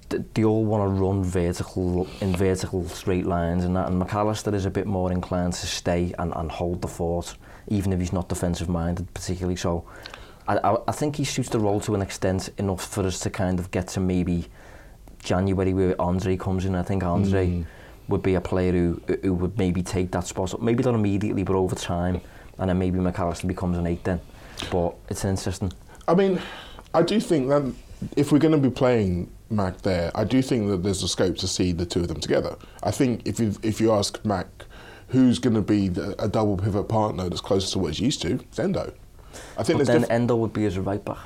they 0.10 0.44
all 0.44 0.66
want 0.66 0.84
to 0.84 1.02
run 1.02 1.24
vertical 1.24 2.08
in 2.22 2.36
vertical 2.36 2.88
straight 2.88 3.26
lines 3.26 3.64
and 3.64 3.76
that 3.76 3.88
and 3.88 4.02
McAllister 4.02 4.54
is 4.54 4.66
a 4.66 4.70
bit 4.70 4.86
more 4.86 5.12
inclined 5.12 5.54
to 5.54 5.66
stay 5.66 6.14
and, 6.20 6.34
and 6.36 6.52
hold 6.52 6.82
the 6.82 6.88
fort 6.88 7.36
even 7.68 7.94
if 7.94 8.00
he's 8.00 8.14
not 8.14 8.30
defensive 8.30 8.70
minded 8.70 9.12
particularly 9.14 9.56
so 9.56 9.84
I, 10.48 10.58
I, 10.58 10.78
I 10.88 10.92
think 10.92 11.16
he 11.16 11.24
suits 11.24 11.50
the 11.50 11.60
role 11.60 11.80
to 11.82 11.96
an 11.96 12.02
extent 12.02 12.50
enough 12.58 12.86
for 12.86 13.06
us 13.06 13.20
to 13.22 13.30
kind 13.30 13.60
of 13.60 13.72
get 13.72 13.88
to 13.90 14.00
maybe 14.00 14.46
January 15.24 15.74
where 15.74 16.00
Andre 16.02 16.38
comes 16.38 16.66
in. 16.66 16.76
I 16.76 16.84
think 16.84 17.04
Andre 17.04 17.48
mm. 17.48 17.66
would 18.08 18.24
be 18.24 18.36
a 18.36 18.42
player 18.42 18.72
who 18.72 19.02
who 19.22 19.34
would 19.34 19.58
maybe 19.58 19.82
take 19.82 20.12
that 20.12 20.28
spot. 20.28 20.62
Maybe 20.62 20.84
not 20.84 20.96
immediately, 20.96 21.44
but 21.44 21.56
over 21.56 21.76
time. 21.76 22.22
And 22.60 22.70
then 22.70 22.78
maybe 22.78 23.00
Mac 23.00 23.20
Allister 23.20 23.48
becomes 23.48 23.78
an 23.78 23.88
eight 23.88 24.04
then. 24.04 24.22
But 24.70 24.96
it's 25.10 25.26
interesting. 25.26 25.72
I 26.08 26.14
mean, 26.14 26.40
I 26.94 27.02
do 27.02 27.20
think 27.20 27.50
that 27.50 27.74
if 28.16 28.32
we're 28.32 28.40
going 28.40 28.52
to 28.52 28.58
be 28.58 28.70
playing 28.70 29.32
Mac 29.50 29.82
there, 29.82 30.12
I 30.14 30.24
do 30.24 30.42
think 30.42 30.70
that 30.70 30.84
there's 30.84 31.02
a 31.04 31.08
scope 31.08 31.38
to 31.38 31.48
see 31.48 31.72
the 31.72 31.86
two 31.86 32.02
of 32.02 32.10
them 32.10 32.20
together. 32.20 32.56
I 32.84 32.92
think 32.92 33.26
if 33.26 33.40
you 33.40 33.56
if 33.64 33.80
you 33.80 33.92
ask 33.92 34.24
Mac 34.26 34.48
who's 35.08 35.38
going 35.38 35.56
to 35.56 35.62
be 35.62 35.90
the, 35.90 36.16
a 36.24 36.28
double 36.28 36.58
pivot 36.58 36.90
partner 36.90 37.30
that's 37.30 37.42
closer 37.42 37.72
to 37.72 37.80
what 37.80 37.90
he's 37.90 38.00
used 38.00 38.22
to, 38.24 38.34
it's 38.34 38.58
Endo. 38.58 38.94
I 39.58 39.64
think 39.64 39.80
but 39.80 39.88
then 39.88 40.06
Endo 40.06 40.36
would 40.36 40.54
be 40.54 40.66
as 40.66 40.78
a 40.78 40.82
right 40.82 41.04
back. 41.04 41.18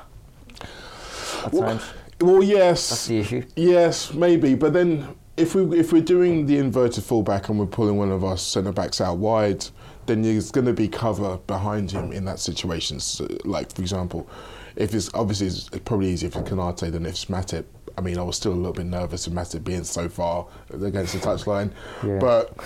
At 1.44 1.52
well, 1.52 1.62
times. 1.62 1.82
Well, 2.20 2.42
yes. 2.42 2.90
That's 2.90 3.06
the 3.06 3.18
issue. 3.20 3.44
Yes, 3.56 4.12
maybe. 4.12 4.54
But 4.54 4.72
then 4.72 5.16
if 5.36 5.54
we 5.54 5.78
if 5.78 5.92
we're 5.92 6.02
doing 6.02 6.46
the 6.46 6.58
inverted 6.58 7.04
fullback 7.04 7.48
and 7.48 7.58
we're 7.58 7.66
pulling 7.66 7.96
one 7.96 8.10
of 8.10 8.24
our 8.24 8.36
centre 8.36 8.72
backs 8.72 9.00
out 9.00 9.18
wide, 9.18 9.64
then 10.06 10.22
there's 10.22 10.50
going 10.50 10.66
to 10.66 10.72
be 10.72 10.88
cover 10.88 11.38
behind 11.46 11.90
him 11.90 12.12
in 12.12 12.24
that 12.24 12.40
situation. 12.40 12.98
So, 12.98 13.28
like 13.44 13.74
for 13.74 13.80
example, 13.80 14.28
if 14.74 14.94
it's 14.94 15.10
obviously 15.14 15.46
it's 15.46 15.68
probably 15.84 16.08
easier 16.08 16.30
for 16.30 16.42
Konate 16.42 16.90
than 16.90 17.06
if 17.06 17.12
it's 17.12 17.24
Matip. 17.26 17.64
I 17.96 18.00
mean, 18.00 18.16
I 18.16 18.22
was 18.22 18.36
still 18.36 18.52
a 18.52 18.54
little 18.54 18.72
bit 18.72 18.86
nervous 18.86 19.26
of 19.26 19.32
Matip 19.32 19.64
being 19.64 19.82
so 19.82 20.08
far 20.08 20.46
against 20.72 21.14
the 21.14 21.18
touchline, 21.18 21.72
yeah. 22.06 22.18
but 22.20 22.56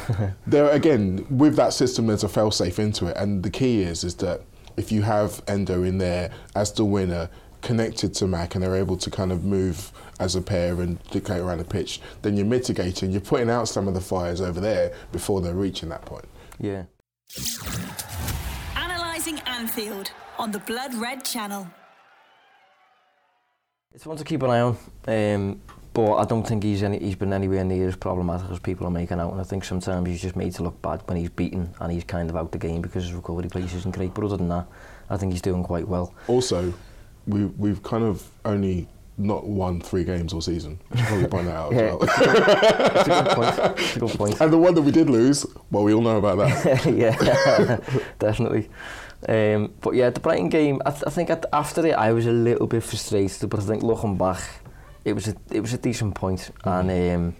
there 0.47 0.69
again 0.71 1.27
with 1.31 1.57
that 1.57 1.73
system, 1.73 2.07
there's 2.07 2.25
a 2.25 2.29
fail 2.29 2.51
safe 2.51 2.79
into 2.79 3.07
it, 3.07 3.17
and 3.17 3.43
the 3.43 3.51
key 3.51 3.83
is 3.83 4.05
is 4.05 4.15
that 4.17 4.43
if 4.77 4.93
you 4.93 5.03
have 5.03 5.43
Endo 5.49 5.83
in 5.83 5.99
there 5.99 6.31
as 6.55 6.73
the 6.73 6.85
winner, 6.85 7.29
connected 7.63 8.13
to 8.13 8.27
Mac 8.27 8.55
and 8.55 8.63
they're 8.63 8.77
able 8.77 8.97
to 8.97 9.11
kind 9.11 9.33
of 9.33 9.45
move 9.45 9.93
as 10.21 10.37
a 10.37 10.43
pair 10.43 10.81
and 10.83 11.03
dictate 11.11 11.41
around 11.41 11.59
the 11.59 11.65
pitch, 11.65 12.01
then 12.23 12.37
you're 12.37 12.47
mitigating, 12.47 13.11
you're 13.11 13.21
putting 13.21 13.49
out 13.49 13.69
some 13.69 13.89
of 13.89 13.95
the 13.95 14.01
fires 14.01 14.41
over 14.41 14.61
there 14.61 14.93
before 15.13 15.41
they're 15.41 15.55
reaching 15.55 15.89
that 15.89 16.05
point. 16.05 16.25
Yeah. 16.59 16.85
Analysing 18.77 19.39
Anfield 19.47 20.11
on 20.39 20.51
the 20.51 20.59
Blood 20.59 20.95
Red 20.95 21.25
Channel. 21.25 21.69
It's 23.95 24.07
one 24.07 24.17
to 24.17 24.25
keep 24.25 24.43
an 24.43 24.51
eye 24.51 24.61
on, 24.61 24.77
um, 25.07 25.61
but 25.95 26.17
I 26.17 26.25
don't 26.25 26.47
think 26.47 26.63
he's 26.63 26.83
any, 26.83 26.99
he's 26.99 27.17
been 27.17 27.33
anywhere 27.33 27.65
near 27.65 27.89
as 27.89 27.97
problematic 27.97 28.51
as 28.51 28.59
people 28.59 28.87
are 28.87 28.91
making 28.91 29.21
out. 29.21 29.33
And 29.33 29.41
I 29.41 29.45
think 29.45 29.65
sometimes 29.65 30.09
he's 30.09 30.23
just 30.23 30.37
made 30.37 30.53
to 30.55 30.63
look 30.63 30.81
bad 30.81 31.03
when 31.07 31.19
he's 31.19 31.31
beaten 31.31 31.75
and 31.81 31.93
he's 31.93 32.05
kind 32.05 32.31
of 32.31 32.37
out 32.37 32.53
the 32.53 32.59
game 32.59 32.81
because 32.81 33.05
his 33.05 33.13
recovery 33.13 33.49
pace 33.49 33.75
isn't 33.75 33.95
great. 33.95 34.15
But 34.15 34.25
other 34.25 34.39
than 34.39 34.49
that, 34.49 34.67
I 35.11 35.17
think 35.17 35.33
he's 35.33 35.43
doing 35.43 35.63
quite 35.63 35.87
well. 35.87 36.15
Also, 36.29 36.73
we 37.27 37.45
we've 37.45 37.83
kind 37.83 38.05
of 38.05 38.29
only 38.45 38.89
not 39.19 39.47
won 39.47 39.81
three 39.81 40.05
games 40.05 40.33
all 40.33 40.41
season. 40.41 40.79
I 40.91 40.97
should 40.97 41.07
probably 41.07 41.29
point 41.29 41.47
that 41.47 41.57
out 41.57 41.73
yeah. 41.73 41.97
That's 42.01 43.09
a 43.09 43.23
good 43.23 43.35
point. 43.35 43.57
That's 43.57 43.97
a 43.97 44.01
good 44.01 44.11
point. 44.11 44.41
And 44.41 44.53
the 44.53 44.59
one 44.59 44.75
that 44.75 44.83
we 44.83 44.91
did 44.91 45.11
lose, 45.11 45.45
well, 45.71 45.85
we 45.85 45.93
all 45.93 46.01
know 46.01 46.17
about 46.17 46.39
that. 46.39 46.87
yeah, 46.87 47.79
definitely. 48.19 48.71
Um, 49.29 49.73
but 49.81 49.95
yeah, 49.95 50.11
the 50.11 50.21
Brighton 50.21 50.49
game, 50.49 50.81
I, 50.85 50.91
th- 50.91 51.05
I 51.07 51.11
think 51.11 51.31
at, 51.31 51.47
after 51.53 51.87
it, 51.87 51.93
I 51.93 52.13
was 52.13 52.27
a 52.27 52.33
little 52.33 52.67
bit 52.67 52.83
frustrated, 52.83 53.49
but 53.51 53.61
I 53.61 53.63
think 53.63 53.83
looking 53.83 54.17
back, 54.17 54.41
it 55.05 55.13
was 55.13 55.29
a 55.29 55.35
it 55.51 55.61
was 55.61 55.73
a 55.73 55.79
decent 55.79 56.15
point, 56.15 56.51
mm-hmm. 56.65 56.91
and 56.91 57.15
um, 57.15 57.37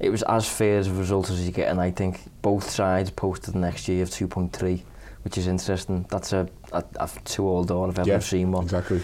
it 0.00 0.10
was 0.10 0.22
as 0.22 0.48
fair 0.48 0.78
as 0.78 0.88
a 0.88 0.92
result 0.92 1.30
as 1.30 1.44
you 1.44 1.52
get. 1.52 1.68
And 1.68 1.80
I 1.80 1.90
think 1.90 2.20
both 2.42 2.68
sides 2.68 3.10
posted 3.10 3.54
the 3.54 3.58
next 3.58 3.88
year 3.88 4.02
of 4.02 4.10
2.3, 4.10 4.82
which 5.22 5.38
is 5.38 5.46
interesting. 5.46 6.06
That's 6.10 6.32
a, 6.32 6.48
a, 6.72 6.84
a 6.96 7.10
too 7.24 7.48
old 7.48 7.70
or 7.70 7.88
I've 7.88 7.98
ever 7.98 8.08
yeah, 8.08 8.18
seen 8.18 8.52
one. 8.52 8.64
Exactly. 8.64 9.02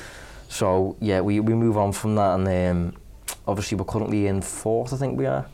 So 0.49 0.97
yeah, 1.01 1.21
we 1.21 1.41
we 1.41 1.55
move 1.55 1.77
on 1.77 1.93
from 1.93 2.17
that, 2.17 2.41
and 2.41 2.49
um, 2.49 3.01
obviously 3.47 3.77
we're 3.79 3.85
currently 3.85 4.27
in 4.27 4.43
fourth. 4.43 4.93
I 4.93 4.97
think 4.97 5.19
we 5.19 5.27
are. 5.27 5.47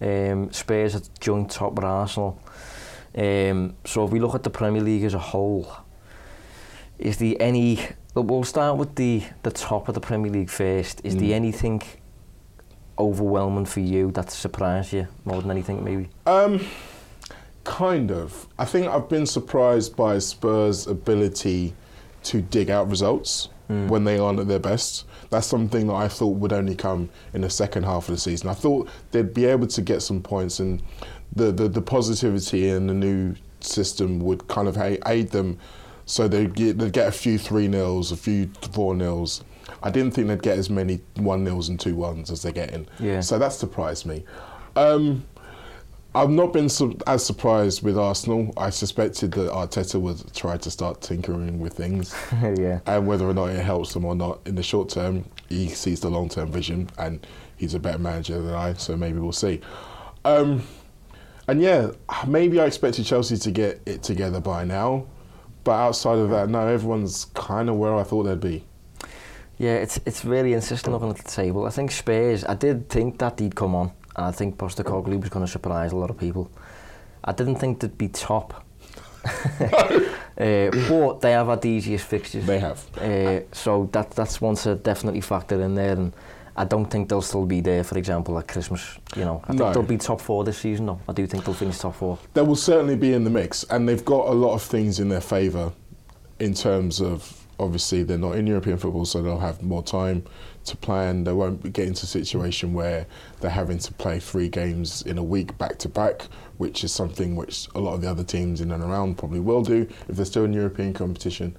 Um, 0.00 0.52
Spurs 0.52 0.96
at 0.96 1.08
joint 1.20 1.50
top 1.50 1.74
with 1.74 1.84
Arsenal. 1.84 2.40
Um, 3.16 3.76
so 3.84 4.04
if 4.04 4.10
we 4.10 4.18
look 4.18 4.34
at 4.34 4.42
the 4.42 4.50
Premier 4.50 4.82
League 4.82 5.04
as 5.04 5.14
a 5.14 5.20
whole, 5.20 5.72
is 6.98 7.18
there 7.18 7.36
any 7.38 7.78
We'll 8.14 8.44
start 8.44 8.76
with 8.76 8.94
the 8.94 9.24
the 9.42 9.50
top 9.50 9.88
of 9.88 9.94
the 9.94 10.00
Premier 10.00 10.30
League 10.30 10.50
first. 10.50 11.00
Is 11.02 11.16
mm. 11.16 11.20
there 11.20 11.34
anything 11.34 11.82
overwhelming 12.96 13.64
for 13.64 13.80
you 13.80 14.12
that 14.12 14.30
surprised 14.30 14.92
you 14.92 15.08
more 15.24 15.42
than 15.42 15.50
anything, 15.50 15.82
maybe? 15.82 16.08
Um, 16.24 16.64
kind 17.64 18.12
of. 18.12 18.46
I 18.56 18.66
think 18.66 18.86
I've 18.86 19.08
been 19.08 19.26
surprised 19.26 19.96
by 19.96 20.18
Spurs' 20.20 20.86
ability 20.86 21.74
to 22.24 22.40
dig 22.40 22.70
out 22.70 22.88
results 22.88 23.48
mm. 23.68 23.88
when 23.88 24.04
they 24.04 24.18
aren't 24.18 24.38
at 24.38 24.46
their 24.46 24.60
best. 24.60 25.06
That's 25.30 25.48
something 25.48 25.88
that 25.88 25.94
I 25.94 26.06
thought 26.06 26.36
would 26.36 26.52
only 26.52 26.76
come 26.76 27.10
in 27.32 27.40
the 27.40 27.50
second 27.50 27.82
half 27.82 28.08
of 28.08 28.14
the 28.14 28.20
season. 28.20 28.48
I 28.48 28.54
thought 28.54 28.88
they'd 29.10 29.34
be 29.34 29.46
able 29.46 29.66
to 29.66 29.82
get 29.82 30.02
some 30.02 30.22
points, 30.22 30.60
and 30.60 30.80
the 31.34 31.50
the, 31.50 31.68
the 31.68 31.82
positivity 31.82 32.68
in 32.68 32.86
the 32.86 32.94
new 32.94 33.34
system 33.58 34.20
would 34.20 34.46
kind 34.46 34.68
of 34.68 34.78
aid 34.78 35.30
them 35.30 35.58
so 36.06 36.28
they'd 36.28 36.54
get, 36.54 36.78
they'd 36.78 36.92
get 36.92 37.08
a 37.08 37.12
few 37.12 37.38
3 37.38 37.68
nils, 37.68 38.12
a 38.12 38.16
few 38.16 38.50
4 38.72 38.94
nils. 38.94 39.44
I 39.82 39.90
didn't 39.90 40.12
think 40.12 40.28
they'd 40.28 40.42
get 40.42 40.58
as 40.58 40.70
many 40.70 41.00
1 41.16 41.44
nils 41.44 41.68
and 41.68 41.78
2 41.78 41.94
1s 41.96 42.30
as 42.30 42.42
they're 42.42 42.52
getting. 42.52 42.86
Yeah. 42.98 43.20
So 43.20 43.38
that 43.38 43.52
surprised 43.52 44.06
me. 44.06 44.24
Um, 44.76 45.24
I've 46.16 46.30
not 46.30 46.52
been 46.52 46.68
su- 46.68 46.96
as 47.08 47.26
surprised 47.26 47.82
with 47.82 47.98
Arsenal. 47.98 48.52
I 48.56 48.70
suspected 48.70 49.32
that 49.32 49.50
Arteta 49.50 50.00
would 50.00 50.32
try 50.32 50.56
to 50.56 50.70
start 50.70 51.00
tinkering 51.00 51.58
with 51.58 51.72
things. 51.72 52.14
yeah. 52.56 52.80
And 52.86 53.06
whether 53.06 53.28
or 53.28 53.34
not 53.34 53.46
it 53.50 53.64
helps 53.64 53.94
them 53.94 54.04
or 54.04 54.14
not 54.14 54.40
in 54.46 54.54
the 54.54 54.62
short 54.62 54.88
term, 54.90 55.24
he 55.48 55.68
sees 55.68 56.00
the 56.00 56.08
long 56.08 56.28
term 56.28 56.52
vision 56.52 56.88
and 56.98 57.26
he's 57.56 57.74
a 57.74 57.80
better 57.80 57.98
manager 57.98 58.40
than 58.40 58.54
I, 58.54 58.74
so 58.74 58.96
maybe 58.96 59.18
we'll 59.18 59.32
see. 59.32 59.60
Um, 60.24 60.62
and 61.48 61.60
yeah, 61.60 61.90
maybe 62.26 62.60
I 62.60 62.66
expected 62.66 63.04
Chelsea 63.06 63.36
to 63.36 63.50
get 63.50 63.80
it 63.84 64.02
together 64.02 64.40
by 64.40 64.64
now. 64.64 65.06
But 65.64 65.72
outside 65.72 66.18
of 66.18 66.30
that, 66.30 66.48
no, 66.50 66.66
everyone's 66.66 67.26
kind 67.34 67.68
of 67.68 67.76
where 67.76 67.94
I 67.94 68.02
thought 68.02 68.24
they'd 68.24 68.40
be. 68.40 68.64
Yeah, 69.56 69.74
it's 69.74 69.98
it's 70.04 70.24
really 70.24 70.52
interesting 70.52 70.92
looking 70.92 71.10
at 71.10 71.16
the 71.16 71.30
table. 71.30 71.64
I 71.64 71.70
think 71.70 71.90
Spurs, 71.90 72.44
I 72.44 72.54
did 72.54 72.88
think 72.88 73.18
that 73.18 73.40
he'd 73.40 73.54
come 73.54 73.74
on, 73.74 73.92
and 74.16 74.26
I 74.26 74.30
think 74.30 74.58
Postecoglou 74.58 75.20
was 75.20 75.30
going 75.30 75.46
to 75.46 75.50
surprise 75.50 75.92
a 75.92 75.96
lot 75.96 76.10
of 76.10 76.18
people. 76.18 76.50
I 77.24 77.32
didn't 77.32 77.56
think 77.56 77.80
they'd 77.80 77.96
be 77.96 78.08
top. 78.08 78.64
uh, 79.60 80.10
but 80.36 81.20
they 81.20 81.32
have 81.32 81.46
had 81.46 81.62
the 81.62 81.70
easiest 81.70 82.04
fixtures. 82.04 82.44
They 82.44 82.58
have. 82.58 82.84
Uh, 82.98 83.40
so 83.52 83.88
that 83.92 84.10
that's 84.10 84.40
one 84.40 84.56
to 84.56 84.74
definitely 84.74 85.22
factor 85.22 85.60
in 85.62 85.74
there. 85.74 85.92
And 85.92 86.12
I 86.56 86.64
don't 86.64 86.86
think 86.86 87.08
they'll 87.08 87.22
still 87.22 87.46
be 87.46 87.60
there, 87.60 87.82
for 87.82 87.98
example, 87.98 88.38
at 88.38 88.46
Christmas. 88.46 88.98
You 89.16 89.24
know, 89.24 89.40
I 89.44 89.48
think 89.48 89.60
no. 89.60 89.72
they'll 89.72 89.82
be 89.82 89.96
top 89.96 90.20
four 90.20 90.44
this 90.44 90.58
season, 90.58 90.86
though. 90.86 91.00
I 91.08 91.12
do 91.12 91.26
think 91.26 91.44
they'll 91.44 91.54
finish 91.54 91.78
top 91.78 91.96
four. 91.96 92.18
They 92.34 92.42
will 92.42 92.56
certainly 92.56 92.96
be 92.96 93.12
in 93.12 93.24
the 93.24 93.30
mix, 93.30 93.64
and 93.64 93.88
they've 93.88 94.04
got 94.04 94.28
a 94.28 94.32
lot 94.32 94.54
of 94.54 94.62
things 94.62 95.00
in 95.00 95.08
their 95.08 95.20
favour 95.20 95.72
in 96.38 96.54
terms 96.54 97.00
of 97.00 97.44
obviously 97.58 98.02
they're 98.02 98.18
not 98.18 98.36
in 98.36 98.46
European 98.46 98.78
football, 98.78 99.04
so 99.04 99.22
they'll 99.22 99.38
have 99.38 99.62
more 99.62 99.82
time 99.82 100.24
to 100.64 100.76
plan. 100.76 101.24
They 101.24 101.32
won't 101.32 101.72
get 101.72 101.86
into 101.86 102.04
a 102.04 102.06
situation 102.06 102.72
where 102.72 103.06
they're 103.40 103.50
having 103.50 103.78
to 103.78 103.92
play 103.92 104.18
three 104.18 104.48
games 104.48 105.02
in 105.02 105.18
a 105.18 105.22
week 105.22 105.56
back 105.58 105.78
to 105.78 105.88
back, 105.88 106.22
which 106.58 106.84
is 106.84 106.92
something 106.92 107.36
which 107.36 107.68
a 107.74 107.80
lot 107.80 107.94
of 107.94 108.00
the 108.00 108.10
other 108.10 108.24
teams 108.24 108.60
in 108.60 108.70
and 108.72 108.82
around 108.82 109.18
probably 109.18 109.40
will 109.40 109.62
do 109.62 109.88
if 110.08 110.16
they're 110.16 110.24
still 110.24 110.44
in 110.44 110.52
European 110.52 110.92
competition. 110.92 111.56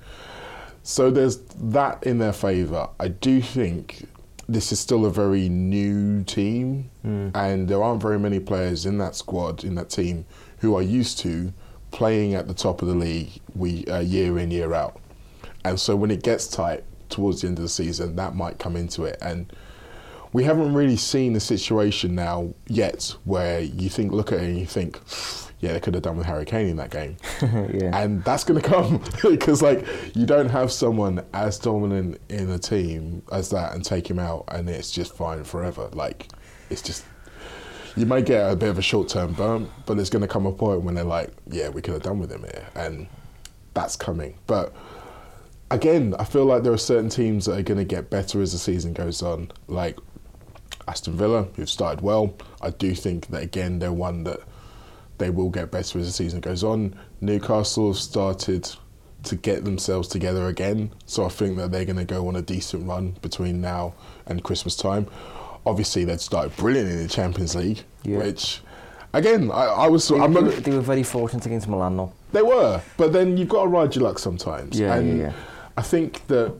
So 0.84 1.10
there's 1.10 1.38
that 1.56 2.04
in 2.04 2.20
their 2.20 2.34
favour. 2.34 2.89
I 3.00 3.08
do 3.08 3.41
think 3.41 4.08
this 4.48 4.72
is 4.72 4.80
still 4.80 5.06
a 5.06 5.12
very 5.12 5.50
new 5.50 6.24
team, 6.24 6.89
mm. 7.06 7.32
and 7.36 7.68
there 7.68 7.82
aren't 7.82 8.02
very 8.02 8.20
many 8.20 8.39
players 8.39 8.86
in 8.86 8.98
that 9.00 9.16
squad, 9.16 9.64
in 9.64 9.76
that 9.76 9.89
team, 9.89 10.26
who 10.60 10.76
are 10.76 10.82
used 10.82 11.20
to 11.20 11.54
playing 11.91 12.34
at 12.36 12.48
the 12.48 12.54
top 12.54 12.82
of 12.82 12.88
the 12.88 12.96
league 12.96 13.30
we 13.56 13.86
uh, 13.86 14.00
year 14.00 14.38
in 14.38 14.52
year 14.52 14.74
out, 14.74 15.00
and 15.64 15.80
so 15.80 15.96
when 15.96 16.12
it 16.12 16.24
gets 16.24 16.48
tight 16.48 16.84
towards 17.10 17.41
the 17.41 17.48
end 17.48 17.58
of 17.58 17.64
the 17.64 17.70
season, 17.70 18.16
that 18.16 18.36
might 18.36 18.60
come 18.60 18.76
into 18.76 19.06
it. 19.06 19.18
And 19.22 19.52
we 20.34 20.43
haven't 20.43 20.74
really 20.74 20.98
seen 20.98 21.36
a 21.36 21.39
situation 21.39 22.14
now 22.16 22.54
yet 22.68 23.16
where 23.24 23.62
you 23.62 23.89
think, 23.89 24.12
look 24.12 24.32
at 24.32 24.39
it 24.39 24.46
and 24.46 24.60
you 24.60 24.66
think, 24.66 25.00
yeah, 25.66 25.74
they 25.74 25.80
could 25.80 25.95
have 25.95 26.03
done 26.03 26.18
with 26.18 26.28
Harry 26.28 26.45
Kane 26.45 26.68
in 26.68 26.78
that 26.78 26.91
game. 26.91 27.18
yeah. 27.41 27.97
And 27.99 28.24
that's 28.24 28.43
going 28.43 28.61
to 28.61 28.68
come 28.68 29.03
because, 29.30 29.63
like, 29.63 29.84
you 30.16 30.28
don't 30.28 30.49
have 30.49 30.72
someone 30.72 31.26
as 31.34 31.57
dominant 31.57 32.22
in 32.30 32.51
a 32.51 32.59
team 32.59 33.24
as 33.32 33.49
that 33.49 33.74
and 33.74 33.84
take 33.84 34.07
him 34.07 34.20
out 34.20 34.45
and 34.49 34.70
it's 34.70 34.91
just 34.91 35.16
fine 35.16 35.43
forever. 35.43 35.89
Like, 35.91 36.30
it's 36.70 36.84
just. 36.84 37.03
You 37.97 38.05
might 38.05 38.26
get 38.26 38.51
a 38.51 38.55
bit 38.55 38.70
of 38.70 38.78
a 38.78 38.82
short 38.82 39.07
term 39.07 39.34
bump, 39.34 39.72
but 39.86 39.95
there's 39.95 40.09
going 40.09 40.22
to 40.22 40.28
come 40.28 40.45
a 40.45 40.51
point 40.51 40.82
when 40.82 40.95
they're 40.95 41.03
like, 41.03 41.32
yeah, 41.47 41.70
we 41.70 41.82
could 41.82 41.93
have 41.93 42.03
done 42.03 42.20
with 42.20 42.32
him 42.32 42.41
here. 42.41 42.68
And 42.76 43.07
that's 43.74 43.95
coming. 43.95 44.38
But 44.45 44.76
again, 45.72 46.13
I 46.20 46.26
feel 46.26 46.45
like 46.45 46.63
there 46.63 46.74
are 46.74 46.78
certain 46.78 47.09
teams 47.09 47.45
that 47.45 47.57
are 47.57 47.63
going 47.63 47.78
to 47.78 47.86
get 47.86 48.09
better 48.09 48.41
as 48.41 48.51
the 48.51 48.59
season 48.59 48.93
goes 48.93 49.24
on. 49.24 49.49
Like 49.68 49.97
Aston 50.88 51.16
Villa, 51.16 51.47
who've 51.55 51.70
started 51.70 52.01
well. 52.01 52.36
I 52.61 52.70
do 52.70 52.93
think 52.93 53.28
that, 53.28 53.41
again, 53.41 53.80
they're 53.80 53.93
one 53.93 54.26
that 54.26 54.41
they 55.18 55.30
will 55.30 55.49
get 55.49 55.72
better 55.72 55.99
as 55.99 56.05
the 56.07 56.11
season 56.11 56.39
goes 56.39 56.63
on. 56.63 56.95
Newcastle 57.22 57.88
have 57.88 57.97
started 57.97 58.70
to 59.24 59.36
get 59.36 59.66
themselves 59.66 60.07
together 60.07 60.47
again. 60.47 60.91
So 61.05 61.26
I 61.26 61.30
think 61.30 61.57
that 61.57 61.72
they're 61.72 61.86
going 61.86 61.97
to 61.97 62.05
go 62.05 62.28
on 62.28 62.36
a 62.36 62.41
decent 62.41 62.88
run 62.88 63.16
between 63.22 63.59
now 63.61 63.95
and 64.28 64.43
Christmas 64.43 64.76
time. 64.76 65.07
Obviously, 65.66 66.05
they'd 66.05 66.22
started 66.22 66.55
brilliant 66.57 66.89
in 66.89 66.97
the 67.01 67.07
Champions 67.07 67.55
League, 67.55 67.84
Yeah. 68.03 68.20
which, 68.20 68.61
again, 69.13 69.49
I, 69.51 69.63
I 69.66 69.88
was. 69.88 70.07
They, 70.07 70.20
I'm 70.20 70.34
they 70.34 70.41
they 70.59 70.72
were 70.76 70.82
very 70.82 71.01
fortunate 71.01 71.43
against 71.45 71.68
Milan, 71.68 71.97
though. 71.97 72.13
they 72.34 72.43
were, 72.43 72.82
but 72.97 73.13
then 73.13 73.36
you've 73.36 73.49
got 73.49 73.63
to 73.63 73.68
ride 73.70 73.95
your 73.95 74.03
luck 74.03 74.20
sometimes. 74.20 74.80
Yeah, 74.80 74.93
and 74.95 75.18
yeah, 75.18 75.24
yeah. 75.26 75.34
I 75.76 75.82
think 75.82 76.28
that 76.28 76.53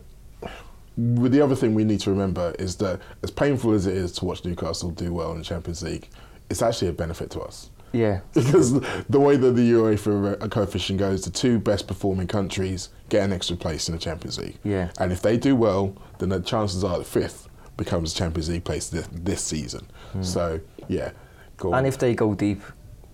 with 0.98 1.34
the 1.34 1.42
other 1.42 1.56
thing 1.56 1.76
we 1.76 1.84
need 1.84 2.00
to 2.00 2.10
remember 2.10 2.56
is 2.58 2.78
that 2.78 3.00
as 3.22 3.30
painful 3.30 3.74
as 3.74 3.86
it 3.86 3.96
is 3.96 4.12
to 4.14 4.26
watch 4.26 4.44
Newcastle 4.46 4.90
do 4.92 5.14
well 5.14 5.32
in 5.34 5.38
the 5.40 5.44
Champions 5.44 5.84
League, 5.84 6.08
it's 6.50 6.62
actually 6.62 6.88
a 6.88 6.94
benefit 6.94 7.30
to 7.32 7.42
us. 7.42 7.70
Yeah. 7.96 8.20
Because 8.34 8.80
the 9.08 9.20
way 9.20 9.38
that 9.38 9.52
the 9.56 9.72
UEFA 9.72 10.50
coefficient 10.52 11.00
goes, 11.00 11.24
the 11.24 11.32
two 11.32 11.60
best 11.60 11.88
performing 11.88 12.28
countries 12.28 12.90
get 13.10 13.24
an 13.24 13.32
extra 13.32 13.56
place 13.56 13.88
in 13.88 13.96
the 13.96 14.00
Champions 14.00 14.38
League. 14.38 14.58
Yeah. 14.64 14.92
And 15.00 15.12
if 15.12 15.22
they 15.22 15.38
do 15.38 15.56
well, 15.56 15.96
then 16.20 16.30
the 16.30 16.42
chances 16.42 16.84
are 16.84 16.98
the 16.98 17.04
fifth 17.04 17.48
becomes 17.78 18.14
Champions 18.14 18.50
League 18.50 18.64
place 18.64 18.90
this, 18.90 19.08
this 19.12 19.42
season. 19.42 19.88
Hmm. 20.12 20.24
So, 20.24 20.60
yeah. 20.88 21.12
Go 21.58 21.74
on. 21.74 21.80
And 21.80 21.88
if 21.88 21.98
they 21.98 22.14
go 22.14 22.34
deep, 22.36 22.62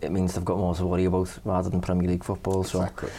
it 0.02 0.12
means 0.12 0.34
they've 0.34 0.46
got 0.46 0.58
more 0.58 0.76
to 0.76 0.86
worry 0.86 1.06
about 1.06 1.30
rather 1.46 1.70
than 1.70 1.82
Premier 1.82 2.10
League 2.10 2.24
football. 2.24 2.64
So. 2.64 2.82
Exactly. 2.82 3.10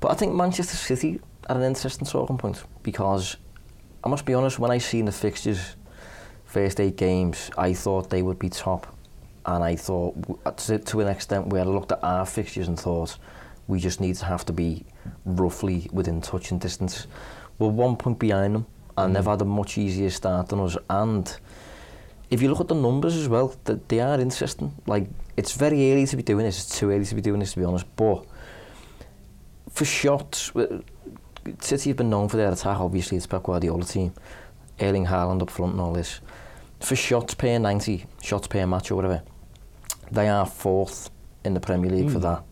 But 0.00 0.12
I 0.12 0.14
think 0.14 0.34
Manchester 0.34 0.76
City 0.76 1.20
are 1.48 1.56
an 1.56 1.62
interesting 1.62 2.06
talking 2.06 2.38
point 2.38 2.62
because 2.82 3.36
I 4.04 4.08
must 4.08 4.24
be 4.24 4.34
honest, 4.34 4.58
when 4.58 4.70
I 4.70 4.78
seen 4.78 5.06
the 5.06 5.12
fixtures, 5.12 5.76
first 6.44 6.80
eight 6.80 6.96
games, 6.96 7.50
I 7.58 7.72
thought 7.72 8.10
they 8.10 8.22
would 8.22 8.38
be 8.38 8.48
top. 8.48 8.97
and 9.48 9.64
I 9.64 9.76
thought 9.76 10.14
uh, 10.44 10.50
to, 10.50 10.78
to 10.78 11.00
an 11.00 11.08
extent 11.08 11.48
we 11.48 11.58
had 11.58 11.68
looked 11.68 11.90
at 11.90 12.04
our 12.04 12.26
fixtures 12.26 12.68
and 12.68 12.78
thought 12.78 13.16
we 13.66 13.80
just 13.80 13.98
need 13.98 14.16
to 14.16 14.26
have 14.26 14.44
to 14.46 14.52
be 14.52 14.84
roughly 15.24 15.88
within 15.90 16.20
touching 16.20 16.58
distance. 16.58 17.06
We're 17.58 17.68
one 17.68 17.96
point 17.96 18.18
behind 18.18 18.54
them 18.54 18.66
and 18.98 19.10
mm. 19.10 19.14
they've 19.16 19.24
had 19.24 19.40
a 19.40 19.46
much 19.46 19.78
easier 19.78 20.10
start 20.10 20.50
than 20.50 20.60
us. 20.60 20.76
And 20.90 21.34
if 22.28 22.42
you 22.42 22.50
look 22.50 22.60
at 22.60 22.68
the 22.68 22.74
numbers 22.74 23.16
as 23.16 23.26
well 23.26 23.56
that 23.64 23.88
they 23.88 24.00
are 24.00 24.20
interesting. 24.20 24.74
Like 24.86 25.08
it's 25.34 25.52
very 25.52 25.92
early 25.92 26.04
to 26.06 26.16
be 26.16 26.22
doing 26.22 26.44
this. 26.44 26.58
It's 26.58 26.78
too 26.78 26.90
early 26.90 27.06
to 27.06 27.14
be 27.14 27.22
doing 27.22 27.40
this 27.40 27.54
to 27.54 27.58
be 27.58 27.64
honest. 27.64 27.86
But 27.96 28.26
for 29.70 29.86
shots 29.86 30.52
City 31.60 31.90
have 31.90 31.96
been 31.96 32.10
known 32.10 32.28
for 32.28 32.36
their 32.36 32.52
attack 32.52 32.80
obviously 32.80 33.16
it's 33.16 33.26
Pep 33.26 33.44
Guardiola 33.44 33.84
team. 33.84 34.12
Erling 34.78 35.06
Haaland 35.06 35.40
up 35.40 35.48
front 35.48 35.72
and 35.72 35.80
all 35.80 35.94
this. 35.94 36.20
For 36.80 36.96
shots 36.96 37.32
per 37.32 37.58
90 37.58 38.04
shots 38.20 38.46
per 38.46 38.66
match 38.66 38.90
or 38.90 38.96
whatever 38.96 39.22
they 40.10 40.28
are 40.28 40.46
fourth 40.46 41.10
in 41.44 41.54
the 41.54 41.60
Premier 41.60 41.90
League 41.90 42.10
for 42.10 42.18
that. 42.20 42.42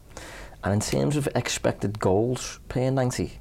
And 0.65 0.75
in 0.75 0.81
terms 0.81 1.17
of 1.17 1.29
expected 1.35 1.99
goals 1.99 2.61
per 2.69 2.91
90, 2.91 3.39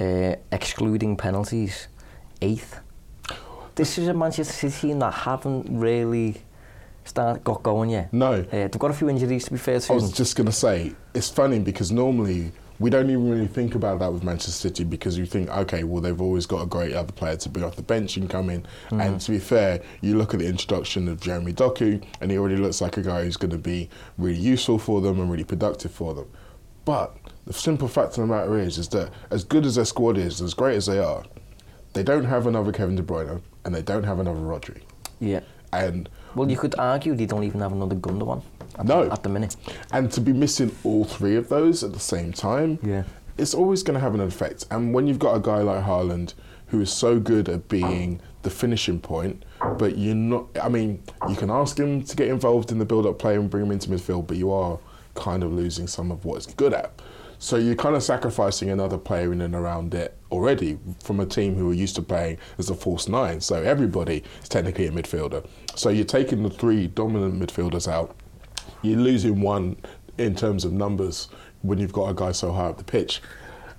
uh, 0.00 0.36
excluding 0.50 1.16
penalties, 1.16 1.88
eighth. 2.40 2.80
This 3.74 3.98
is 3.98 4.08
a 4.08 4.14
Manchester 4.14 4.52
City 4.52 4.88
team 4.88 4.98
that 5.00 5.12
haven't 5.12 5.66
really 5.68 6.42
start 7.04 7.42
got 7.44 7.62
going 7.62 7.90
yet. 7.90 8.12
No. 8.12 8.34
Uh, 8.34 8.44
they've 8.50 8.78
got 8.78 8.90
a 8.90 8.94
few 8.94 9.08
injuries 9.08 9.44
to 9.44 9.50
be 9.52 9.58
fair 9.58 9.80
to 9.80 9.92
I 9.92 9.96
was 9.96 10.12
just 10.12 10.36
going 10.36 10.46
to 10.46 10.52
say, 10.52 10.92
it's 11.14 11.28
funny 11.28 11.58
because 11.58 11.90
normally 11.90 12.52
we 12.78 12.90
don't 12.90 13.08
even 13.10 13.30
really 13.30 13.46
think 13.46 13.74
about 13.74 13.98
that 14.00 14.12
with 14.12 14.24
Manchester 14.24 14.52
City 14.52 14.84
because 14.84 15.16
you 15.16 15.26
think, 15.26 15.48
okay, 15.50 15.84
well, 15.84 16.00
they've 16.00 16.20
always 16.20 16.46
got 16.46 16.62
a 16.62 16.66
great 16.66 16.92
other 16.94 17.12
player 17.12 17.36
to 17.36 17.48
bring 17.48 17.64
off 17.64 17.76
the 17.76 17.82
bench 17.82 18.16
and 18.16 18.28
come 18.28 18.50
in. 18.50 18.66
Mm. 18.90 19.06
And 19.06 19.20
to 19.20 19.30
be 19.30 19.38
fair, 19.38 19.82
you 20.00 20.16
look 20.16 20.34
at 20.34 20.40
the 20.40 20.46
introduction 20.46 21.08
of 21.08 21.20
Jeremy 21.20 21.52
Doku, 21.52 22.02
and 22.20 22.30
he 22.30 22.38
already 22.38 22.56
looks 22.56 22.80
like 22.80 22.96
a 22.96 23.02
guy 23.02 23.24
who's 23.24 23.36
going 23.36 23.50
to 23.50 23.58
be 23.58 23.88
really 24.18 24.38
useful 24.38 24.78
for 24.78 25.00
them 25.00 25.20
and 25.20 25.30
really 25.30 25.44
productive 25.44 25.92
for 25.92 26.14
them. 26.14 26.28
But 26.84 27.16
the 27.46 27.52
simple 27.52 27.88
fact 27.88 28.10
of 28.10 28.16
the 28.16 28.26
matter 28.26 28.58
is, 28.58 28.78
is 28.78 28.88
that 28.88 29.10
as 29.30 29.44
good 29.44 29.64
as 29.66 29.76
their 29.76 29.84
squad 29.84 30.18
is, 30.18 30.40
as 30.40 30.54
great 30.54 30.76
as 30.76 30.86
they 30.86 30.98
are, 30.98 31.24
they 31.92 32.02
don't 32.02 32.24
have 32.24 32.46
another 32.46 32.72
Kevin 32.72 32.96
De 32.96 33.02
Bruyne 33.02 33.42
and 33.64 33.74
they 33.74 33.82
don't 33.82 34.04
have 34.04 34.18
another 34.18 34.40
Rodri. 34.40 34.82
yeah. 35.20 35.40
And 35.74 36.10
Well, 36.34 36.50
you 36.50 36.58
could 36.58 36.74
argue 36.78 37.14
they 37.14 37.24
don't 37.24 37.44
even 37.44 37.60
have 37.62 37.72
another 37.72 37.96
Gundogan 37.96 38.42
at, 38.78 38.86
No. 38.86 39.10
at 39.10 39.22
the 39.22 39.28
minute. 39.28 39.56
And 39.92 40.10
to 40.12 40.20
be 40.20 40.32
missing 40.32 40.74
all 40.84 41.04
three 41.04 41.36
of 41.36 41.48
those 41.48 41.82
at 41.84 41.92
the 41.92 42.00
same 42.00 42.32
time, 42.32 42.78
Yeah. 42.82 43.04
it's 43.38 43.54
always 43.54 43.82
going 43.82 43.94
to 43.94 44.00
have 44.00 44.14
an 44.14 44.20
effect. 44.20 44.66
And 44.70 44.92
when 44.94 45.06
you've 45.06 45.18
got 45.18 45.34
a 45.36 45.40
guy 45.40 45.58
like 45.62 45.84
Haaland 45.84 46.34
who 46.68 46.80
is 46.80 46.90
so 46.92 47.18
good 47.20 47.48
at 47.48 47.68
being 47.68 48.20
the 48.42 48.50
finishing 48.50 48.98
point, 48.98 49.44
but 49.78 49.96
you're 49.98 50.14
not, 50.14 50.46
I 50.60 50.68
mean, 50.68 51.02
you 51.28 51.34
can 51.36 51.50
ask 51.50 51.78
him 51.78 52.02
to 52.02 52.16
get 52.16 52.28
involved 52.28 52.72
in 52.72 52.78
the 52.78 52.84
build 52.84 53.06
up 53.06 53.18
play 53.18 53.34
and 53.36 53.48
bring 53.50 53.64
him 53.66 53.72
into 53.72 53.90
midfield, 53.90 54.26
but 54.26 54.36
you 54.36 54.50
are 54.50 54.78
kind 55.14 55.42
of 55.42 55.52
losing 55.52 55.86
some 55.86 56.10
of 56.10 56.24
what 56.24 56.42
he's 56.44 56.54
good 56.54 56.72
at. 56.72 56.90
So 57.38 57.56
you're 57.56 57.74
kind 57.74 57.96
of 57.96 58.02
sacrificing 58.04 58.70
another 58.70 58.96
player 58.96 59.32
in 59.32 59.40
and 59.40 59.54
around 59.54 59.94
it 59.94 60.16
already 60.30 60.78
from 61.02 61.18
a 61.20 61.26
team 61.26 61.56
who 61.56 61.70
are 61.70 61.74
used 61.74 61.96
to 61.96 62.02
playing 62.02 62.38
as 62.56 62.70
a 62.70 62.74
false 62.74 63.08
nine. 63.08 63.40
So 63.40 63.56
everybody 63.62 64.22
is 64.42 64.48
technically 64.48 64.86
a 64.86 64.92
midfielder. 64.92 65.44
So 65.74 65.88
you're 65.90 66.04
taking 66.04 66.44
the 66.44 66.50
three 66.50 66.86
dominant 66.86 67.34
midfielders 67.38 67.86
out 67.90 68.14
you're 68.82 68.98
losing 68.98 69.40
one 69.40 69.76
in 70.18 70.34
terms 70.34 70.64
of 70.64 70.72
numbers 70.72 71.28
when 71.62 71.78
you've 71.78 71.92
got 71.92 72.08
a 72.08 72.14
guy 72.14 72.32
so 72.32 72.52
high 72.52 72.66
up 72.66 72.78
the 72.78 72.84
pitch. 72.84 73.22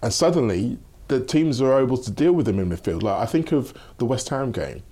And 0.02 0.12
suddenly, 0.14 0.78
the 1.08 1.24
teams 1.24 1.62
are 1.62 1.80
able 1.80 1.98
to 1.98 2.12
deal 2.12 2.34
with 2.34 2.48
him 2.48 2.60
in 2.60 2.70
midfield. 2.70 3.04
Like, 3.04 3.20
I 3.20 3.26
think 3.26 3.52
of 3.52 3.74
the 3.98 4.06
West 4.06 4.30
Ham 4.30 4.52
game 4.52 4.84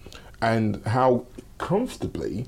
and 0.41 0.83
how 0.85 1.25
comfortably 1.57 2.47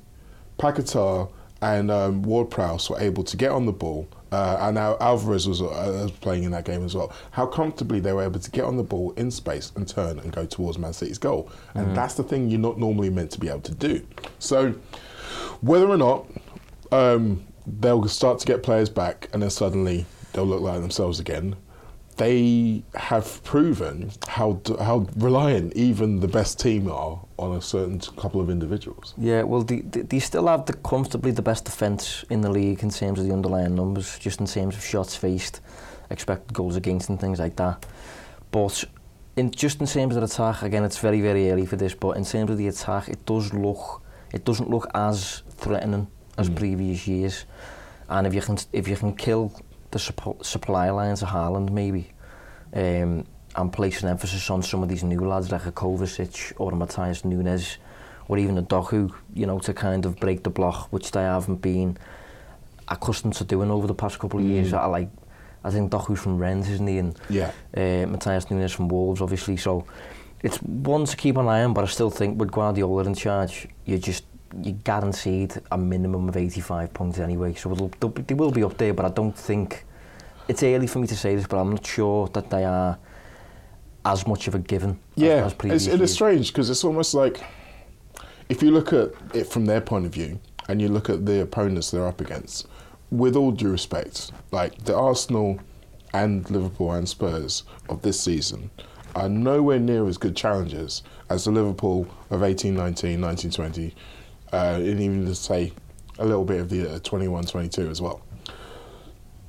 Paquetá 0.58 1.30
and 1.62 1.90
um, 1.90 2.24
Ward-Prowse 2.24 2.90
were 2.90 3.00
able 3.00 3.24
to 3.24 3.38
get 3.38 3.52
on 3.52 3.66
the 3.66 3.72
ball. 3.72 4.08
Uh, 4.32 4.58
and 4.62 4.78
Al- 4.80 4.98
Alvarez 5.00 5.48
was, 5.48 5.62
uh, 5.62 6.10
playing 6.20 6.44
in 6.44 6.52
that 6.52 6.66
game 6.66 6.84
as 6.84 6.96
well. 6.96 7.14
How 7.32 7.46
comfortably 7.46 8.00
they 8.00 8.14
were 8.14 8.24
able 8.24 8.40
to 8.40 8.52
get 8.52 8.66
on 8.66 8.78
the 8.78 8.84
ball 8.84 9.12
in 9.12 9.30
space 9.30 9.72
and 9.76 9.88
turn 9.88 10.20
and 10.20 10.32
go 10.32 10.46
towards 10.46 10.78
Man 10.80 10.92
City's 10.92 11.20
goal. 11.20 11.52
And 11.76 11.96
that's 11.96 12.16
the 12.16 12.24
thing 12.24 12.50
you're 12.50 12.60
not 12.60 12.80
normally 12.80 13.12
meant 13.12 13.32
to 13.32 13.40
be 13.40 13.48
able 13.48 13.62
to 13.62 13.76
do. 13.76 14.06
So, 14.40 14.74
whether 15.62 15.88
or 15.88 15.98
not 15.98 16.26
um, 16.92 17.46
they'll 17.66 18.08
start 18.08 18.40
to 18.40 18.46
get 18.46 18.64
players 18.64 18.90
back 18.90 19.30
and 19.34 19.42
then 19.42 19.50
suddenly 19.50 20.06
they'll 20.34 20.46
look 20.46 20.62
like 20.62 20.82
themselves 20.82 21.20
again. 21.20 21.56
They 22.18 22.84
have 22.94 23.44
proven 23.44 24.12
how 24.28 24.62
how 24.80 25.08
reliant 25.16 25.74
even 25.74 26.20
the 26.20 26.28
best 26.28 26.60
team 26.60 26.88
are 26.92 27.20
on 27.40 27.56
a 27.56 27.62
certain 27.62 28.00
couple 28.00 28.40
of 28.40 28.52
individuals. 28.52 29.16
Yeah, 29.18 29.42
well, 29.44 29.64
they, 29.64 29.80
they 29.80 30.20
still 30.20 30.46
have 30.48 30.68
the 30.68 30.74
comfortably 30.74 31.32
the 31.32 31.42
best 31.42 31.66
defence 31.66 32.24
in 32.30 32.42
the 32.42 32.52
league 32.52 32.84
in 32.84 32.92
terms 32.92 33.20
of 33.20 33.26
the 33.26 33.34
underlying 33.34 33.74
numbers, 33.74 34.20
just 34.20 34.40
in 34.40 34.46
terms 34.46 34.76
of 34.76 34.84
shots 34.84 35.16
faced, 35.16 35.60
expected 36.12 36.54
goals 36.54 36.76
against, 36.76 37.10
and 37.10 37.20
things 37.20 37.40
like 37.40 37.56
that. 37.56 37.84
But 38.52 38.84
in 39.36 39.50
just 39.50 39.82
in 39.82 39.88
terms 39.88 40.16
of 40.16 40.22
the 40.22 40.28
attack, 40.28 40.62
again, 40.62 40.84
it's 40.84 41.00
very 41.00 41.20
very 41.20 41.50
early 41.50 41.66
for 41.66 41.78
this. 41.78 41.96
But 41.96 42.18
in 42.18 42.26
terms 42.26 42.52
of 42.52 42.60
the 42.60 42.68
attack, 42.68 43.10
it 43.10 43.26
does 43.26 43.56
look 43.56 44.04
it 44.32 44.46
doesn't 44.46 44.70
look 44.70 44.88
as 44.94 45.42
threatening 45.50 46.10
as 46.38 46.50
mm. 46.50 46.56
previous 46.56 47.08
years. 47.08 47.46
And 48.10 48.28
if 48.28 48.34
you 48.34 48.42
can 48.42 48.58
if 48.72 48.88
you 48.88 48.96
can 48.96 49.16
kill 49.16 49.52
the 49.92 50.00
suppo- 50.00 50.44
supply 50.44 50.90
lines 50.90 51.22
of 51.22 51.30
Haaland 51.30 51.70
maybe, 51.72 52.10
um, 52.74 53.26
and 53.56 53.72
place 53.72 54.02
an 54.02 54.10
emphasis 54.10 54.50
on 54.50 54.64
some 54.64 54.84
of 54.84 54.90
these 54.90 55.04
new 55.04 55.22
lads 55.22 55.52
like 55.52 55.66
a 55.66 55.72
Kovacic 55.72 56.54
or 56.58 56.72
a 56.72 56.76
Matthias 56.76 57.24
Nunes 57.24 57.78
or 58.28 58.38
even 58.38 58.58
a 58.58 58.64
Doku, 58.64 59.14
you 59.34 59.46
know, 59.46 59.60
to 59.60 59.74
kind 59.74 60.06
of 60.06 60.20
break 60.20 60.44
the 60.44 60.50
block, 60.50 60.88
which 60.92 61.12
they 61.12 61.22
haven't 61.22 61.58
been 61.58 61.98
accustomed 62.88 63.34
to 63.36 63.44
doing 63.44 63.70
over 63.70 63.86
the 63.86 63.94
past 63.94 64.20
couple 64.20 64.40
of 64.40 64.46
years. 64.46 64.72
Hmm. 64.72 64.78
I 64.78 64.86
like, 64.86 65.10
I 65.64 65.70
think 65.72 65.92
Doku's 65.92 66.20
from 66.20 66.38
Rennes, 66.38 66.70
isn't 66.70 66.88
he? 66.88 66.98
And 66.98 67.18
yeah. 67.30 67.52
uh, 67.76 68.08
Matthias 68.08 68.50
Nunes 68.50 68.72
from 68.72 68.88
Wolves, 68.88 69.22
obviously. 69.22 69.58
So 69.58 69.86
it's 70.42 70.58
one 70.62 71.06
to 71.06 71.16
keep 71.16 71.38
an 71.38 71.48
eye 71.48 71.64
on, 71.64 71.74
but 71.74 71.84
I 71.84 71.88
still 71.88 72.10
think 72.10 72.40
with 72.40 72.52
Guardiola 72.52 73.04
in 73.04 73.14
charge, 73.14 73.68
you 73.86 73.98
just 73.98 74.26
you 74.62 74.74
guaranteed 74.74 75.56
a 75.72 75.78
minimum 75.78 76.30
of 76.30 76.38
85 76.38 76.94
points 76.94 77.20
anyway. 77.20 77.54
So 77.54 77.72
it'll, 77.72 77.88
be- 77.88 78.22
they 78.22 78.34
will 78.34 78.52
be 78.52 78.64
up 78.64 78.78
there, 78.78 78.94
but 78.94 79.06
I 79.06 79.10
don't 79.10 79.38
think 79.38 79.86
it's 80.48 80.64
early 80.64 80.88
for 80.88 81.00
me 81.00 81.08
to 81.08 81.16
say 81.16 81.36
this, 81.36 81.48
but 81.48 81.58
I'm 81.58 81.72
not 81.72 81.86
sure 81.86 82.28
that 82.30 82.50
they 82.50 82.66
are 82.66 82.98
as 84.06 84.28
much 84.28 84.48
of 84.48 84.56
a 84.56 84.60
given 84.60 85.00
Yeah, 85.16 85.30
as, 85.30 85.46
as 85.46 85.54
previous 85.54 85.86
it's, 85.88 85.96
it 85.96 86.02
is 86.02 86.14
strange 86.14 86.48
because 86.50 86.70
it's 86.70 86.84
almost 86.84 87.14
like 87.14 87.42
if 88.50 88.62
you 88.62 88.72
look 88.72 88.92
at 88.92 89.12
it 89.34 89.46
from 89.48 89.66
their 89.66 89.82
point 89.82 90.06
of 90.06 90.14
view 90.14 90.40
and 90.68 90.82
you 90.82 90.90
look 90.90 91.10
at 91.10 91.26
the 91.26 91.42
opponents 91.42 91.92
they're 91.92 92.08
up 92.08 92.22
against, 92.22 92.68
with 93.12 93.36
all 93.36 93.52
due 93.52 93.72
respect, 93.72 94.32
like 94.52 94.78
the 94.86 94.96
Arsenal 94.96 95.60
and 96.14 96.50
Liverpool 96.50 96.92
and 96.92 97.08
Spurs 97.08 97.64
of 97.90 98.02
this 98.02 98.20
season 98.20 98.70
are 99.16 99.30
nowhere 99.30 99.80
near 99.80 100.08
as 100.08 100.18
good 100.18 100.36
challengers 100.36 101.04
as 101.30 101.46
the 101.46 101.52
Liverpool 101.52 102.08
of 102.30 102.44
18 102.44 102.76
19, 102.76 103.20
19 103.20 103.52
20, 103.52 103.96
uh, 104.54 104.76
and 104.80 105.00
even 105.02 105.26
to 105.26 105.36
say 105.36 105.74
a 106.20 106.26
little 106.26 106.46
bit 106.46 106.62
of 106.62 106.70
the 106.70 106.96
uh, 106.96 107.00
21 107.00 107.46
22 107.46 107.90
as 107.90 108.02
well. 108.02 108.22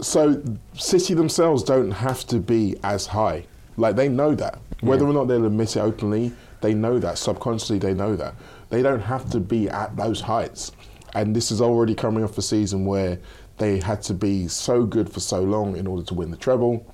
So 0.01 0.43
City 0.75 1.15
themselves 1.15 1.63
don't 1.63 1.91
have 1.91 2.27
to 2.27 2.39
be 2.39 2.77
as 2.83 3.07
high. 3.07 3.47
Like 3.77 3.97
they 3.97 4.09
know 4.09 4.35
that. 4.35 4.59
Whether 4.81 5.07
or 5.07 5.13
not 5.13 5.29
they'll 5.29 5.47
admit 5.47 5.77
it 5.77 5.81
openly, 5.81 6.33
they 6.61 6.75
know 6.75 6.99
that. 6.99 7.19
Subconsciously 7.19 7.79
they 7.79 7.95
know 7.95 8.17
that. 8.17 8.35
They 8.71 8.83
don't 8.83 9.01
have 9.01 9.31
to 9.31 9.41
be 9.41 9.69
at 9.69 9.97
those 9.97 10.21
heights. 10.21 10.73
And 11.15 11.35
this 11.35 11.51
is 11.51 11.61
already 11.61 11.95
coming 11.95 12.25
off 12.25 12.37
a 12.39 12.43
season 12.43 12.85
where 12.85 13.19
they 13.59 13.79
had 13.79 14.03
to 14.03 14.15
be 14.15 14.49
so 14.49 14.85
good 14.85 15.11
for 15.11 15.21
so 15.21 15.43
long 15.43 15.77
in 15.77 15.87
order 15.87 16.05
to 16.07 16.15
win 16.15 16.31
the 16.31 16.37
treble. 16.37 16.85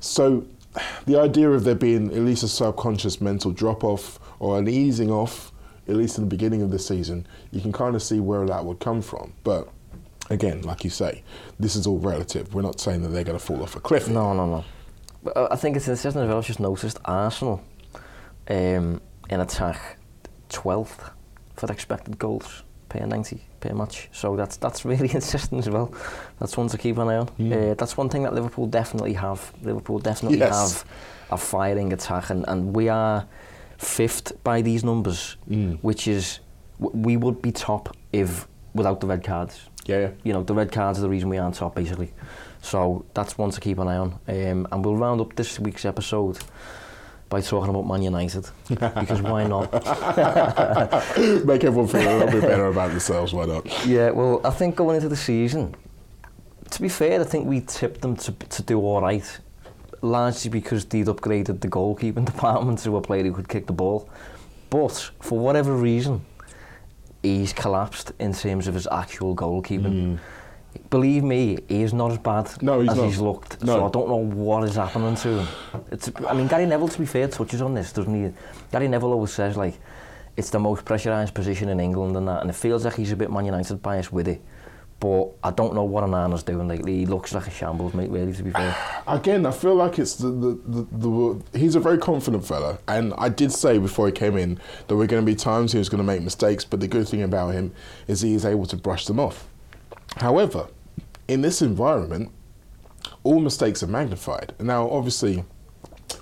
So 0.00 0.46
the 1.06 1.18
idea 1.18 1.50
of 1.50 1.64
there 1.64 1.74
being 1.74 2.08
at 2.08 2.20
least 2.20 2.42
a 2.42 2.48
subconscious 2.48 3.20
mental 3.20 3.50
drop 3.50 3.82
off 3.82 4.20
or 4.38 4.58
an 4.58 4.68
easing 4.68 5.10
off, 5.10 5.52
at 5.88 5.96
least 5.96 6.18
in 6.18 6.24
the 6.24 6.30
beginning 6.30 6.62
of 6.62 6.70
the 6.70 6.78
season, 6.78 7.26
you 7.50 7.60
can 7.60 7.72
kind 7.72 7.94
of 7.94 8.02
see 8.02 8.20
where 8.20 8.46
that 8.46 8.64
would 8.64 8.80
come 8.80 9.02
from. 9.02 9.34
But 9.44 9.68
again, 10.30 10.62
like 10.62 10.84
you 10.84 10.90
say, 10.90 11.22
this 11.60 11.76
is 11.76 11.86
all 11.86 11.98
relative. 11.98 12.54
We're 12.54 12.62
not 12.62 12.80
saying 12.80 13.02
that 13.02 13.08
they're 13.08 13.24
going 13.24 13.38
to 13.38 13.44
fall 13.44 13.62
off 13.62 13.76
a 13.76 13.80
cliff. 13.80 14.08
No, 14.08 14.32
no, 14.34 14.46
no. 14.46 14.64
But 15.22 15.36
uh, 15.36 15.48
I 15.50 15.56
think 15.56 15.76
it's 15.76 15.88
interesting 15.88 16.22
as 16.22 16.28
well. 16.28 16.38
I've 16.38 16.46
just 16.46 16.60
noticed 16.60 16.98
Arsenal 17.04 17.62
um, 18.48 19.00
in 19.30 19.40
attack 19.40 19.98
12th 20.50 21.10
for 21.56 21.70
expected 21.72 22.18
goals 22.18 22.62
per 22.88 23.04
90 23.04 23.40
per 23.60 23.72
match. 23.74 24.08
So 24.12 24.36
that's 24.36 24.56
that's 24.56 24.84
really 24.84 25.08
interesting 25.14 25.58
as 25.58 25.68
well. 25.70 25.92
That's 26.38 26.56
one 26.56 26.68
to 26.68 26.78
keep 26.78 26.98
an 26.98 27.08
eye 27.08 27.16
on. 27.16 27.28
Uh, 27.52 27.74
that's 27.76 27.96
one 27.96 28.08
thing 28.08 28.22
that 28.24 28.34
Liverpool 28.34 28.66
definitely 28.66 29.14
have. 29.14 29.52
Liverpool 29.62 29.98
definitely 29.98 30.38
Yes. 30.38 30.82
have 30.82 30.90
a 31.30 31.38
firing 31.38 31.92
attack, 31.92 32.30
and, 32.30 32.44
and 32.48 32.74
we 32.76 32.88
are 32.88 33.26
fifth 33.78 34.32
by 34.44 34.62
these 34.62 34.84
numbers, 34.84 35.36
which 35.82 36.08
is 36.08 36.40
we 36.78 37.16
would 37.16 37.40
be 37.42 37.52
top 37.52 37.96
if 38.12 38.46
without 38.74 39.00
the 39.00 39.06
red 39.06 39.22
cards 39.22 39.68
Yeah, 39.86 39.98
yeah. 40.00 40.10
you 40.24 40.32
know, 40.32 40.42
the 40.42 40.54
red 40.54 40.72
cards 40.72 40.98
are 40.98 41.02
the 41.02 41.08
reason 41.08 41.28
we 41.28 41.38
aren't 41.38 41.54
top, 41.54 41.74
basically. 41.76 42.12
So 42.62 43.04
that's 43.14 43.38
one 43.38 43.50
to 43.50 43.60
keep 43.60 43.78
an 43.78 43.88
eye 43.88 43.96
on. 43.96 44.18
Um, 44.26 44.66
and 44.72 44.84
we'll 44.84 44.96
round 44.96 45.20
up 45.20 45.36
this 45.36 45.60
week's 45.60 45.84
episode 45.84 46.38
by 47.28 47.40
talking 47.40 47.70
about 47.70 47.86
Man 47.86 48.02
United, 48.02 48.48
because 48.68 49.22
why 49.22 49.46
not? 49.46 49.72
Make 51.46 51.64
everyone 51.64 51.88
feel 51.88 52.00
a 52.02 52.14
little 52.18 52.40
bit 52.40 52.42
better 52.42 52.66
about 52.66 52.90
themselves. 52.90 53.32
Why 53.32 53.44
not? 53.46 53.86
Yeah, 53.86 54.10
well, 54.10 54.40
I 54.44 54.50
think 54.50 54.76
going 54.76 54.96
into 54.96 55.08
the 55.08 55.16
season, 55.16 55.74
to 56.70 56.82
be 56.82 56.88
fair, 56.88 57.20
I 57.20 57.24
think 57.24 57.46
we 57.46 57.60
tipped 57.60 58.00
them 58.00 58.16
to, 58.16 58.32
to 58.32 58.62
do 58.62 58.78
all 58.80 59.00
right, 59.02 59.40
largely 60.04 60.50
because 60.50 60.84
they'd 60.84 61.06
upgraded 61.06 61.60
the 61.60 61.68
goalkeeping 61.68 62.24
department 62.32 62.78
to 62.80 62.96
a 62.96 63.00
player 63.00 63.24
who 63.24 63.32
could 63.32 63.48
kick 63.48 63.66
the 63.66 63.72
ball. 63.72 64.08
But 64.70 65.10
for 65.20 65.38
whatever 65.38 65.74
reason, 65.74 66.24
he's 67.22 67.52
collapsed 67.52 68.12
in 68.18 68.32
terms 68.32 68.68
of 68.68 68.74
his 68.74 68.86
actual 68.90 69.34
goalkeeping. 69.34 70.16
Hmm. 70.16 70.16
Believe 70.90 71.22
me, 71.22 71.58
he 71.68 71.82
is 71.82 71.92
not 71.94 72.10
as 72.10 72.18
bad 72.18 72.50
No, 72.60 72.80
he's 72.80 72.90
as 72.90 72.96
not. 72.96 73.04
he's 73.06 73.20
looked. 73.20 73.62
No. 73.62 73.76
So 73.76 73.86
I 73.86 73.90
don't 73.90 74.08
know 74.08 74.16
what 74.16 74.64
is 74.64 74.74
happening 74.74 75.14
to 75.16 75.38
him. 75.40 75.48
It's, 75.92 76.10
I 76.28 76.34
mean, 76.34 76.48
Gary 76.48 76.66
Neville, 76.66 76.88
to 76.88 76.98
be 76.98 77.06
fair, 77.06 77.28
touches 77.28 77.62
on 77.62 77.74
this, 77.74 77.92
doesn't 77.92 78.12
he? 78.14 78.32
Gary 78.72 78.88
Neville 78.88 79.12
always 79.12 79.32
says, 79.32 79.56
like, 79.56 79.78
it's 80.36 80.50
the 80.50 80.58
most 80.58 80.84
pressurised 80.84 81.32
position 81.32 81.68
in 81.68 81.78
England 81.78 82.16
and 82.16 82.26
that, 82.26 82.40
and 82.40 82.50
it 82.50 82.56
feels 82.56 82.84
like 82.84 82.96
he's 82.96 83.12
a 83.12 83.16
bit 83.16 83.30
Man 83.30 83.44
United 83.44 83.80
biased 83.82 84.12
with 84.12 84.26
it. 84.26 84.42
But 85.00 85.30
I 85.42 85.50
don't 85.50 85.74
know 85.74 85.84
what 85.84 86.04
Onana's 86.04 86.42
doing 86.42 86.66
lately. 86.66 86.98
He 86.98 87.06
looks 87.06 87.34
like 87.34 87.46
a 87.46 87.50
shambles, 87.50 87.92
mate, 87.94 88.10
really, 88.10 88.32
to 88.32 88.42
be 88.42 88.50
fair. 88.50 88.74
Again, 89.06 89.44
I 89.44 89.50
feel 89.50 89.74
like 89.74 89.98
it's 89.98 90.14
the, 90.14 90.28
the, 90.28 90.54
the, 90.66 91.08
the 91.08 91.58
he's 91.58 91.74
a 91.74 91.80
very 91.80 91.98
confident 91.98 92.46
fella, 92.46 92.78
and 92.88 93.12
I 93.18 93.28
did 93.28 93.52
say 93.52 93.78
before 93.78 94.06
he 94.06 94.12
came 94.12 94.36
in 94.36 94.58
there 94.88 94.96
were 94.96 95.06
going 95.06 95.22
to 95.22 95.26
be 95.26 95.36
times 95.36 95.72
he 95.72 95.78
was 95.78 95.88
going 95.88 96.02
to 96.02 96.06
make 96.06 96.22
mistakes, 96.22 96.64
but 96.64 96.80
the 96.80 96.88
good 96.88 97.08
thing 97.08 97.22
about 97.22 97.54
him 97.54 97.72
is 98.06 98.22
he 98.22 98.34
is 98.34 98.44
able 98.44 98.66
to 98.66 98.76
brush 98.76 99.06
them 99.06 99.20
off. 99.20 99.46
However, 100.16 100.68
in 101.28 101.42
this 101.42 101.60
environment, 101.60 102.30
all 103.22 103.40
mistakes 103.40 103.82
are 103.82 103.88
magnified. 103.88 104.54
Now, 104.58 104.88
obviously, 104.88 105.44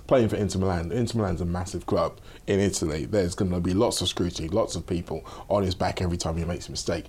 playing 0.07 0.29
for 0.29 0.37
Inter 0.37 0.59
Milan, 0.59 0.93
Inter 0.93 1.19
Milan's 1.19 1.41
a 1.41 1.45
massive 1.45 1.87
club 1.87 2.19
in 2.47 2.61
Italy. 2.61 3.05
There's 3.05 3.35
going 3.35 3.51
to 3.51 3.61
be 3.61 3.75
lots 3.75 4.01
of 4.01 4.09
scrutiny, 4.09 4.49
lots 4.49 4.77
of 4.77 4.87
people 4.87 5.25
on 5.49 5.63
his 5.63 5.75
back 5.75 6.03
every 6.03 6.17
time 6.17 6.37
he 6.37 6.45
makes 6.45 6.69
a 6.69 6.71
mistake. 6.71 7.07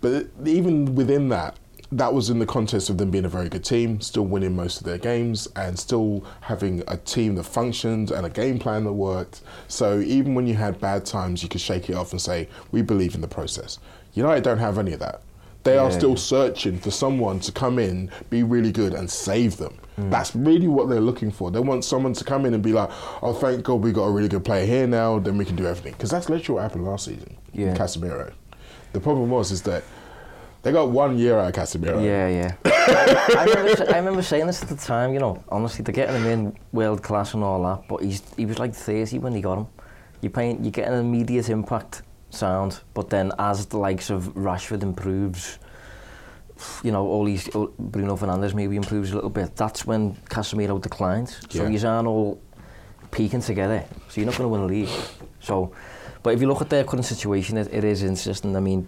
But 0.00 0.28
even 0.44 0.94
within 0.94 1.28
that, 1.30 1.56
that 1.90 2.12
was 2.12 2.28
in 2.28 2.38
the 2.38 2.46
context 2.46 2.90
of 2.90 2.98
them 2.98 3.10
being 3.10 3.24
a 3.24 3.30
very 3.30 3.48
good 3.48 3.64
team, 3.64 4.00
still 4.00 4.26
winning 4.26 4.54
most 4.54 4.78
of 4.78 4.84
their 4.84 4.98
games, 4.98 5.48
and 5.56 5.78
still 5.78 6.24
having 6.42 6.82
a 6.86 6.98
team 6.98 7.34
that 7.36 7.44
functioned 7.44 8.10
and 8.10 8.26
a 8.26 8.30
game 8.30 8.58
plan 8.58 8.84
that 8.84 8.92
worked. 8.92 9.40
So 9.68 10.00
even 10.00 10.34
when 10.34 10.46
you 10.46 10.54
had 10.54 10.80
bad 10.80 11.06
times, 11.06 11.42
you 11.42 11.48
could 11.48 11.62
shake 11.62 11.88
it 11.88 11.94
off 11.94 12.12
and 12.12 12.20
say, 12.20 12.48
"We 12.72 12.82
believe 12.82 13.14
in 13.14 13.22
the 13.22 13.28
process." 13.28 13.78
United 14.12 14.44
don't 14.44 14.58
have 14.58 14.78
any 14.78 14.92
of 14.92 15.00
that. 15.00 15.22
They 15.64 15.76
are 15.76 15.90
still 15.90 16.16
searching 16.16 16.78
for 16.78 16.90
someone 16.90 17.40
to 17.40 17.52
come 17.52 17.78
in, 17.78 18.10
be 18.30 18.42
really 18.42 18.72
good, 18.72 18.94
and 18.94 19.10
save 19.10 19.58
them. 19.58 19.74
Mm. 19.98 20.10
That's 20.10 20.34
really 20.34 20.68
what 20.68 20.88
they're 20.88 21.00
looking 21.00 21.30
for. 21.30 21.50
They 21.50 21.60
want 21.60 21.84
someone 21.84 22.14
to 22.14 22.24
come 22.24 22.46
in 22.46 22.54
and 22.54 22.62
be 22.62 22.72
like, 22.72 22.88
"Oh, 23.22 23.34
thank 23.34 23.64
God 23.64 23.82
we 23.82 23.92
got 23.92 24.04
a 24.04 24.10
really 24.10 24.28
good 24.28 24.44
player 24.44 24.64
here 24.64 24.86
now. 24.86 25.18
Then 25.18 25.36
we 25.36 25.44
can 25.44 25.56
do 25.56 25.66
everything." 25.66 25.92
Because 25.92 26.10
that's 26.10 26.30
literally 26.30 26.56
what 26.56 26.62
happened 26.62 26.86
last 26.86 27.06
season. 27.06 27.36
Yeah. 27.52 27.70
with 27.70 27.78
Casemiro. 27.78 28.32
The 28.92 29.00
problem 29.00 29.30
was 29.30 29.50
is 29.52 29.62
that 29.62 29.84
they 30.62 30.72
got 30.72 30.90
one 30.90 31.18
year 31.18 31.38
out 31.38 31.48
of 31.48 31.54
Casemiro. 31.54 32.02
Yeah, 32.04 32.28
yeah. 32.28 32.54
I, 32.64 33.44
remember, 33.44 33.92
I 33.94 33.98
remember 33.98 34.22
saying 34.22 34.46
this 34.46 34.62
at 34.62 34.68
the 34.68 34.76
time, 34.76 35.12
you 35.12 35.20
know, 35.20 35.42
honestly, 35.48 35.82
they're 35.84 35.94
getting 35.94 36.16
him 36.16 36.26
in 36.26 36.58
world 36.72 37.02
class 37.02 37.34
and 37.34 37.44
all 37.44 37.62
that, 37.64 37.86
but 37.88 38.02
he's 38.02 38.22
he 38.36 38.44
was 38.46 38.58
like 38.58 38.74
30 38.74 39.18
when 39.18 39.34
he 39.34 39.40
got 39.40 39.58
him. 39.58 39.66
You're, 40.20 40.30
paying, 40.30 40.64
you're 40.64 40.72
getting 40.72 40.94
an 40.94 41.00
immediate 41.00 41.48
impact 41.48 42.02
sound, 42.30 42.80
but 42.92 43.08
then 43.08 43.30
as 43.38 43.66
the 43.66 43.78
likes 43.78 44.10
of 44.10 44.34
Rashford 44.34 44.82
improves, 44.82 45.58
you 46.82 46.90
know, 46.90 47.06
all 47.06 47.24
these, 47.24 47.48
Bruno 47.78 48.16
Fernandes 48.16 48.52
maybe 48.52 48.74
improves 48.76 49.12
a 49.12 49.14
little 49.14 49.30
bit, 49.30 49.54
that's 49.54 49.86
when 49.86 50.16
Casemiro 50.28 50.80
declines. 50.80 51.38
So 51.50 51.62
Yeah. 51.62 51.68
you 51.68 51.86
aren't 51.88 52.08
all 52.08 52.40
peaking 53.12 53.42
together, 53.42 53.84
so 54.08 54.20
you're 54.20 54.26
not 54.26 54.36
going 54.36 54.46
to 54.46 54.52
win 54.52 54.62
a 54.62 54.66
league. 54.66 54.88
So, 55.40 55.72
but 56.28 56.34
if 56.34 56.42
you 56.42 56.46
look 56.46 56.60
at 56.60 56.68
their 56.68 56.84
current 56.84 57.06
situation, 57.06 57.56
it, 57.56 57.72
it 57.72 57.84
is 57.84 58.02
interesting. 58.02 58.54
I 58.54 58.60
mean, 58.60 58.86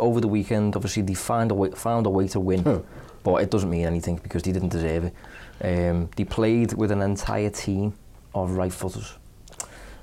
over 0.00 0.20
the 0.20 0.26
weekend, 0.26 0.74
obviously 0.74 1.02
they 1.04 1.14
found 1.14 1.52
a 1.52 1.54
way, 1.54 1.70
found 1.70 2.04
a 2.06 2.10
way 2.10 2.26
to 2.28 2.40
win, 2.40 2.64
Huh. 2.64 2.80
but 3.22 3.34
it 3.44 3.48
doesn't 3.48 3.70
mean 3.70 3.86
anything 3.86 4.16
because 4.20 4.42
they 4.42 4.50
didn't 4.50 4.70
deserve 4.70 5.04
it. 5.04 5.14
Um, 5.62 6.08
they 6.16 6.24
played 6.24 6.72
with 6.72 6.90
an 6.90 7.00
entire 7.00 7.48
team 7.50 7.92
of 8.34 8.50
right 8.56 8.72
footers. 8.72 9.12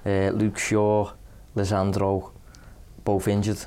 Uh, 0.05 0.29
Luke 0.29 0.57
Shaw, 0.57 1.11
Lisandro, 1.57 2.31
both 3.03 3.27
injured, 3.27 3.65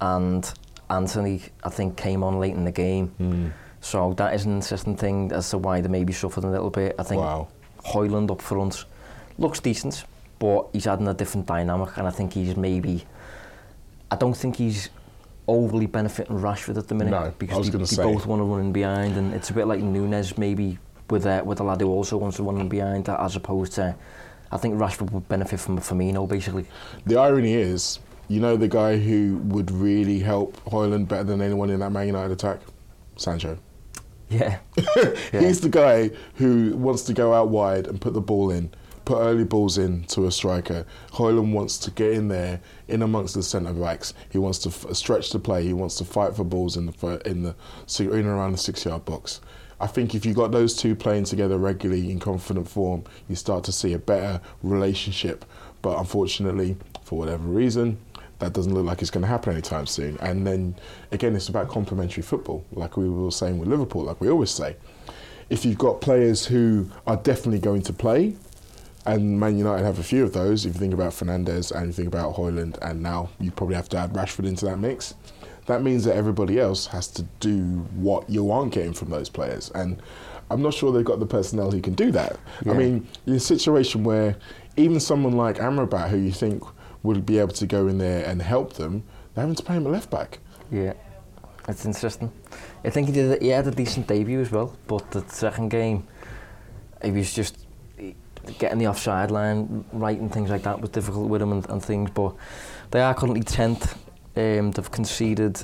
and 0.00 0.48
Antony, 0.88 1.42
I 1.64 1.70
think, 1.70 1.96
came 1.96 2.22
on 2.22 2.38
late 2.38 2.54
in 2.54 2.64
the 2.64 2.70
game. 2.72 3.52
So 3.80 4.12
that 4.14 4.32
is 4.34 4.44
an 4.44 4.52
interesting 4.54 4.96
thing 4.96 5.32
as 5.32 5.50
to 5.50 5.58
why 5.58 5.80
they 5.80 5.88
maybe 5.88 6.12
suffered 6.12 6.44
a 6.44 6.50
little 6.50 6.70
bit. 6.70 6.94
I 7.00 7.02
think 7.02 7.20
Wow. 7.20 7.48
Højlund 7.84 8.30
up 8.30 8.40
front 8.42 8.84
looks 9.38 9.58
decent, 9.58 10.04
but 10.40 10.70
he's 10.72 10.88
adding 10.88 11.06
a 11.06 11.14
different 11.14 11.46
dynamic, 11.46 11.96
and 11.96 12.08
I 12.08 12.10
think 12.10 12.32
he's 12.32 12.56
maybe. 12.56 13.04
I 14.10 14.16
don't 14.16 14.36
think 14.36 14.56
he's 14.56 14.88
overly 15.46 15.86
benefiting 15.86 16.36
Rashford 16.40 16.76
at 16.76 16.88
the 16.88 16.94
minute 16.96 17.10
No, 17.10 17.32
because 17.38 17.70
they, 17.70 17.78
they 17.78 18.02
both 18.02 18.26
want 18.26 18.40
to 18.40 18.44
run 18.44 18.60
in 18.60 18.72
behind, 18.72 19.16
and 19.16 19.32
it's 19.34 19.50
a 19.50 19.52
bit 19.52 19.66
like 19.68 19.80
Núñez 19.80 20.36
maybe 20.36 20.78
with 21.08 21.26
a, 21.26 21.44
with 21.44 21.60
a 21.60 21.62
lad 21.64 21.80
who 21.80 21.88
also 21.88 22.16
wants 22.16 22.38
to 22.38 22.42
run 22.42 22.58
in 22.58 22.68
behind, 22.68 23.08
as 23.08 23.36
opposed 23.36 23.74
to. 23.74 23.94
I 24.52 24.56
think 24.56 24.74
Rashford 24.74 25.12
would 25.12 25.28
benefit 25.28 25.60
from 25.60 25.78
Firmino 25.78 26.28
basically. 26.28 26.66
The 27.06 27.16
irony 27.16 27.54
is, 27.54 28.00
you 28.26 28.40
know, 28.40 28.56
the 28.56 28.66
guy 28.66 28.98
who 28.98 29.36
would 29.44 29.70
really 29.70 30.18
help 30.18 30.56
Højlund 30.64 31.06
better 31.06 31.22
than 31.24 31.40
anyone 31.40 31.70
in 31.70 31.78
that 31.80 31.90
Man 31.92 32.08
United 32.08 32.32
attack, 32.32 32.58
Sancho. 33.16 33.58
Yeah, 34.28 34.58
Yeah. 34.76 35.40
He's 35.40 35.60
the 35.60 35.68
guy 35.68 36.10
who 36.34 36.76
wants 36.76 37.02
to 37.02 37.12
go 37.12 37.32
out 37.34 37.48
wide 37.48 37.86
and 37.86 38.00
put 38.00 38.12
the 38.12 38.20
ball 38.20 38.50
in, 38.50 38.72
put 39.10 39.18
early 39.18 39.44
balls 39.44 39.76
in 39.76 40.04
to 40.04 40.26
a 40.26 40.30
striker. 40.30 40.86
Højlund 41.12 41.52
wants 41.52 41.78
to 41.78 41.90
get 41.90 42.12
in 42.12 42.28
there, 42.28 42.60
in 42.86 43.02
amongst 43.02 43.34
the 43.34 43.42
centre 43.42 43.72
backs. 43.72 44.14
He 44.30 44.38
wants 44.38 44.58
to 44.60 44.68
f- 44.68 44.94
stretch 44.94 45.30
the 45.30 45.40
play. 45.40 45.64
He 45.64 45.72
wants 45.72 45.96
to 45.96 46.04
fight 46.04 46.36
for 46.36 46.44
balls 46.44 46.76
in 46.76 46.86
the 46.86 47.22
in 47.26 47.42
the 47.42 47.54
in 47.98 48.10
and 48.10 48.26
around 48.26 48.52
the 48.52 48.58
six-yard 48.58 49.04
box. 49.04 49.40
I 49.80 49.88
think 49.88 50.14
if 50.14 50.24
you 50.26 50.32
got 50.32 50.52
those 50.52 50.76
two 50.76 50.94
playing 50.94 51.24
together 51.24 51.58
regularly 51.58 52.10
in 52.12 52.20
confident 52.20 52.68
form, 52.68 53.02
you 53.28 53.34
start 53.34 53.64
to 53.64 53.72
see 53.72 53.94
a 53.94 53.98
better 53.98 54.40
relationship. 54.62 55.44
But 55.82 55.98
unfortunately, 55.98 56.76
for 57.02 57.18
whatever 57.18 57.48
reason, 57.48 57.98
that 58.38 58.52
doesn't 58.52 58.74
look 58.74 58.86
like 58.86 59.00
it's 59.02 59.10
going 59.10 59.22
to 59.22 59.32
happen 59.36 59.52
anytime 59.54 59.86
soon. 59.86 60.18
And 60.20 60.46
then 60.46 60.76
again, 61.10 61.34
it's 61.34 61.48
about 61.48 61.68
complementary 61.68 62.22
football, 62.22 62.64
like 62.72 62.96
we 62.96 63.08
were 63.10 63.32
saying 63.32 63.58
with 63.58 63.68
Liverpool, 63.68 64.04
like 64.04 64.20
we 64.20 64.30
always 64.30 64.50
say. 64.50 64.76
if 65.50 65.64
you've 65.64 65.78
got 65.78 66.00
players 66.00 66.46
who 66.46 66.88
are 67.06 67.16
definitely 67.16 67.58
going 67.58 67.82
to 67.82 67.92
play, 67.92 68.36
and 69.06 69.40
Man 69.40 69.56
United 69.56 69.84
have 69.84 69.98
a 69.98 70.02
few 70.02 70.22
of 70.24 70.32
those, 70.32 70.66
if 70.66 70.74
you 70.74 70.80
think 70.80 70.94
about 70.94 71.12
Fernandes 71.12 71.72
and 71.72 71.86
you 71.86 71.92
think 71.92 72.08
about 72.08 72.34
Højlund, 72.34 72.78
and 72.82 73.02
now 73.02 73.30
you 73.38 73.50
probably 73.50 73.76
have 73.76 73.88
to 73.90 73.96
add 73.96 74.12
Rashford 74.12 74.46
into 74.46 74.66
that 74.66 74.78
mix, 74.78 75.14
that 75.66 75.82
means 75.82 76.04
that 76.04 76.16
everybody 76.16 76.58
else 76.58 76.86
has 76.86 77.08
to 77.08 77.22
do 77.38 77.62
what 77.94 78.28
you 78.28 78.50
aren't 78.50 78.72
getting 78.72 78.92
from 78.92 79.10
those 79.10 79.28
players. 79.28 79.70
And 79.74 80.02
I'm 80.50 80.62
not 80.62 80.74
sure 80.74 80.92
they've 80.92 81.04
got 81.04 81.20
the 81.20 81.26
personnel 81.26 81.70
who 81.70 81.80
can 81.80 81.94
do 81.94 82.10
that. 82.12 82.38
Yeah. 82.64 82.72
I 82.72 82.76
mean, 82.76 83.06
in 83.26 83.34
a 83.34 83.40
situation 83.40 84.04
where 84.04 84.36
even 84.76 85.00
someone 85.00 85.36
like 85.36 85.56
Amrabat, 85.56 86.08
who 86.08 86.18
you 86.18 86.32
think 86.32 86.62
would 87.02 87.24
be 87.24 87.38
able 87.38 87.52
to 87.52 87.66
go 87.66 87.86
in 87.86 87.98
there 87.98 88.24
and 88.26 88.42
help 88.42 88.74
them, 88.74 89.04
they're 89.34 89.42
having 89.42 89.54
to 89.54 89.62
play 89.62 89.76
him 89.76 89.86
at 89.86 89.92
left 89.92 90.10
back. 90.10 90.38
Yeah, 90.70 90.94
it's 91.68 91.86
interesting. 91.86 92.32
I 92.84 92.90
think 92.90 93.06
he 93.08 93.12
did. 93.12 93.40
He 93.40 93.48
had 93.48 93.66
a 93.66 93.70
decent 93.70 94.06
debut 94.06 94.40
as 94.40 94.50
well, 94.50 94.76
but 94.86 95.10
the 95.12 95.24
second 95.28 95.70
game, 95.70 96.06
he 97.02 97.12
was 97.12 97.32
just 97.32 97.66
getting 98.58 98.78
the 98.78 98.86
offside 98.88 99.30
line 99.30 99.84
right 99.92 100.18
and 100.18 100.32
things 100.32 100.50
like 100.50 100.62
that 100.62 100.80
was 100.80 100.90
difficult 100.90 101.28
with 101.28 101.40
them 101.40 101.52
and, 101.52 101.68
and 101.70 101.82
things. 101.84 102.10
But 102.10 102.34
they 102.90 103.00
are 103.00 103.14
currently 103.14 103.42
tenth. 103.42 103.94
Um, 104.36 104.70
they've 104.72 104.90
conceded 104.90 105.62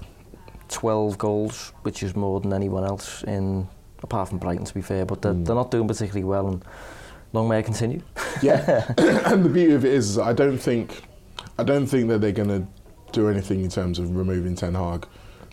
12 0.69 1.17
goals, 1.19 1.73
which 1.83 2.03
is 2.03 2.15
more 2.17 2.41
than 2.41 2.53
anyone 2.53 2.85
else 2.85 3.23
in 3.25 3.69
apart 4.03 4.29
from 4.29 4.39
Brighton, 4.39 4.65
to 4.65 4.75
be 4.75 4.83
fair. 4.83 5.05
But 5.07 5.23
they're, 5.23 5.33
Mm. 5.33 5.47
they're 5.47 5.55
not 5.55 5.71
doing 5.71 5.89
particularly 5.89 6.25
well, 6.25 6.49
and 6.49 6.65
long 7.33 7.49
may 7.49 7.61
it 7.61 7.65
continue. 7.65 8.03
Yeah, 8.43 8.85
and 8.99 9.45
the 9.45 9.49
beauty 9.49 9.75
of 9.75 9.85
it 9.85 9.93
is, 9.93 10.19
I 10.19 10.33
don't 10.33 10.59
think, 10.59 11.03
I 11.59 11.63
don't 11.65 11.87
think 11.87 12.09
that 12.09 12.21
they're 12.21 12.33
going 12.33 12.49
to 12.49 12.67
do 13.13 13.29
anything 13.29 13.63
in 13.65 13.71
terms 13.71 13.99
of 13.99 14.15
removing 14.17 14.55
Ten 14.55 14.75
Hag 14.75 15.07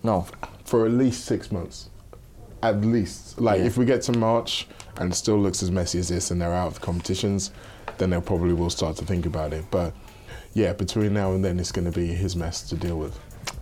No, 0.04 0.26
for 0.66 0.86
at 0.86 0.92
least 0.92 1.26
six 1.26 1.52
months. 1.52 1.90
At 2.62 2.82
least, 2.82 3.40
like 3.40 3.60
Yeah. 3.60 3.66
if 3.68 3.78
we 3.78 3.86
get 3.86 4.02
to 4.04 4.18
March 4.18 4.68
and 4.98 5.12
it 5.12 5.16
still 5.16 5.38
looks 5.38 5.64
as 5.64 5.72
messy 5.72 6.00
as 6.00 6.10
this, 6.10 6.32
and 6.32 6.42
they're 6.42 6.54
out 6.54 6.68
of 6.68 6.74
the 6.76 6.80
competitions, 6.80 7.52
then 7.98 8.10
they 8.10 8.22
probably 8.22 8.54
will 8.54 8.70
start 8.70 8.96
to 8.98 9.06
think 9.06 9.26
about 9.26 9.54
it. 9.54 9.66
But 9.72 9.94
yeah, 10.54 10.74
between 10.74 11.14
now 11.14 11.34
and 11.34 11.44
then, 11.44 11.60
it's 11.60 11.72
going 11.72 11.92
to 11.92 11.98
be 11.98 12.08
his 12.08 12.36
mess 12.36 12.62
to 12.70 12.76
deal 12.76 12.98
with. 12.98 13.20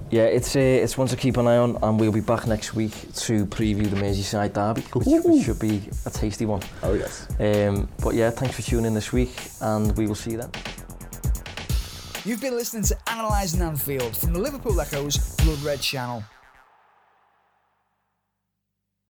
Yeah, 0.10 0.24
it's 0.24 0.56
uh, 0.58 0.60
it's 0.60 0.98
one 0.98 1.08
to 1.08 1.16
keep 1.16 1.38
an 1.38 1.48
eye 1.48 1.58
on, 1.58 1.78
and 1.82 2.00
we'll 2.00 2.12
be 2.12 2.20
back 2.20 2.46
next 2.46 2.74
week 2.74 2.92
to 2.92 3.46
preview 3.46 3.90
the 3.90 3.96
Merseyside 3.96 4.54
derby, 4.54 4.82
which, 4.94 5.24
which 5.24 5.46
should 5.46 5.60
be 5.60 5.90
a 6.06 6.10
tasty 6.10 6.46
one. 6.46 6.62
Oh 6.84 6.94
yes. 6.94 7.28
Um, 7.40 7.88
but 8.04 8.14
yeah, 8.14 8.30
thanks 8.30 8.56
for 8.56 8.62
tuning 8.62 8.88
in 8.88 8.94
this 8.94 9.14
week, 9.14 9.34
and 9.62 9.96
we 9.98 10.08
will 10.08 10.16
see 10.16 10.32
you 10.32 10.38
then. 10.38 10.52
You've 12.26 12.42
been 12.42 12.56
listening 12.56 12.84
to 12.84 12.98
Analysing 13.08 13.62
Anfield 13.62 14.16
from 14.16 14.34
the 14.34 14.40
Liverpool 14.40 14.80
Echo's 14.80 15.18
Blood 15.38 15.60
Red 15.64 15.82
channel. 15.82 16.24